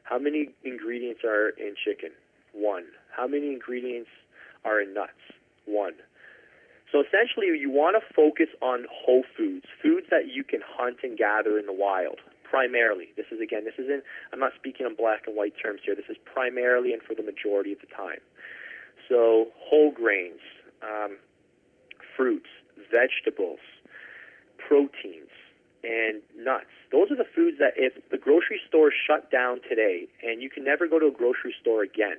How 0.04 0.20
many 0.20 0.50
ingredients 0.64 1.22
are 1.26 1.50
in 1.50 1.76
chicken? 1.84 2.12
One. 2.54 2.86
How 3.16 3.28
many 3.28 3.52
ingredients 3.52 4.10
are 4.64 4.80
in 4.80 4.94
nuts? 4.94 5.20
One. 5.66 5.94
So 6.92 7.02
essentially, 7.02 7.48
you 7.60 7.72
want 7.72 7.98
to 8.00 8.14
focus 8.14 8.48
on 8.62 8.86
whole 8.92 9.24
foods, 9.36 9.66
foods 9.82 10.08
that 10.12 10.28
you 10.32 10.44
can 10.44 10.62
hunt 10.64 10.98
and 11.04 11.18
gather 11.18 11.58
in 11.60 11.66
the 11.66 11.74
wild. 11.74 12.20
primarily. 12.50 13.10
This 13.18 13.26
is 13.32 13.42
again, 13.42 13.66
this 13.66 13.74
isn't. 13.78 14.04
I'm 14.32 14.40
not 14.40 14.54
speaking 14.56 14.86
in 14.86 14.96
black 14.96 15.24
and 15.28 15.36
white 15.36 15.54
terms 15.62 15.82
here. 15.84 15.96
This 15.96 16.10
is 16.10 16.18
primarily 16.24 16.94
and 16.94 17.02
for 17.02 17.14
the 17.16 17.24
majority 17.24 17.74
of 17.74 17.80
the 17.82 17.88
time. 17.88 18.20
So 19.10 19.48
whole 19.58 19.92
grains, 19.92 20.40
um, 20.82 21.18
fruits, 22.16 22.50
vegetables, 22.92 23.60
proteins, 24.58 25.25
and 25.86 26.22
nuts. 26.38 26.66
Those 26.92 27.12
are 27.12 27.16
the 27.16 27.30
foods 27.36 27.58
that 27.60 27.74
if 27.78 27.94
the 28.10 28.18
grocery 28.18 28.60
store 28.68 28.92
shut 28.92 29.32
down 29.32 29.62
today 29.70 30.08
and 30.24 30.42
you 30.42 30.50
can 30.50 30.64
never 30.64 30.88
go 30.88 31.00
to 31.00 31.08
a 31.08 31.12
grocery 31.12 31.54
store 31.62 31.84
again, 31.84 32.18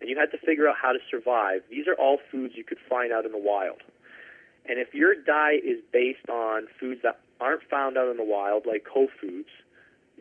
and 0.00 0.10
you 0.10 0.18
had 0.18 0.30
to 0.32 0.38
figure 0.44 0.68
out 0.68 0.76
how 0.80 0.92
to 0.92 0.98
survive, 1.10 1.62
these 1.70 1.86
are 1.86 1.94
all 1.94 2.18
foods 2.30 2.54
you 2.56 2.64
could 2.64 2.78
find 2.88 3.12
out 3.12 3.24
in 3.24 3.32
the 3.32 3.38
wild. 3.38 3.80
And 4.66 4.78
if 4.78 4.92
your 4.92 5.14
diet 5.14 5.62
is 5.64 5.78
based 5.92 6.28
on 6.28 6.66
foods 6.80 7.00
that 7.02 7.20
aren't 7.40 7.62
found 7.70 7.96
out 7.96 8.10
in 8.10 8.16
the 8.16 8.24
wild, 8.24 8.66
like 8.66 8.86
whole 8.86 9.08
foods, 9.20 9.48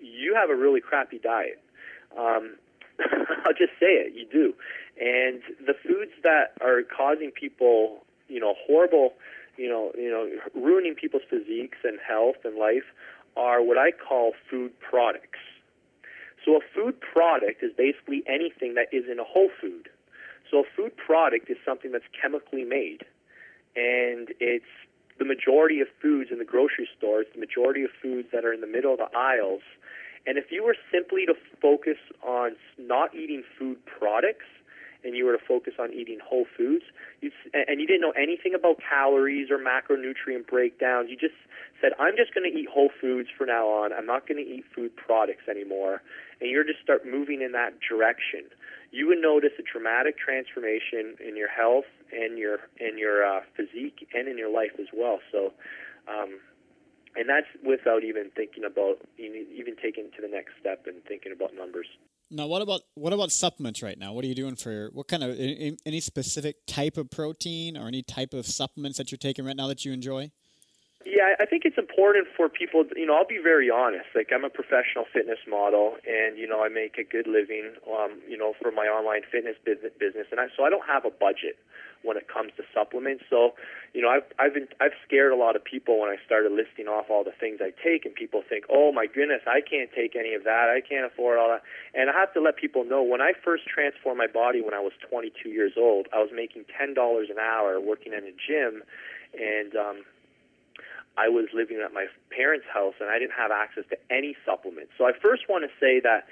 you 0.01 0.35
have 0.35 0.49
a 0.49 0.55
really 0.55 0.81
crappy 0.81 1.17
diet. 1.17 1.61
Um, 2.17 2.55
I'll 3.45 3.53
just 3.57 3.73
say 3.79 4.03
it, 4.03 4.13
you 4.13 4.27
do. 4.31 4.53
And 5.01 5.41
the 5.65 5.73
foods 5.73 6.11
that 6.23 6.53
are 6.61 6.83
causing 6.83 7.31
people, 7.31 8.05
you 8.27 8.39
know, 8.39 8.53
horrible, 8.67 9.13
you 9.57 9.69
know, 9.69 9.91
you 9.97 10.09
know, 10.09 10.29
ruining 10.59 10.95
people's 10.95 11.23
physiques 11.29 11.77
and 11.83 11.99
health 12.05 12.37
and 12.43 12.57
life 12.57 12.85
are 13.35 13.61
what 13.61 13.77
I 13.77 13.91
call 13.91 14.33
food 14.49 14.71
products. 14.79 15.39
So 16.45 16.57
a 16.57 16.59
food 16.75 16.99
product 16.99 17.63
is 17.63 17.71
basically 17.77 18.23
anything 18.27 18.75
that 18.75 18.87
isn't 18.91 19.19
a 19.19 19.23
whole 19.23 19.49
food. 19.61 19.89
So 20.51 20.59
a 20.59 20.63
food 20.75 20.95
product 20.97 21.49
is 21.49 21.57
something 21.65 21.91
that's 21.91 22.07
chemically 22.19 22.63
made. 22.63 23.05
And 23.75 24.29
it's 24.39 24.65
the 25.17 25.25
majority 25.25 25.79
of 25.79 25.87
foods 26.01 26.29
in 26.31 26.37
the 26.37 26.45
grocery 26.45 26.87
stores, 26.97 27.27
the 27.33 27.39
majority 27.39 27.83
of 27.83 27.91
foods 28.01 28.27
that 28.33 28.45
are 28.45 28.53
in 28.53 28.61
the 28.61 28.67
middle 28.67 28.93
of 28.93 28.99
the 28.99 29.17
aisles. 29.17 29.61
And 30.25 30.37
if 30.37 30.51
you 30.51 30.63
were 30.63 30.75
simply 30.91 31.25
to 31.25 31.33
focus 31.61 31.97
on 32.21 32.55
not 32.77 33.15
eating 33.15 33.43
food 33.57 33.77
products, 33.85 34.45
and 35.03 35.15
you 35.15 35.25
were 35.25 35.37
to 35.37 35.43
focus 35.45 35.73
on 35.79 35.93
eating 35.93 36.19
whole 36.23 36.45
foods, 36.57 36.85
and 37.21 37.81
you 37.81 37.87
didn't 37.87 38.01
know 38.01 38.13
anything 38.17 38.53
about 38.55 38.77
calories 38.87 39.49
or 39.51 39.57
macronutrient 39.57 40.47
breakdowns, 40.47 41.09
you 41.09 41.17
just 41.17 41.35
said, 41.81 41.91
I'm 41.99 42.15
just 42.15 42.33
going 42.33 42.49
to 42.49 42.57
eat 42.57 42.67
whole 42.71 42.89
foods 43.01 43.29
from 43.37 43.47
now 43.47 43.67
on. 43.67 43.91
I'm 43.91 44.05
not 44.05 44.27
going 44.27 44.43
to 44.43 44.49
eat 44.49 44.63
food 44.73 44.95
products 44.95 45.47
anymore. 45.49 46.01
And 46.39 46.49
you're 46.49 46.63
to 46.63 46.73
start 46.81 47.05
moving 47.05 47.41
in 47.41 47.51
that 47.51 47.79
direction. 47.79 48.47
You 48.91 49.07
would 49.07 49.19
notice 49.19 49.51
a 49.59 49.63
dramatic 49.63 50.17
transformation 50.17 51.15
in 51.19 51.35
your 51.35 51.49
health 51.49 51.89
and 52.11 52.37
your 52.37 52.59
in 52.79 52.97
your 52.97 53.25
uh, 53.25 53.41
physique 53.57 54.07
and 54.13 54.27
in 54.27 54.37
your 54.37 54.53
life 54.53 54.77
as 54.79 54.87
well. 54.93 55.19
So, 55.31 55.51
um, 56.07 56.39
and 57.15 57.27
that's 57.27 57.47
without 57.65 58.03
even 58.03 58.29
thinking 58.35 58.63
about 58.63 59.01
even 59.17 59.75
taking 59.81 60.11
to 60.15 60.21
the 60.21 60.27
next 60.27 60.53
step 60.59 60.85
and 60.85 61.03
thinking 61.05 61.31
about 61.31 61.55
numbers. 61.55 61.87
Now, 62.33 62.47
what 62.47 62.63
about 62.63 62.81
what 62.95 63.13
about 63.13 63.31
supplements 63.31 63.83
right 63.83 63.97
now? 63.97 64.11
What 64.11 64.25
are 64.25 64.27
you 64.27 64.33
doing 64.33 64.55
for 64.55 64.89
what 64.91 65.07
kind 65.07 65.23
of 65.23 65.39
any, 65.39 65.99
specific 65.99 66.65
type 66.65 66.97
of 66.97 67.11
protein 67.11 67.77
or 67.77 67.87
any 67.87 68.01
type 68.01 68.33
of 68.33 68.47
supplements 68.47 68.97
that 68.97 69.11
you're 69.11 69.19
taking 69.19 69.45
right 69.45 69.55
now 69.55 69.67
that 69.67 69.85
you 69.85 69.93
enjoy? 69.93 70.31
Yeah, 71.05 71.35
I 71.39 71.45
think 71.45 71.63
it's 71.65 71.77
important 71.77 72.27
for 72.35 72.47
people. 72.47 72.85
You 72.95 73.05
know, 73.05 73.15
I'll 73.15 73.27
be 73.27 73.39
very 73.43 73.69
honest. 73.69 74.07
Like, 74.15 74.31
I'm 74.33 74.45
a 74.45 74.49
professional 74.49 75.03
fitness 75.11 75.39
model, 75.47 75.97
and 76.07 76.37
you 76.37 76.47
know, 76.47 76.63
I 76.63 76.69
make 76.69 76.97
a 76.97 77.03
good 77.03 77.27
living. 77.27 77.75
Um, 77.83 78.23
you 78.27 78.37
know, 78.37 78.53
for 78.61 78.71
my 78.71 78.87
online 78.87 79.21
fitness 79.29 79.55
business, 79.65 80.27
and 80.31 80.39
I, 80.39 80.47
so 80.55 80.63
I 80.63 80.69
don't 80.69 80.87
have 80.87 81.03
a 81.03 81.11
budget 81.11 81.59
when 82.03 82.15
it 82.15 82.27
comes 82.31 82.51
to 82.55 82.63
supplements. 82.73 83.23
So, 83.29 83.51
you 83.93 84.01
know, 84.01 84.07
I've 84.07 84.23
I've 84.39 84.53
been 84.53 84.67
I've 84.79 84.95
scared 85.05 85.33
a 85.33 85.35
lot 85.35 85.57
of 85.57 85.63
people 85.63 85.99
when 85.99 86.09
I 86.09 86.15
started 86.25 86.53
listing 86.55 86.87
off 86.87 87.11
all 87.11 87.23
the 87.27 87.35
things 87.35 87.59
I 87.59 87.75
take, 87.83 88.05
and 88.07 88.15
people 88.15 88.41
think, 88.47 88.63
oh 88.71 88.93
my 88.95 89.05
goodness, 89.05 89.43
I 89.43 89.59
can't 89.59 89.91
take 89.91 90.15
any 90.15 90.33
of 90.35 90.45
that. 90.45 90.71
I 90.71 90.79
can't 90.79 91.03
afford 91.05 91.37
all 91.37 91.49
that. 91.49 91.63
And 91.93 92.09
I 92.09 92.13
have 92.15 92.31
to 92.33 92.41
let 92.41 92.55
people 92.55 92.85
know 92.87 93.03
when 93.03 93.19
I 93.19 93.33
first 93.43 93.67
transformed 93.67 94.19
my 94.19 94.31
body 94.31 94.61
when 94.63 94.73
I 94.73 94.79
was 94.79 94.93
22 95.09 95.49
years 95.49 95.73
old, 95.75 96.07
I 96.15 96.19
was 96.23 96.31
making 96.33 96.63
ten 96.71 96.93
dollars 96.95 97.27
an 97.29 97.39
hour 97.43 97.75
working 97.81 98.13
in 98.15 98.23
a 98.23 98.31
gym, 98.39 98.83
and 99.35 99.75
um, 99.75 99.97
I 101.17 101.29
was 101.29 101.45
living 101.53 101.81
at 101.83 101.93
my 101.93 102.07
parents' 102.29 102.65
house 102.73 102.95
and 102.99 103.09
I 103.09 103.19
didn't 103.19 103.37
have 103.37 103.51
access 103.51 103.83
to 103.89 103.97
any 104.09 104.35
supplements. 104.45 104.91
So 104.97 105.05
I 105.05 105.11
first 105.21 105.49
want 105.49 105.63
to 105.63 105.71
say 105.79 105.99
that 106.01 106.25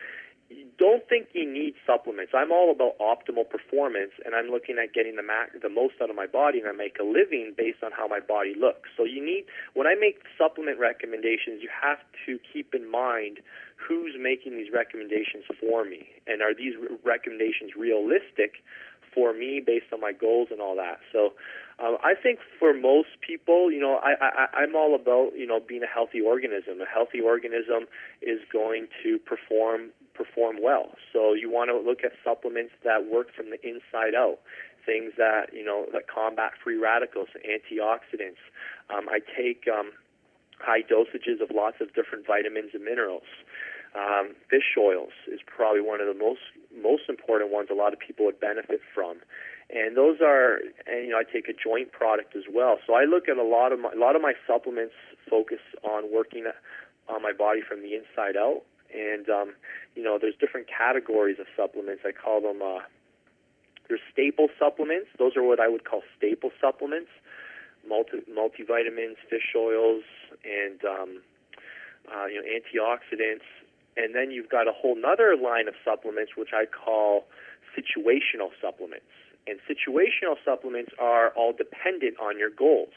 don't 0.77 1.07
think 1.07 1.29
you 1.33 1.49
need 1.49 1.75
supplements. 1.85 2.33
I'm 2.35 2.51
all 2.51 2.71
about 2.71 2.97
optimal 2.99 3.47
performance, 3.47 4.11
and 4.25 4.35
I'm 4.35 4.49
looking 4.49 4.77
at 4.83 4.93
getting 4.93 5.15
the 5.15 5.23
max, 5.23 5.51
the 5.61 5.69
most 5.69 5.95
out 6.01 6.09
of 6.09 6.15
my 6.15 6.27
body, 6.27 6.59
and 6.59 6.67
I 6.67 6.73
make 6.73 6.97
a 6.99 7.03
living 7.03 7.53
based 7.55 7.83
on 7.83 7.91
how 7.91 8.07
my 8.07 8.19
body 8.19 8.53
looks. 8.59 8.89
So 8.97 9.03
you 9.05 9.23
need 9.23 9.45
when 9.73 9.87
I 9.87 9.95
make 9.95 10.23
supplement 10.37 10.79
recommendations, 10.79 11.61
you 11.61 11.69
have 11.71 11.99
to 12.25 12.39
keep 12.51 12.73
in 12.75 12.89
mind 12.89 13.39
who's 13.77 14.15
making 14.19 14.57
these 14.57 14.71
recommendations 14.73 15.45
for 15.59 15.85
me, 15.85 16.09
and 16.27 16.41
are 16.41 16.53
these 16.53 16.73
recommendations 17.03 17.71
realistic 17.77 18.59
for 19.13 19.33
me 19.33 19.61
based 19.65 19.91
on 19.93 19.99
my 19.99 20.11
goals 20.11 20.49
and 20.51 20.61
all 20.61 20.75
that. 20.75 20.99
So 21.11 21.33
um, 21.79 21.97
I 22.03 22.13
think 22.15 22.39
for 22.59 22.73
most 22.73 23.09
people, 23.25 23.71
you 23.71 23.79
know, 23.79 23.99
I, 24.03 24.13
I, 24.19 24.63
I'm 24.63 24.75
all 24.75 24.95
about 24.95 25.31
you 25.35 25.47
know 25.47 25.59
being 25.59 25.83
a 25.83 25.87
healthy 25.87 26.21
organism. 26.21 26.81
A 26.81 26.85
healthy 26.85 27.19
organism 27.21 27.87
is 28.21 28.39
going 28.51 28.87
to 29.03 29.17
perform 29.19 29.89
perform 30.13 30.57
well. 30.61 30.93
So 31.13 31.33
you 31.33 31.49
want 31.49 31.69
to 31.69 31.77
look 31.77 32.03
at 32.03 32.11
supplements 32.23 32.73
that 32.83 33.09
work 33.09 33.33
from 33.35 33.49
the 33.49 33.59
inside 33.67 34.15
out. 34.15 34.39
Things 34.85 35.13
that 35.17 35.53
you 35.53 35.63
know 35.63 35.85
that 35.93 36.07
combat 36.07 36.51
free 36.63 36.77
radicals, 36.77 37.29
antioxidants. 37.45 38.41
Um, 38.89 39.07
I 39.09 39.19
take 39.19 39.65
um, 39.71 39.91
high 40.59 40.81
dosages 40.81 41.41
of 41.41 41.49
lots 41.53 41.77
of 41.81 41.93
different 41.93 42.25
vitamins 42.25 42.71
and 42.73 42.83
minerals. 42.83 43.29
Um, 43.93 44.35
fish 44.49 44.77
oils 44.79 45.11
is 45.27 45.39
probably 45.45 45.81
one 45.81 45.99
of 45.99 46.07
the 46.07 46.17
most 46.17 46.41
most 46.71 47.03
important 47.09 47.51
ones 47.51 47.69
a 47.69 47.75
lot 47.75 47.93
of 47.93 47.99
people 47.99 48.25
would 48.25 48.39
benefit 48.39 48.79
from 48.95 49.17
and 49.71 49.95
those 49.95 50.19
are 50.21 50.59
and 50.85 51.05
you 51.05 51.09
know 51.09 51.17
I 51.17 51.23
take 51.23 51.47
a 51.47 51.53
joint 51.53 51.91
product 51.91 52.35
as 52.35 52.43
well. 52.51 52.77
So 52.85 52.93
I 52.93 53.05
look 53.05 53.29
at 53.29 53.37
a 53.37 53.43
lot 53.43 53.71
of 53.71 53.79
my, 53.79 53.91
a 53.91 53.97
lot 53.99 54.15
of 54.15 54.21
my 54.21 54.33
supplements 54.45 54.93
focus 55.29 55.59
on 55.83 56.11
working 56.11 56.45
on 57.07 57.21
my 57.21 57.31
body 57.31 57.61
from 57.61 57.81
the 57.81 57.95
inside 57.95 58.35
out, 58.35 58.63
and 58.93 59.29
um, 59.29 59.53
you 59.95 60.03
know 60.03 60.17
there's 60.19 60.35
different 60.39 60.67
categories 60.67 61.37
of 61.39 61.47
supplements. 61.55 62.03
I 62.05 62.11
call 62.11 62.41
them 62.41 62.61
uh, 62.61 62.83
there's 63.87 64.01
staple 64.11 64.49
supplements. 64.59 65.07
Those 65.17 65.37
are 65.37 65.43
what 65.43 65.59
I 65.59 65.69
would 65.69 65.85
call 65.85 66.01
staple 66.17 66.51
supplements, 66.59 67.09
multi 67.87 68.19
multivitamins, 68.29 69.15
fish 69.29 69.55
oils, 69.55 70.03
and 70.43 70.83
um, 70.83 71.21
uh, 72.11 72.25
you 72.25 72.43
know 72.43 72.47
antioxidants. 72.47 73.47
And 73.97 74.15
then 74.15 74.31
you've 74.31 74.49
got 74.49 74.69
a 74.69 74.71
whole 74.71 74.95
other 75.05 75.35
line 75.35 75.67
of 75.67 75.75
supplements 75.83 76.31
which 76.37 76.51
I 76.53 76.63
call 76.65 77.25
situational 77.75 78.51
supplements 78.61 79.11
and 79.47 79.59
situational 79.65 80.35
supplements 80.45 80.91
are 80.99 81.29
all 81.29 81.53
dependent 81.53 82.19
on 82.21 82.37
your 82.37 82.49
goals. 82.49 82.93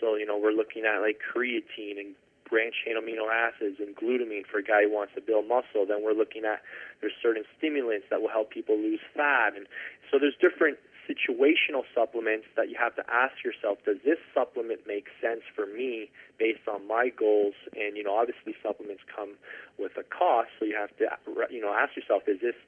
So, 0.00 0.14
you 0.16 0.26
know, 0.26 0.38
we're 0.38 0.52
looking 0.52 0.84
at 0.84 1.00
like 1.00 1.18
creatine 1.18 1.98
and 1.98 2.14
branched 2.48 2.84
chain 2.84 2.94
amino 2.94 3.26
acids 3.26 3.80
and 3.80 3.96
glutamine 3.96 4.46
for 4.46 4.58
a 4.58 4.62
guy 4.62 4.84
who 4.84 4.92
wants 4.92 5.14
to 5.14 5.20
build 5.20 5.48
muscle. 5.48 5.86
Then 5.86 6.02
we're 6.02 6.14
looking 6.14 6.44
at 6.44 6.62
there's 7.00 7.16
certain 7.20 7.44
stimulants 7.58 8.06
that 8.10 8.20
will 8.22 8.30
help 8.30 8.50
people 8.50 8.76
lose 8.76 9.00
fat. 9.14 9.56
And 9.56 9.66
so 10.10 10.18
there's 10.18 10.36
different 10.38 10.78
situational 11.06 11.82
supplements 11.94 12.46
that 12.56 12.68
you 12.68 12.76
have 12.78 12.94
to 12.96 13.04
ask 13.10 13.42
yourself, 13.44 13.78
does 13.86 13.98
this 14.04 14.18
supplement 14.34 14.80
make 14.86 15.06
sense 15.22 15.42
for 15.54 15.66
me 15.66 16.10
based 16.38 16.66
on 16.66 16.86
my 16.86 17.10
goals? 17.14 17.54
And, 17.74 17.96
you 17.96 18.02
know, 18.02 18.14
obviously 18.14 18.54
supplements 18.62 19.02
come 19.06 19.38
with 19.78 19.92
a 19.96 20.02
cost. 20.02 20.50
So 20.58 20.66
you 20.66 20.74
have 20.74 20.94
to, 20.98 21.06
you 21.50 21.60
know, 21.60 21.72
ask 21.72 21.96
yourself, 21.96 22.22
is 22.26 22.40
this 22.40 22.58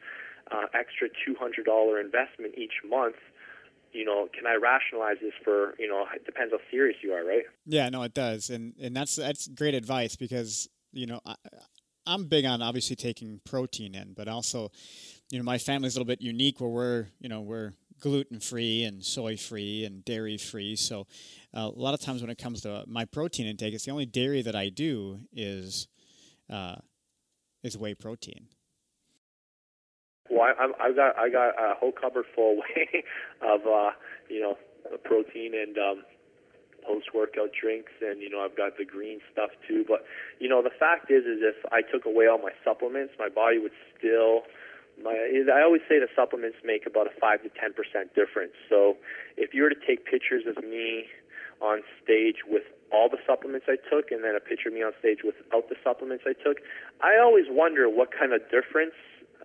uh, 0.51 0.67
extra 0.75 1.09
$200 1.09 2.01
investment 2.01 2.55
each 2.57 2.75
month 2.89 3.17
you 3.93 4.05
know, 4.05 4.29
can 4.35 4.47
I 4.47 4.57
rationalize 4.57 5.17
this 5.21 5.33
for, 5.43 5.75
you 5.79 5.89
know, 5.89 6.05
it 6.15 6.25
depends 6.25 6.53
how 6.53 6.59
serious 6.71 6.99
you 7.03 7.13
are, 7.13 7.25
right? 7.25 7.45
Yeah, 7.67 7.89
no, 7.89 8.03
it 8.03 8.15
does. 8.15 8.51
And, 8.51 8.75
and 8.81 8.95
that's, 8.95 9.17
that's 9.17 9.49
great 9.49 9.75
advice 9.75 10.17
because, 10.17 10.69
you 10.93 11.07
know, 11.07 11.21
I, 11.25 11.35
I'm 12.07 12.27
big 12.27 12.45
on 12.45 12.63
obviously 12.63 12.97
taking 12.97 13.41
protein 13.45 13.95
in, 13.95 14.15
but 14.15 14.29
also, 14.29 14.71
you 15.31 15.39
know, 15.39 15.45
my 15.45 15.59
family's 15.59 15.95
a 15.95 15.99
little 15.99 16.07
bit 16.07 16.23
unique 16.23 16.61
where 16.61 16.71
we're, 16.71 17.07
you 17.19 17.29
know, 17.29 17.41
we're 17.41 17.75
gluten 18.01 18.41
free 18.41 18.85
and 18.85 19.05
soy 19.05 19.37
free 19.37 19.85
and 19.85 20.05
dairy 20.05 20.39
free. 20.39 20.77
So 20.77 21.07
uh, 21.55 21.71
a 21.75 21.79
lot 21.79 21.95
of 21.95 22.01
times 22.01 22.21
when 22.21 22.31
it 22.31 22.39
comes 22.39 22.63
to 22.63 22.85
my 22.87 23.05
protein 23.05 23.47
intake, 23.47 23.75
it's 23.75 23.85
the 23.85 23.91
only 23.91 24.07
dairy 24.07 24.43
that 24.43 24.55
I 24.55 24.69
do 24.69 25.21
is, 25.33 25.89
uh, 26.49 26.77
is 27.63 27.77
whey 27.77 27.95
protein. 27.95 28.49
Well, 30.39 30.55
I, 30.55 30.71
I've 30.87 30.95
got 30.95 31.19
I 31.19 31.29
got 31.29 31.59
a 31.59 31.75
whole 31.75 31.91
cupboard 31.91 32.27
full 32.35 32.63
of 33.43 33.67
uh, 33.67 33.91
you 34.31 34.41
know 34.41 34.57
protein 35.03 35.51
and 35.55 35.77
um, 35.77 36.05
post 36.87 37.11
workout 37.13 37.51
drinks, 37.51 37.91
and 38.01 38.23
you 38.23 38.31
know 38.31 38.41
I've 38.41 38.57
got 38.57 38.79
the 38.79 38.85
green 38.85 39.19
stuff 39.33 39.51
too. 39.67 39.85
But 39.87 40.05
you 40.39 40.49
know 40.49 40.63
the 40.63 40.71
fact 40.71 41.11
is, 41.11 41.25
is 41.25 41.43
if 41.43 41.57
I 41.73 41.83
took 41.83 42.07
away 42.07 42.29
all 42.29 42.39
my 42.39 42.53
supplements, 42.63 43.15
my 43.19 43.29
body 43.29 43.59
would 43.59 43.75
still. 43.99 44.43
My, 44.99 45.15
I 45.15 45.63
always 45.63 45.83
say 45.89 46.03
the 46.03 46.11
supplements 46.17 46.59
make 46.65 46.83
about 46.85 47.07
a 47.07 47.15
five 47.21 47.43
to 47.43 47.51
ten 47.51 47.73
percent 47.75 48.15
difference. 48.15 48.55
So 48.69 48.97
if 49.37 49.55
you 49.55 49.63
were 49.63 49.71
to 49.71 49.79
take 49.87 50.07
pictures 50.07 50.43
of 50.47 50.63
me 50.63 51.07
on 51.61 51.83
stage 52.03 52.43
with 52.47 52.63
all 52.91 53.09
the 53.09 53.19
supplements 53.27 53.67
I 53.69 53.77
took 53.91 54.11
and 54.11 54.25
then 54.25 54.35
a 54.35 54.41
picture 54.41 54.71
of 54.71 54.75
me 54.75 54.83
on 54.83 54.93
stage 54.99 55.21
without 55.23 55.69
the 55.69 55.77
supplements 55.85 56.25
I 56.27 56.35
took, 56.35 56.59
I 57.03 57.19
always 57.19 57.47
wonder 57.49 57.89
what 57.89 58.11
kind 58.11 58.33
of 58.33 58.43
difference, 58.51 58.95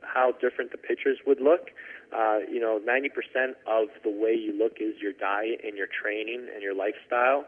how 0.05 0.33
different 0.39 0.71
the 0.71 0.77
pictures 0.77 1.17
would 1.25 1.41
look. 1.41 1.71
Uh, 2.11 2.39
you 2.49 2.59
know, 2.59 2.79
90% 2.79 3.55
of 3.67 3.89
the 4.03 4.09
way 4.09 4.33
you 4.33 4.53
look 4.57 4.77
is 4.79 4.95
your 5.01 5.13
diet 5.13 5.61
and 5.63 5.77
your 5.77 5.87
training 5.87 6.47
and 6.53 6.61
your 6.61 6.75
lifestyle. 6.75 7.45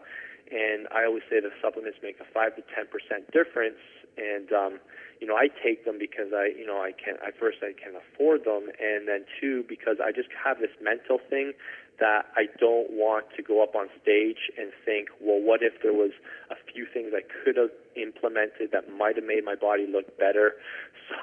And 0.51 0.87
I 0.93 1.05
always 1.05 1.23
say 1.29 1.39
the 1.39 1.53
supplements 1.61 1.97
make 2.03 2.19
a 2.19 2.25
5 2.33 2.55
to 2.55 2.61
10% 2.61 3.31
difference. 3.33 3.81
And, 4.17 4.51
um, 4.53 4.79
you 5.19 5.27
know, 5.27 5.35
I 5.35 5.47
take 5.47 5.85
them 5.85 5.97
because 5.99 6.33
I, 6.33 6.51
you 6.57 6.65
know, 6.65 6.81
I 6.81 6.91
can, 6.91 7.15
I 7.23 7.31
first 7.31 7.59
I 7.61 7.73
can 7.73 7.95
afford 7.95 8.45
them, 8.45 8.69
and 8.79 9.07
then 9.07 9.25
two 9.39 9.63
because 9.67 9.97
I 10.03 10.11
just 10.11 10.29
have 10.43 10.59
this 10.59 10.71
mental 10.81 11.19
thing 11.29 11.53
that 11.99 12.27
I 12.35 12.47
don't 12.59 12.91
want 12.91 13.25
to 13.37 13.41
go 13.41 13.63
up 13.63 13.75
on 13.75 13.87
stage 14.01 14.51
and 14.57 14.71
think, 14.83 15.07
well, 15.21 15.39
what 15.41 15.63
if 15.63 15.81
there 15.81 15.93
was 15.93 16.11
a 16.51 16.55
few 16.71 16.85
things 16.85 17.13
I 17.15 17.23
could 17.23 17.55
have 17.55 17.71
implemented 17.95 18.71
that 18.73 18.91
might 18.91 19.15
have 19.15 19.25
made 19.25 19.45
my 19.45 19.55
body 19.55 19.87
look 19.87 20.17
better? 20.17 20.55
So, 21.05 21.15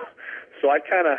so 0.62 0.70
I 0.70 0.78
kind 0.78 1.06
of, 1.08 1.18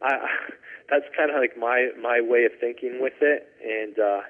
I, 0.00 0.26
that's 0.90 1.06
kind 1.16 1.30
of 1.30 1.36
like 1.36 1.58
my 1.58 1.90
my 2.00 2.20
way 2.22 2.44
of 2.44 2.52
thinking 2.60 3.02
with 3.02 3.20
it, 3.20 3.48
and. 3.62 3.98
uh 3.98 4.20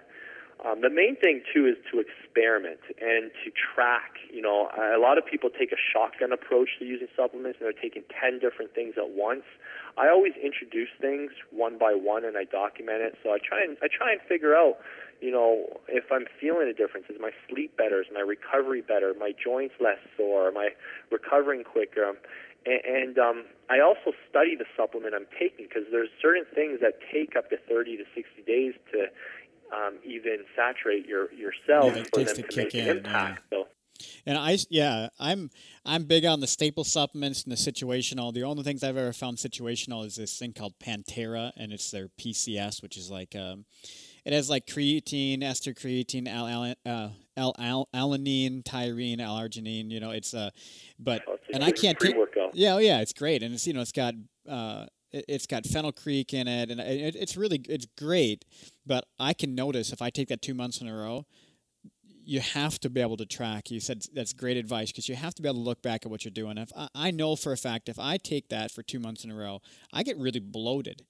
um, 0.64 0.80
the 0.80 0.88
main 0.88 1.16
thing 1.16 1.42
too 1.52 1.66
is 1.66 1.76
to 1.92 2.00
experiment 2.00 2.80
and 3.00 3.30
to 3.44 3.52
track. 3.52 4.16
You 4.32 4.40
know, 4.40 4.70
a 4.72 4.98
lot 4.98 5.18
of 5.18 5.26
people 5.26 5.50
take 5.50 5.70
a 5.70 5.76
shotgun 5.76 6.32
approach 6.32 6.70
to 6.78 6.84
using 6.86 7.08
supplements, 7.14 7.58
and 7.60 7.66
they're 7.66 7.76
taking 7.76 8.02
ten 8.08 8.38
different 8.38 8.72
things 8.74 8.94
at 8.96 9.10
once. 9.10 9.44
I 9.98 10.08
always 10.08 10.32
introduce 10.42 10.88
things 11.00 11.32
one 11.50 11.76
by 11.78 11.92
one, 11.92 12.24
and 12.24 12.36
I 12.38 12.44
document 12.44 13.02
it. 13.02 13.18
So 13.22 13.30
I 13.30 13.38
try 13.38 13.62
and 13.62 13.76
I 13.82 13.88
try 13.92 14.12
and 14.12 14.20
figure 14.26 14.56
out, 14.56 14.78
you 15.20 15.30
know, 15.30 15.76
if 15.88 16.04
I'm 16.10 16.24
feeling 16.40 16.68
a 16.68 16.74
difference. 16.74 17.06
Is 17.10 17.20
my 17.20 17.32
sleep 17.48 17.76
better? 17.76 18.00
Is 18.00 18.08
my 18.12 18.24
recovery 18.24 18.80
better? 18.80 19.12
My 19.12 19.32
joints 19.36 19.74
less 19.78 20.00
sore? 20.16 20.48
Am 20.48 20.56
I 20.56 20.70
recovering 21.12 21.64
quicker? 21.64 22.16
And, 22.66 22.82
and 22.84 23.18
um, 23.18 23.44
I 23.70 23.80
also 23.80 24.12
study 24.28 24.56
the 24.56 24.66
supplement 24.76 25.14
I'm 25.14 25.26
taking 25.38 25.66
because 25.68 25.84
there's 25.90 26.10
certain 26.20 26.44
things 26.54 26.80
that 26.80 26.98
take 27.12 27.36
up 27.36 27.48
to 27.50 27.56
30 27.68 27.98
to 27.98 28.04
60 28.14 28.42
days 28.42 28.74
to 28.92 29.06
um, 29.74 29.98
even 30.04 30.44
saturate 30.54 31.06
your 31.06 31.32
your 31.32 31.52
cells 31.66 31.94
Yeah, 31.94 32.02
it 32.02 32.08
for 32.12 32.20
takes 32.20 32.32
them 32.34 32.42
to 32.44 32.48
to 32.48 32.56
make 32.56 32.70
kick 32.70 32.82
an 32.82 32.90
in, 32.90 32.96
impact. 32.98 33.42
So 33.50 33.66
And 34.24 34.38
I, 34.38 34.58
yeah, 34.68 35.08
I'm 35.18 35.50
I'm 35.84 36.04
big 36.04 36.24
on 36.24 36.40
the 36.40 36.46
staple 36.46 36.84
supplements 36.84 37.44
and 37.44 37.52
the 37.52 37.56
situational. 37.56 38.32
The 38.32 38.44
only 38.44 38.62
things 38.62 38.82
I've 38.82 38.96
ever 38.96 39.12
found 39.12 39.38
situational 39.38 40.04
is 40.04 40.16
this 40.16 40.38
thing 40.38 40.52
called 40.52 40.74
Pantera, 40.78 41.52
and 41.56 41.72
it's 41.72 41.90
their 41.90 42.08
PCS, 42.08 42.82
which 42.82 42.96
is 42.96 43.10
like 43.10 43.34
um, 43.34 43.64
it 44.24 44.32
has 44.32 44.50
like 44.50 44.66
creatine, 44.66 45.42
ester 45.42 45.72
creatine, 45.72 46.28
al, 46.28 46.74
uh, 46.84 47.08
al, 47.36 47.54
al, 47.58 47.88
alanine, 47.94 48.64
tyrene, 48.64 49.20
L-arginine. 49.20 49.90
You 49.90 50.00
know, 50.00 50.10
it's 50.10 50.34
uh, 50.34 50.50
but 50.98 51.22
and 51.52 51.64
I 51.64 51.70
can't 51.72 51.98
take. 51.98 52.16
Yeah, 52.52 52.74
oh 52.74 52.78
yeah, 52.78 53.00
it's 53.00 53.12
great, 53.12 53.42
and 53.42 53.54
it's 53.54 53.66
you 53.66 53.72
know 53.72 53.80
it's 53.80 53.92
got 53.92 54.14
uh, 54.48 54.86
it, 55.12 55.24
it's 55.28 55.46
got 55.46 55.66
fenugreek 55.66 56.32
in 56.34 56.48
it, 56.48 56.70
and 56.70 56.80
it, 56.80 57.16
it's 57.16 57.36
really 57.36 57.60
it's 57.68 57.86
great. 57.98 58.44
But 58.86 59.06
I 59.18 59.32
can 59.32 59.54
notice 59.54 59.92
if 59.92 60.02
I 60.02 60.10
take 60.10 60.28
that 60.28 60.42
two 60.42 60.54
months 60.54 60.80
in 60.80 60.88
a 60.88 60.94
row, 60.94 61.26
you 62.24 62.40
have 62.40 62.80
to 62.80 62.90
be 62.90 63.00
able 63.00 63.16
to 63.16 63.26
track. 63.26 63.70
You 63.70 63.80
said 63.80 64.02
that's 64.12 64.32
great 64.32 64.56
advice 64.56 64.90
because 64.90 65.08
you 65.08 65.14
have 65.14 65.34
to 65.36 65.42
be 65.42 65.48
able 65.48 65.58
to 65.58 65.64
look 65.64 65.80
back 65.80 66.04
at 66.04 66.10
what 66.10 66.24
you're 66.24 66.32
doing. 66.32 66.58
If 66.58 66.72
I, 66.76 66.88
I 66.94 67.10
know 67.10 67.36
for 67.36 67.52
a 67.52 67.56
fact 67.56 67.88
if 67.88 67.98
I 67.98 68.16
take 68.16 68.48
that 68.48 68.70
for 68.70 68.82
two 68.82 68.98
months 68.98 69.24
in 69.24 69.30
a 69.30 69.34
row, 69.34 69.60
I 69.92 70.02
get 70.02 70.18
really 70.18 70.40
bloated, 70.40 71.02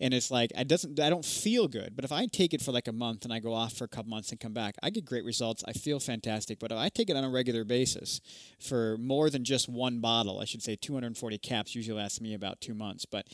and 0.00 0.12
it's 0.14 0.30
like 0.30 0.52
I 0.56 0.64
doesn't 0.64 0.98
I 1.00 1.10
don't 1.10 1.24
feel 1.24 1.68
good. 1.68 1.94
But 1.94 2.04
if 2.04 2.12
I 2.12 2.26
take 2.26 2.54
it 2.54 2.62
for 2.62 2.72
like 2.72 2.88
a 2.88 2.92
month 2.92 3.24
and 3.24 3.32
I 3.32 3.38
go 3.38 3.52
off 3.52 3.74
for 3.74 3.84
a 3.84 3.88
couple 3.88 4.10
months 4.10 4.30
and 4.30 4.40
come 4.40 4.52
back, 4.52 4.76
I 4.82 4.90
get 4.90 5.04
great 5.04 5.24
results. 5.24 5.62
I 5.66 5.72
feel 5.72 6.00
fantastic. 6.00 6.58
But 6.58 6.72
if 6.72 6.78
I 6.78 6.88
take 6.88 7.10
it 7.10 7.16
on 7.16 7.24
a 7.24 7.30
regular 7.30 7.64
basis 7.64 8.20
for 8.60 8.96
more 8.98 9.30
than 9.30 9.44
just 9.44 9.68
one 9.68 10.00
bottle, 10.00 10.40
I 10.40 10.44
should 10.44 10.62
say 10.62 10.76
240 10.76 11.38
caps 11.38 11.74
usually 11.74 11.98
lasts 11.98 12.20
me 12.20 12.34
about 12.34 12.60
two 12.60 12.74
months, 12.74 13.04
but 13.04 13.26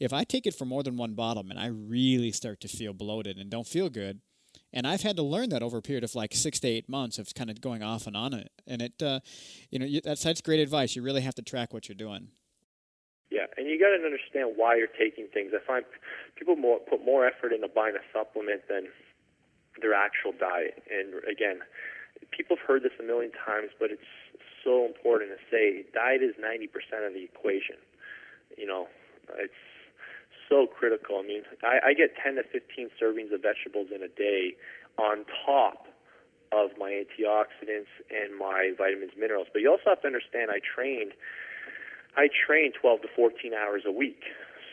if 0.00 0.12
I 0.12 0.24
take 0.24 0.46
it 0.46 0.54
for 0.54 0.64
more 0.64 0.82
than 0.82 0.96
one 0.96 1.14
bottle, 1.14 1.42
man, 1.44 1.58
I 1.58 1.68
really 1.68 2.32
start 2.32 2.60
to 2.60 2.68
feel 2.68 2.92
bloated 2.92 3.38
and 3.38 3.50
don't 3.50 3.66
feel 3.66 3.88
good. 3.88 4.20
And 4.72 4.86
I've 4.86 5.02
had 5.02 5.16
to 5.16 5.22
learn 5.22 5.50
that 5.50 5.62
over 5.62 5.78
a 5.78 5.82
period 5.82 6.04
of 6.04 6.14
like 6.14 6.34
six 6.34 6.58
to 6.60 6.68
eight 6.68 6.88
months 6.88 7.18
of 7.18 7.32
kind 7.34 7.48
of 7.48 7.60
going 7.60 7.82
off 7.82 8.06
and 8.06 8.16
on 8.16 8.34
it. 8.34 8.50
And 8.66 8.82
it, 8.82 9.00
uh, 9.02 9.20
you 9.70 9.78
know, 9.78 10.00
that's 10.02 10.24
that's 10.24 10.40
great 10.40 10.60
advice. 10.60 10.96
You 10.96 11.02
really 11.02 11.20
have 11.20 11.36
to 11.36 11.42
track 11.42 11.72
what 11.72 11.88
you're 11.88 11.94
doing. 11.94 12.28
Yeah, 13.30 13.46
and 13.56 13.66
you 13.66 13.80
got 13.80 13.96
to 13.96 14.00
understand 14.04 14.54
why 14.56 14.76
you're 14.76 14.92
taking 14.92 15.26
things. 15.32 15.52
I 15.54 15.64
find 15.64 15.84
people 16.36 16.56
more, 16.56 16.78
put 16.78 17.04
more 17.04 17.26
effort 17.26 17.52
into 17.52 17.68
buying 17.68 17.96
a 17.96 18.04
supplement 18.12 18.68
than 18.68 18.88
their 19.80 19.94
actual 19.94 20.32
diet. 20.32 20.82
And 20.86 21.18
again, 21.24 21.64
people 22.30 22.56
have 22.56 22.64
heard 22.66 22.82
this 22.82 22.94
a 23.00 23.02
million 23.02 23.32
times, 23.32 23.70
but 23.80 23.90
it's 23.90 24.12
so 24.62 24.86
important 24.86 25.32
to 25.34 25.40
say 25.50 25.84
diet 25.92 26.22
is 26.22 26.36
90% 26.38 26.70
of 27.06 27.12
the 27.12 27.24
equation. 27.24 27.76
You 28.56 28.66
know, 28.66 28.86
it's 29.36 29.62
so 30.48 30.66
critical. 30.66 31.18
I 31.18 31.26
mean, 31.26 31.42
I, 31.62 31.90
I 31.90 31.94
get 31.94 32.14
10 32.22 32.36
to 32.36 32.44
15 32.44 32.90
servings 33.00 33.32
of 33.32 33.42
vegetables 33.42 33.88
in 33.94 34.02
a 34.02 34.08
day 34.08 34.54
on 34.98 35.24
top 35.44 35.88
of 36.52 36.70
my 36.78 37.02
antioxidants 37.02 37.90
and 38.10 38.38
my 38.38 38.72
vitamins, 38.78 39.12
minerals. 39.18 39.48
But 39.52 39.62
you 39.62 39.70
also 39.70 39.90
have 39.90 40.02
to 40.02 40.06
understand 40.06 40.50
I 40.50 40.60
trained 40.62 41.12
I 42.16 42.28
train 42.28 42.72
12 42.78 43.02
to 43.02 43.08
14 43.14 43.52
hours 43.54 43.82
a 43.86 43.92
week. 43.92 44.22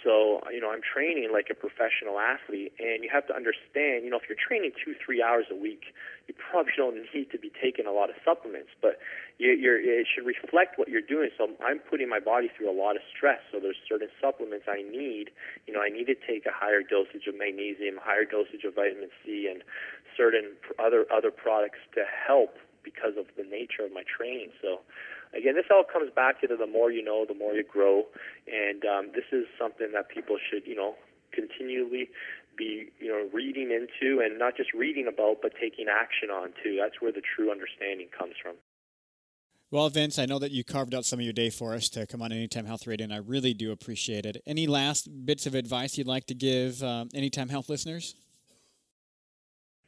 So, 0.04 0.42
you 0.50 0.60
know, 0.60 0.74
I'm 0.74 0.82
training 0.82 1.30
like 1.32 1.54
a 1.54 1.58
professional 1.58 2.18
athlete, 2.18 2.74
and 2.82 3.06
you 3.06 3.10
have 3.14 3.28
to 3.30 3.36
understand, 3.38 4.02
you 4.02 4.10
know, 4.10 4.18
if 4.18 4.26
you're 4.26 4.40
training 4.40 4.74
two, 4.74 4.98
three 4.98 5.22
hours 5.22 5.46
a 5.54 5.56
week, 5.56 5.94
you 6.26 6.34
probably 6.34 6.74
don't 6.78 6.98
need 7.14 7.30
to 7.30 7.38
be 7.38 7.52
taking 7.54 7.86
a 7.86 7.94
lot 7.94 8.10
of 8.10 8.18
supplements, 8.26 8.74
but 8.82 8.98
you, 9.38 9.54
you're, 9.54 9.78
it 9.78 10.08
should 10.10 10.26
reflect 10.26 10.82
what 10.82 10.90
you're 10.90 11.06
doing. 11.06 11.30
So 11.38 11.54
I'm 11.62 11.78
putting 11.78 12.10
my 12.10 12.20
body 12.20 12.50
through 12.50 12.70
a 12.70 12.74
lot 12.74 12.96
of 12.98 13.06
stress. 13.14 13.42
So 13.54 13.60
there's 13.62 13.78
certain 13.88 14.10
supplements 14.18 14.66
I 14.66 14.82
need. 14.82 15.30
You 15.70 15.74
know, 15.74 15.82
I 15.82 15.90
need 15.90 16.10
to 16.10 16.18
take 16.18 16.50
a 16.50 16.54
higher 16.54 16.82
dosage 16.82 17.30
of 17.30 17.38
magnesium, 17.38 18.02
higher 18.02 18.26
dosage 18.26 18.66
of 18.66 18.74
vitamin 18.74 19.14
C, 19.22 19.46
and 19.50 19.62
certain 20.18 20.58
other 20.82 21.06
other 21.14 21.32
products 21.32 21.80
to 21.94 22.04
help 22.10 22.58
because 22.84 23.14
of 23.18 23.30
the 23.38 23.44
nature 23.46 23.86
of 23.86 23.94
my 23.94 24.04
training. 24.06 24.50
So 24.62 24.82
again, 25.38 25.56
this 25.56 25.66
all 25.72 25.84
comes 25.84 26.12
back 26.14 26.42
to 26.42 26.48
the 26.48 26.68
more 26.68 26.92
you 26.92 27.04
know, 27.04 27.26
the 27.28 27.34
more 27.34 27.54
you 27.54 27.64
grow, 27.64 28.04
and 28.48 28.84
um, 28.86 29.12
this 29.14 29.26
is 29.32 29.46
something 29.60 29.92
that 29.94 30.10
people 30.10 30.38
should, 30.38 30.68
you 30.68 30.76
know, 30.76 30.96
continually 31.32 32.10
be, 32.58 32.90
you 33.00 33.08
know, 33.08 33.30
reading 33.34 33.72
into, 33.72 34.20
and 34.20 34.38
not 34.38 34.58
just 34.58 34.74
reading 34.74 35.08
about, 35.08 35.38
but 35.42 35.54
taking 35.60 35.86
action 35.90 36.30
on 36.30 36.50
too. 36.64 36.78
That's 36.80 37.02
where 37.02 37.12
the 37.12 37.22
true 37.22 37.52
understanding 37.52 38.08
comes 38.18 38.34
from. 38.42 38.56
Well, 39.72 39.88
Vince, 39.90 40.20
I 40.20 40.26
know 40.26 40.38
that 40.40 40.52
you 40.52 40.66
carved 40.66 40.94
out 40.94 41.06
some 41.06 41.20
of 41.20 41.24
your 41.24 41.32
day 41.32 41.50
for 41.50 41.74
us 41.74 41.88
to 41.90 42.06
come 42.06 42.22
on 42.22 42.34
Anytime 42.34 42.66
Health 42.66 42.86
Radio, 42.86 43.06
and 43.06 43.14
I 43.14 43.18
really 43.18 43.54
do 43.54 43.72
appreciate 43.72 44.26
it. 44.26 44.44
Any 44.46 44.68
last 44.68 45.26
bits 45.26 45.46
of 45.46 45.56
advice 45.56 45.98
you'd 45.98 46.08
like 46.08 46.26
to 46.26 46.34
give 46.34 46.84
um, 46.84 47.08
Anytime 47.14 47.48
Health 47.48 47.70
listeners? 47.70 48.16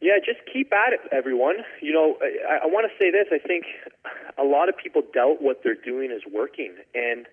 Yeah, 0.04 0.20
just 0.20 0.44
keep 0.52 0.74
at 0.74 0.92
it, 0.92 1.00
everyone. 1.16 1.64
You 1.82 1.94
know, 1.94 2.18
I, 2.20 2.64
I 2.64 2.68
want 2.68 2.92
to 2.92 2.94
say 3.00 3.08
this. 3.10 3.32
I 3.32 3.40
think 3.40 3.64
a 4.38 4.44
lot 4.44 4.68
of 4.68 4.76
people 4.76 5.02
doubt 5.02 5.40
what 5.40 5.64
they're 5.64 5.80
doing 5.80 6.12
is 6.12 6.22
working, 6.28 6.76
and 6.94 7.26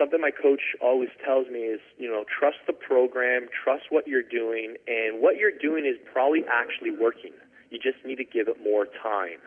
something 0.00 0.18
my 0.18 0.30
coach 0.30 0.72
always 0.80 1.10
tells 1.22 1.48
me 1.52 1.68
is, 1.68 1.84
you 1.98 2.08
know, 2.08 2.24
trust 2.24 2.64
the 2.66 2.72
program, 2.72 3.52
trust 3.52 3.92
what 3.92 4.08
you're 4.08 4.24
doing, 4.24 4.76
and 4.88 5.20
what 5.20 5.36
you're 5.36 5.52
doing 5.52 5.84
is 5.84 6.00
probably 6.10 6.48
actually 6.48 6.96
working. 6.96 7.36
You 7.68 7.76
just 7.78 8.00
need 8.06 8.16
to 8.16 8.24
give 8.24 8.48
it 8.48 8.56
more 8.64 8.86
time. 8.86 9.44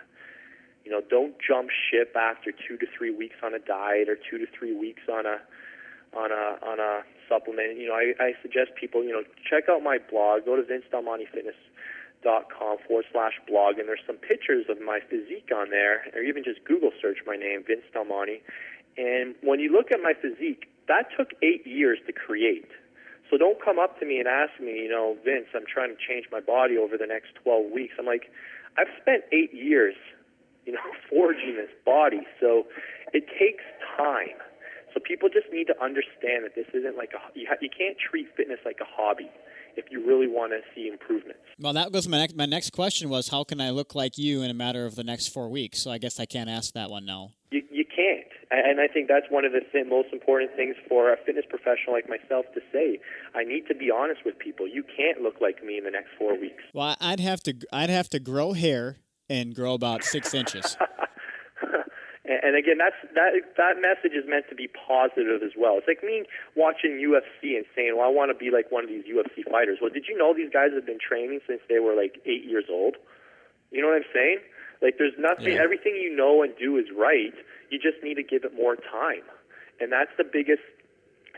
You 0.85 0.91
know, 0.91 1.01
don't 1.01 1.33
jump 1.41 1.69
ship 1.73 2.13
after 2.15 2.51
two 2.53 2.77
to 2.77 2.85
three 2.95 3.09
weeks 3.09 3.41
on 3.41 3.55
a 3.55 3.59
diet 3.59 4.05
or 4.07 4.17
two 4.21 4.37
to 4.37 4.45
three 4.45 4.77
weeks 4.77 5.01
on 5.09 5.25
a 5.25 5.41
on 6.13 6.29
a 6.29 6.61
on 6.61 6.79
a 6.79 7.01
supplement. 7.27 7.81
You 7.81 7.87
know, 7.87 7.97
I, 7.97 8.13
I 8.21 8.33
suggest 8.43 8.77
people, 8.79 9.01
you 9.01 9.13
know, 9.13 9.23
check 9.49 9.65
out 9.67 9.81
my 9.81 9.97
blog. 9.97 10.45
Go 10.45 10.55
to 10.55 10.61
vincedelmontefitness.com 12.21 12.77
forward 12.87 13.05
slash 13.11 13.33
blog, 13.47 13.77
and 13.77 13.87
there's 13.87 14.01
some 14.05 14.17
pictures 14.17 14.65
of 14.69 14.81
my 14.81 14.99
physique 15.09 15.49
on 15.55 15.69
there, 15.69 16.03
or 16.13 16.21
even 16.21 16.43
just 16.43 16.63
Google 16.65 16.91
search 17.01 17.17
my 17.25 17.35
name, 17.35 17.63
Vince 17.67 17.83
Del 17.93 18.05
Monte. 18.05 18.41
And 18.97 19.35
when 19.41 19.59
you 19.59 19.71
look 19.71 19.91
at 19.91 19.99
my 20.01 20.13
physique, 20.13 20.67
that 20.87 21.07
took 21.17 21.29
eight 21.41 21.65
years 21.65 21.99
to 22.07 22.13
create. 22.13 22.69
So 23.29 23.37
don't 23.37 23.63
come 23.63 23.79
up 23.79 23.99
to 23.99 24.05
me 24.05 24.19
and 24.19 24.27
ask 24.27 24.51
me, 24.59 24.83
you 24.83 24.89
know, 24.89 25.15
Vince, 25.23 25.47
I'm 25.55 25.65
trying 25.65 25.89
to 25.89 25.95
change 25.95 26.25
my 26.31 26.41
body 26.41 26.77
over 26.77 26.97
the 26.97 27.07
next 27.07 27.35
12 27.43 27.71
weeks. 27.71 27.93
I'm 27.97 28.05
like, 28.05 28.29
I've 28.77 28.91
spent 28.99 29.23
eight 29.31 29.53
years, 29.53 29.95
you 30.65 30.73
know, 30.73 30.83
forging 31.09 31.55
this 31.55 31.71
body. 31.85 32.27
So 32.41 32.67
it 33.13 33.25
takes 33.39 33.63
time. 33.97 34.35
So 34.93 34.99
people 34.99 35.29
just 35.29 35.47
need 35.53 35.71
to 35.71 35.77
understand 35.81 36.43
that 36.43 36.55
this 36.55 36.67
isn't 36.73 36.97
like 36.97 37.15
a 37.15 37.23
you, 37.39 37.47
ha- 37.47 37.55
you 37.61 37.69
can't 37.71 37.95
treat 37.95 38.27
fitness 38.35 38.59
like 38.65 38.79
a 38.81 38.85
hobby 38.85 39.31
if 39.77 39.85
you 39.91 40.05
really 40.05 40.27
want 40.27 40.51
to 40.51 40.59
see 40.75 40.87
improvements. 40.87 41.39
Well, 41.59 41.73
that 41.73 41.91
goes 41.91 42.07
my 42.07 42.17
next. 42.17 42.35
My 42.35 42.45
next 42.45 42.71
question 42.71 43.09
was, 43.09 43.29
how 43.29 43.43
can 43.43 43.61
I 43.61 43.69
look 43.69 43.95
like 43.95 44.17
you 44.17 44.41
in 44.41 44.49
a 44.49 44.53
matter 44.53 44.85
of 44.85 44.95
the 44.95 45.03
next 45.03 45.27
four 45.27 45.49
weeks? 45.49 45.81
So 45.81 45.91
I 45.91 45.97
guess 45.97 46.19
I 46.19 46.25
can't 46.25 46.49
ask 46.49 46.73
that 46.73 46.89
one 46.89 47.05
now. 47.05 47.31
You, 47.51 47.61
you 47.71 47.85
can't. 47.85 48.27
And 48.51 48.81
I 48.81 48.87
think 48.87 49.07
that's 49.07 49.27
one 49.29 49.45
of 49.45 49.53
the 49.53 49.61
th- 49.71 49.87
most 49.87 50.09
important 50.11 50.51
things 50.55 50.75
for 50.89 51.13
a 51.13 51.17
fitness 51.25 51.45
professional 51.49 51.93
like 51.93 52.09
myself 52.09 52.45
to 52.53 52.61
say. 52.71 52.99
I 53.33 53.43
need 53.43 53.67
to 53.67 53.75
be 53.75 53.89
honest 53.91 54.21
with 54.25 54.37
people. 54.39 54.67
You 54.67 54.83
can't 54.83 55.21
look 55.21 55.35
like 55.39 55.63
me 55.63 55.77
in 55.77 55.85
the 55.85 55.91
next 55.91 56.09
four 56.17 56.39
weeks. 56.39 56.63
Well, 56.73 56.97
I'd 56.99 57.19
have 57.19 57.41
to. 57.43 57.53
I'd 57.71 57.89
have 57.89 58.09
to 58.09 58.19
grow 58.19 58.53
hair 58.53 58.97
and 59.29 59.55
grow 59.55 59.73
about 59.73 60.03
six 60.03 60.33
inches. 60.33 60.77
and 62.43 62.55
again, 62.55 62.77
that's 62.77 62.95
that 63.15 63.33
that 63.57 63.81
message 63.81 64.15
is 64.15 64.23
meant 64.29 64.45
to 64.49 64.55
be 64.55 64.69
positive 64.69 65.41
as 65.43 65.57
well. 65.57 65.77
It's 65.77 65.87
like 65.87 66.03
me 66.03 66.23
watching 66.55 67.01
UFC 67.01 67.57
and 67.57 67.65
saying, 67.75 67.97
"Well, 67.97 68.07
I 68.07 68.11
want 68.13 68.31
to 68.31 68.37
be 68.37 68.51
like 68.51 68.71
one 68.71 68.83
of 68.83 68.89
these 68.89 69.05
UFC 69.05 69.43
fighters." 69.43 69.79
Well, 69.81 69.89
did 69.89 70.05
you 70.07 70.17
know 70.17 70.33
these 70.33 70.51
guys 70.51 70.69
have 70.73 70.85
been 70.85 71.01
training 71.01 71.41
since 71.47 71.61
they 71.67 71.79
were 71.79 71.95
like 71.95 72.21
eight 72.25 72.45
years 72.45 72.65
old? 72.69 72.95
You 73.71 73.81
know 73.81 73.87
what 73.87 73.97
I'm 73.97 74.11
saying? 74.13 74.39
Like, 74.81 74.97
there's 74.97 75.17
nothing. 75.17 75.53
Yeah. 75.53 75.63
Everything 75.63 75.95
you 75.95 76.13
know 76.13 76.43
and 76.43 76.53
do 76.57 76.77
is 76.77 76.87
right. 76.95 77.33
You 77.69 77.79
just 77.79 78.03
need 78.03 78.15
to 78.15 78.23
give 78.23 78.43
it 78.43 78.53
more 78.53 78.75
time, 78.75 79.25
and 79.79 79.91
that's 79.91 80.11
the 80.17 80.25
biggest 80.25 80.63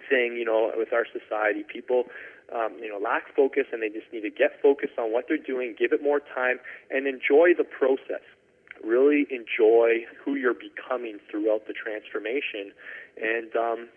thing. 0.09 0.35
You 0.35 0.45
know, 0.45 0.71
with 0.75 0.91
our 0.91 1.05
society, 1.07 1.63
people. 1.63 2.05
Um, 2.53 2.77
you 2.77 2.89
know, 2.89 2.99
lack 2.99 3.33
focus, 3.33 3.63
and 3.71 3.81
they 3.81 3.89
just 3.89 4.05
need 4.11 4.21
to 4.21 4.29
get 4.29 4.61
focused 4.61 4.99
on 4.99 5.11
what 5.11 5.25
they're 5.27 5.41
doing, 5.41 5.73
give 5.79 5.91
it 5.91 6.03
more 6.03 6.19
time, 6.19 6.59
and 6.91 7.07
enjoy 7.07 7.55
the 7.57 7.63
process 7.63 8.21
really 8.83 9.25
enjoy 9.29 10.05
who 10.23 10.35
you're 10.35 10.53
becoming 10.53 11.19
throughout 11.29 11.67
the 11.67 11.73
transformation 11.73 12.71
and 13.21 13.55
um, 13.55 13.89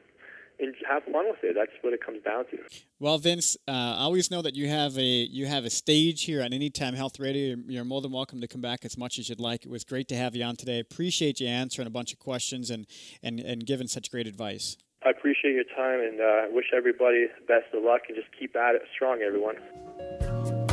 and 0.58 0.74
have 0.88 1.04
fun 1.04 1.26
with 1.28 1.42
it. 1.42 1.54
That's 1.54 1.72
what 1.82 1.92
it 1.92 2.04
comes 2.04 2.22
down 2.22 2.46
to. 2.46 2.58
Well, 2.98 3.18
Vince, 3.18 3.56
uh, 3.68 3.70
I 3.70 4.02
always 4.02 4.30
know 4.30 4.42
that 4.42 4.54
you 4.54 4.68
have 4.68 4.96
a 4.98 5.02
you 5.02 5.46
have 5.46 5.64
a 5.64 5.70
stage 5.70 6.24
here 6.24 6.42
on 6.42 6.52
Anytime 6.52 6.94
Health 6.94 7.18
Radio. 7.18 7.56
You're 7.66 7.84
more 7.84 8.00
than 8.00 8.12
welcome 8.12 8.40
to 8.40 8.48
come 8.48 8.60
back 8.60 8.84
as 8.84 8.96
much 8.96 9.18
as 9.18 9.28
you'd 9.28 9.40
like. 9.40 9.64
It 9.64 9.70
was 9.70 9.84
great 9.84 10.08
to 10.08 10.16
have 10.16 10.34
you 10.34 10.44
on 10.44 10.56
today. 10.56 10.80
Appreciate 10.80 11.40
you 11.40 11.48
answering 11.48 11.86
a 11.86 11.90
bunch 11.90 12.12
of 12.12 12.18
questions 12.18 12.70
and 12.70 12.86
and, 13.22 13.40
and 13.40 13.66
giving 13.66 13.88
such 13.88 14.10
great 14.10 14.26
advice. 14.26 14.76
I 15.04 15.10
appreciate 15.10 15.54
your 15.54 15.64
time 15.76 16.00
and 16.00 16.20
uh, 16.20 16.42
wish 16.50 16.66
everybody 16.76 17.26
the 17.26 17.46
best 17.46 17.72
of 17.74 17.84
luck 17.84 18.02
and 18.08 18.16
just 18.16 18.28
keep 18.38 18.56
at 18.56 18.74
it 18.74 18.82
strong, 18.92 19.20
everyone. 19.22 20.65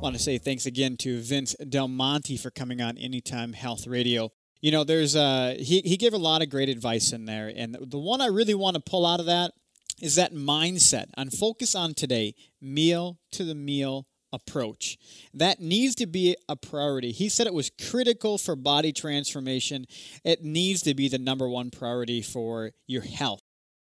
Want 0.00 0.16
to 0.16 0.22
say 0.22 0.38
thanks 0.38 0.64
again 0.64 0.96
to 0.96 1.20
Vince 1.20 1.54
Del 1.68 1.86
Monte 1.86 2.38
for 2.38 2.50
coming 2.50 2.80
on 2.80 2.96
Anytime 2.96 3.52
Health 3.52 3.86
Radio. 3.86 4.32
You 4.62 4.72
know, 4.72 4.82
there's 4.82 5.14
uh, 5.14 5.56
he 5.58 5.80
he 5.80 5.98
gave 5.98 6.14
a 6.14 6.18
lot 6.18 6.42
of 6.42 6.48
great 6.48 6.70
advice 6.70 7.12
in 7.12 7.26
there, 7.26 7.52
and 7.54 7.76
the 7.80 7.98
one 7.98 8.22
I 8.22 8.26
really 8.26 8.54
want 8.54 8.76
to 8.76 8.80
pull 8.80 9.04
out 9.04 9.20
of 9.20 9.26
that 9.26 9.52
is 10.00 10.14
that 10.16 10.32
mindset 10.32 11.06
and 11.18 11.32
focus 11.32 11.74
on 11.74 11.92
today, 11.92 12.34
meal 12.62 13.18
to 13.32 13.44
the 13.44 13.54
meal 13.54 14.06
approach. 14.32 14.96
That 15.34 15.60
needs 15.60 15.94
to 15.96 16.06
be 16.06 16.34
a 16.48 16.56
priority. 16.56 17.12
He 17.12 17.28
said 17.28 17.46
it 17.46 17.54
was 17.54 17.70
critical 17.90 18.38
for 18.38 18.56
body 18.56 18.92
transformation. 18.92 19.84
It 20.24 20.42
needs 20.42 20.80
to 20.82 20.94
be 20.94 21.08
the 21.08 21.18
number 21.18 21.48
one 21.48 21.70
priority 21.70 22.22
for 22.22 22.70
your 22.86 23.02
health. 23.02 23.42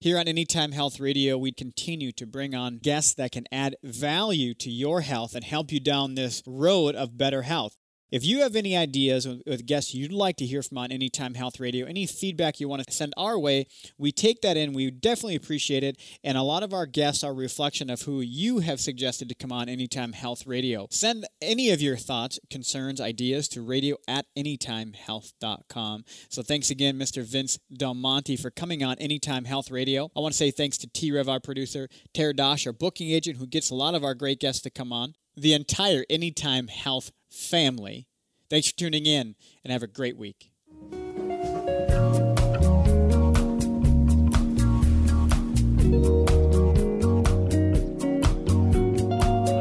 Here 0.05 0.19
on 0.19 0.29
Anytime 0.29 0.73
Health 0.73 1.01
Radio, 1.01 1.39
we 1.39 1.51
continue 1.51 2.13
to 2.13 2.27
bring 2.27 2.55
on 2.55 2.77
guests 2.77 3.15
that 3.15 3.33
can 3.33 3.47
add 3.51 3.77
value 3.83 4.53
to 4.53 4.71
your 4.71 5.01
health 5.01 5.35
and 5.35 5.43
help 5.43 5.73
you 5.73 5.81
down 5.81 6.15
this 6.15 6.43
road 6.47 6.95
of 6.95 7.17
better 7.17 7.41
health. 7.41 7.79
If 8.15 8.25
you 8.25 8.43
have 8.43 8.55
any 8.55 8.77
ideas 8.77 9.27
with 9.27 9.67
guests 9.67 9.93
you'd 9.93 10.13
like 10.13 10.37
to 10.37 10.47
hear 10.47 10.63
from 10.63 10.79
on 10.79 10.93
Anytime 10.93 11.35
Health 11.35 11.59
Radio, 11.59 11.85
any 11.85 12.07
feedback 12.07 12.61
you 12.61 12.69
want 12.69 12.87
to 12.87 12.93
send 12.93 13.13
our 13.17 13.37
way, 13.37 13.67
we 13.99 14.13
take 14.13 14.41
that 14.43 14.57
in. 14.57 14.73
We 14.73 14.93
definitely 14.93 15.35
appreciate 15.35 15.83
it. 15.83 16.01
And 16.23 16.39
a 16.39 16.43
lot 16.43 16.63
of 16.63 16.73
our 16.73 16.87
guests 16.87 17.25
are 17.25 17.33
a 17.33 17.35
reflection 17.35 17.91
of 17.91 18.03
who 18.03 18.21
you 18.21 18.61
have 18.61 18.79
suggested 18.79 19.29
to 19.31 19.35
come 19.35 19.51
on 19.51 19.69
Anytime 19.69 20.13
Health 20.13 20.47
Radio. 20.47 20.87
Send 20.93 21.27
any 21.43 21.71
of 21.71 21.83
your 21.83 21.97
thoughts, 21.97 22.39
concerns, 22.51 23.01
ideas 23.01 23.49
to 23.49 23.63
radio 23.63 23.97
at 24.07 24.27
anytimehealth.com. 24.39 26.05
So 26.29 26.43
thanks 26.45 26.71
again, 26.71 26.97
Mr. 26.97 27.25
Vince 27.25 27.59
Del 27.77 27.95
Monte, 27.95 28.37
for 28.37 28.53
coming 28.53 28.85
on 28.85 28.97
Anytime 28.99 29.45
Health 29.45 29.73
Radio. 29.73 30.09
I 30.17 30.21
want 30.21 30.35
to 30.35 30.39
say 30.39 30.53
thanks 30.53 30.79
to 30.79 30.87
T 30.87 31.11
Rev, 31.11 31.29
our 31.29 31.41
producer, 31.41 31.89
Tara 32.13 32.33
Dosh, 32.33 32.65
our 32.65 32.73
booking 32.73 33.11
agent, 33.11 33.39
who 33.39 33.49
gets 33.49 33.71
a 33.71 33.75
lot 33.75 33.97
of 33.97 34.05
our 34.05 34.15
great 34.15 34.39
guests 34.39 34.63
to 34.63 34.71
come 34.71 34.93
on. 34.93 35.15
The 35.37 35.53
entire 35.53 36.05
Anytime 36.09 36.69
Health 36.69 37.11
family. 37.35 38.07
Thanks 38.49 38.71
for 38.71 38.77
tuning 38.77 39.07
in 39.07 39.35
and 39.65 39.73
have 39.73 39.83
a 39.83 39.87
great 39.87 40.17
week. 40.17 40.51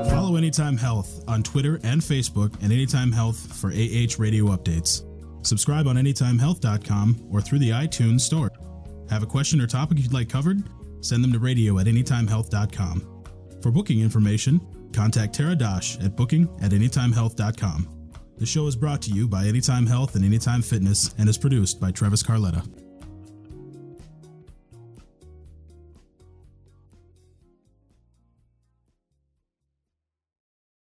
Follow 0.10 0.36
Anytime 0.36 0.78
Health 0.78 1.24
on 1.28 1.44
Twitter 1.44 1.80
and 1.84 2.02
Facebook 2.02 2.54
and 2.62 2.72
Anytime 2.72 3.12
Health 3.12 3.56
for 3.56 3.70
AH 3.70 4.16
radio 4.20 4.48
updates. 4.48 5.04
Subscribe 5.46 5.88
on 5.88 5.96
AnytimeHealth.com 5.98 7.28
or 7.32 7.42
through 7.42 7.60
the 7.60 7.72
iTunes 7.72 8.22
Store. 8.22 8.52
Have 9.10 9.24
a 9.24 9.28
question 9.28 9.60
or 9.60 9.68
topic 9.68 10.00
you'd 10.00 10.14
like 10.14 10.30
covered? 10.30 10.64
Send 11.02 11.24
them 11.24 11.34
to 11.34 11.40
radio 11.40 11.80
at 11.80 11.86
AnytimeHealth.com. 11.88 13.24
For 13.62 13.72
booking 13.72 14.00
information, 14.02 14.62
Contact 14.94 15.34
Tara 15.34 15.56
Dosh 15.56 16.00
at 16.00 16.16
booking 16.16 16.50
at 16.62 16.72
anytimehealth.com. 16.72 18.12
The 18.38 18.46
show 18.46 18.68
is 18.68 18.76
brought 18.76 19.02
to 19.04 19.12
you 19.12 19.28
by 19.28 19.46
Anytime 19.46 19.86
Health 19.86 20.16
and 20.16 20.26
Anytime 20.26 20.62
Fitness 20.62 21.14
and 21.18 21.30
is 21.30 21.38
produced 21.38 21.80
by 21.80 21.92
Travis 21.92 22.24
Carletta. 22.24 22.83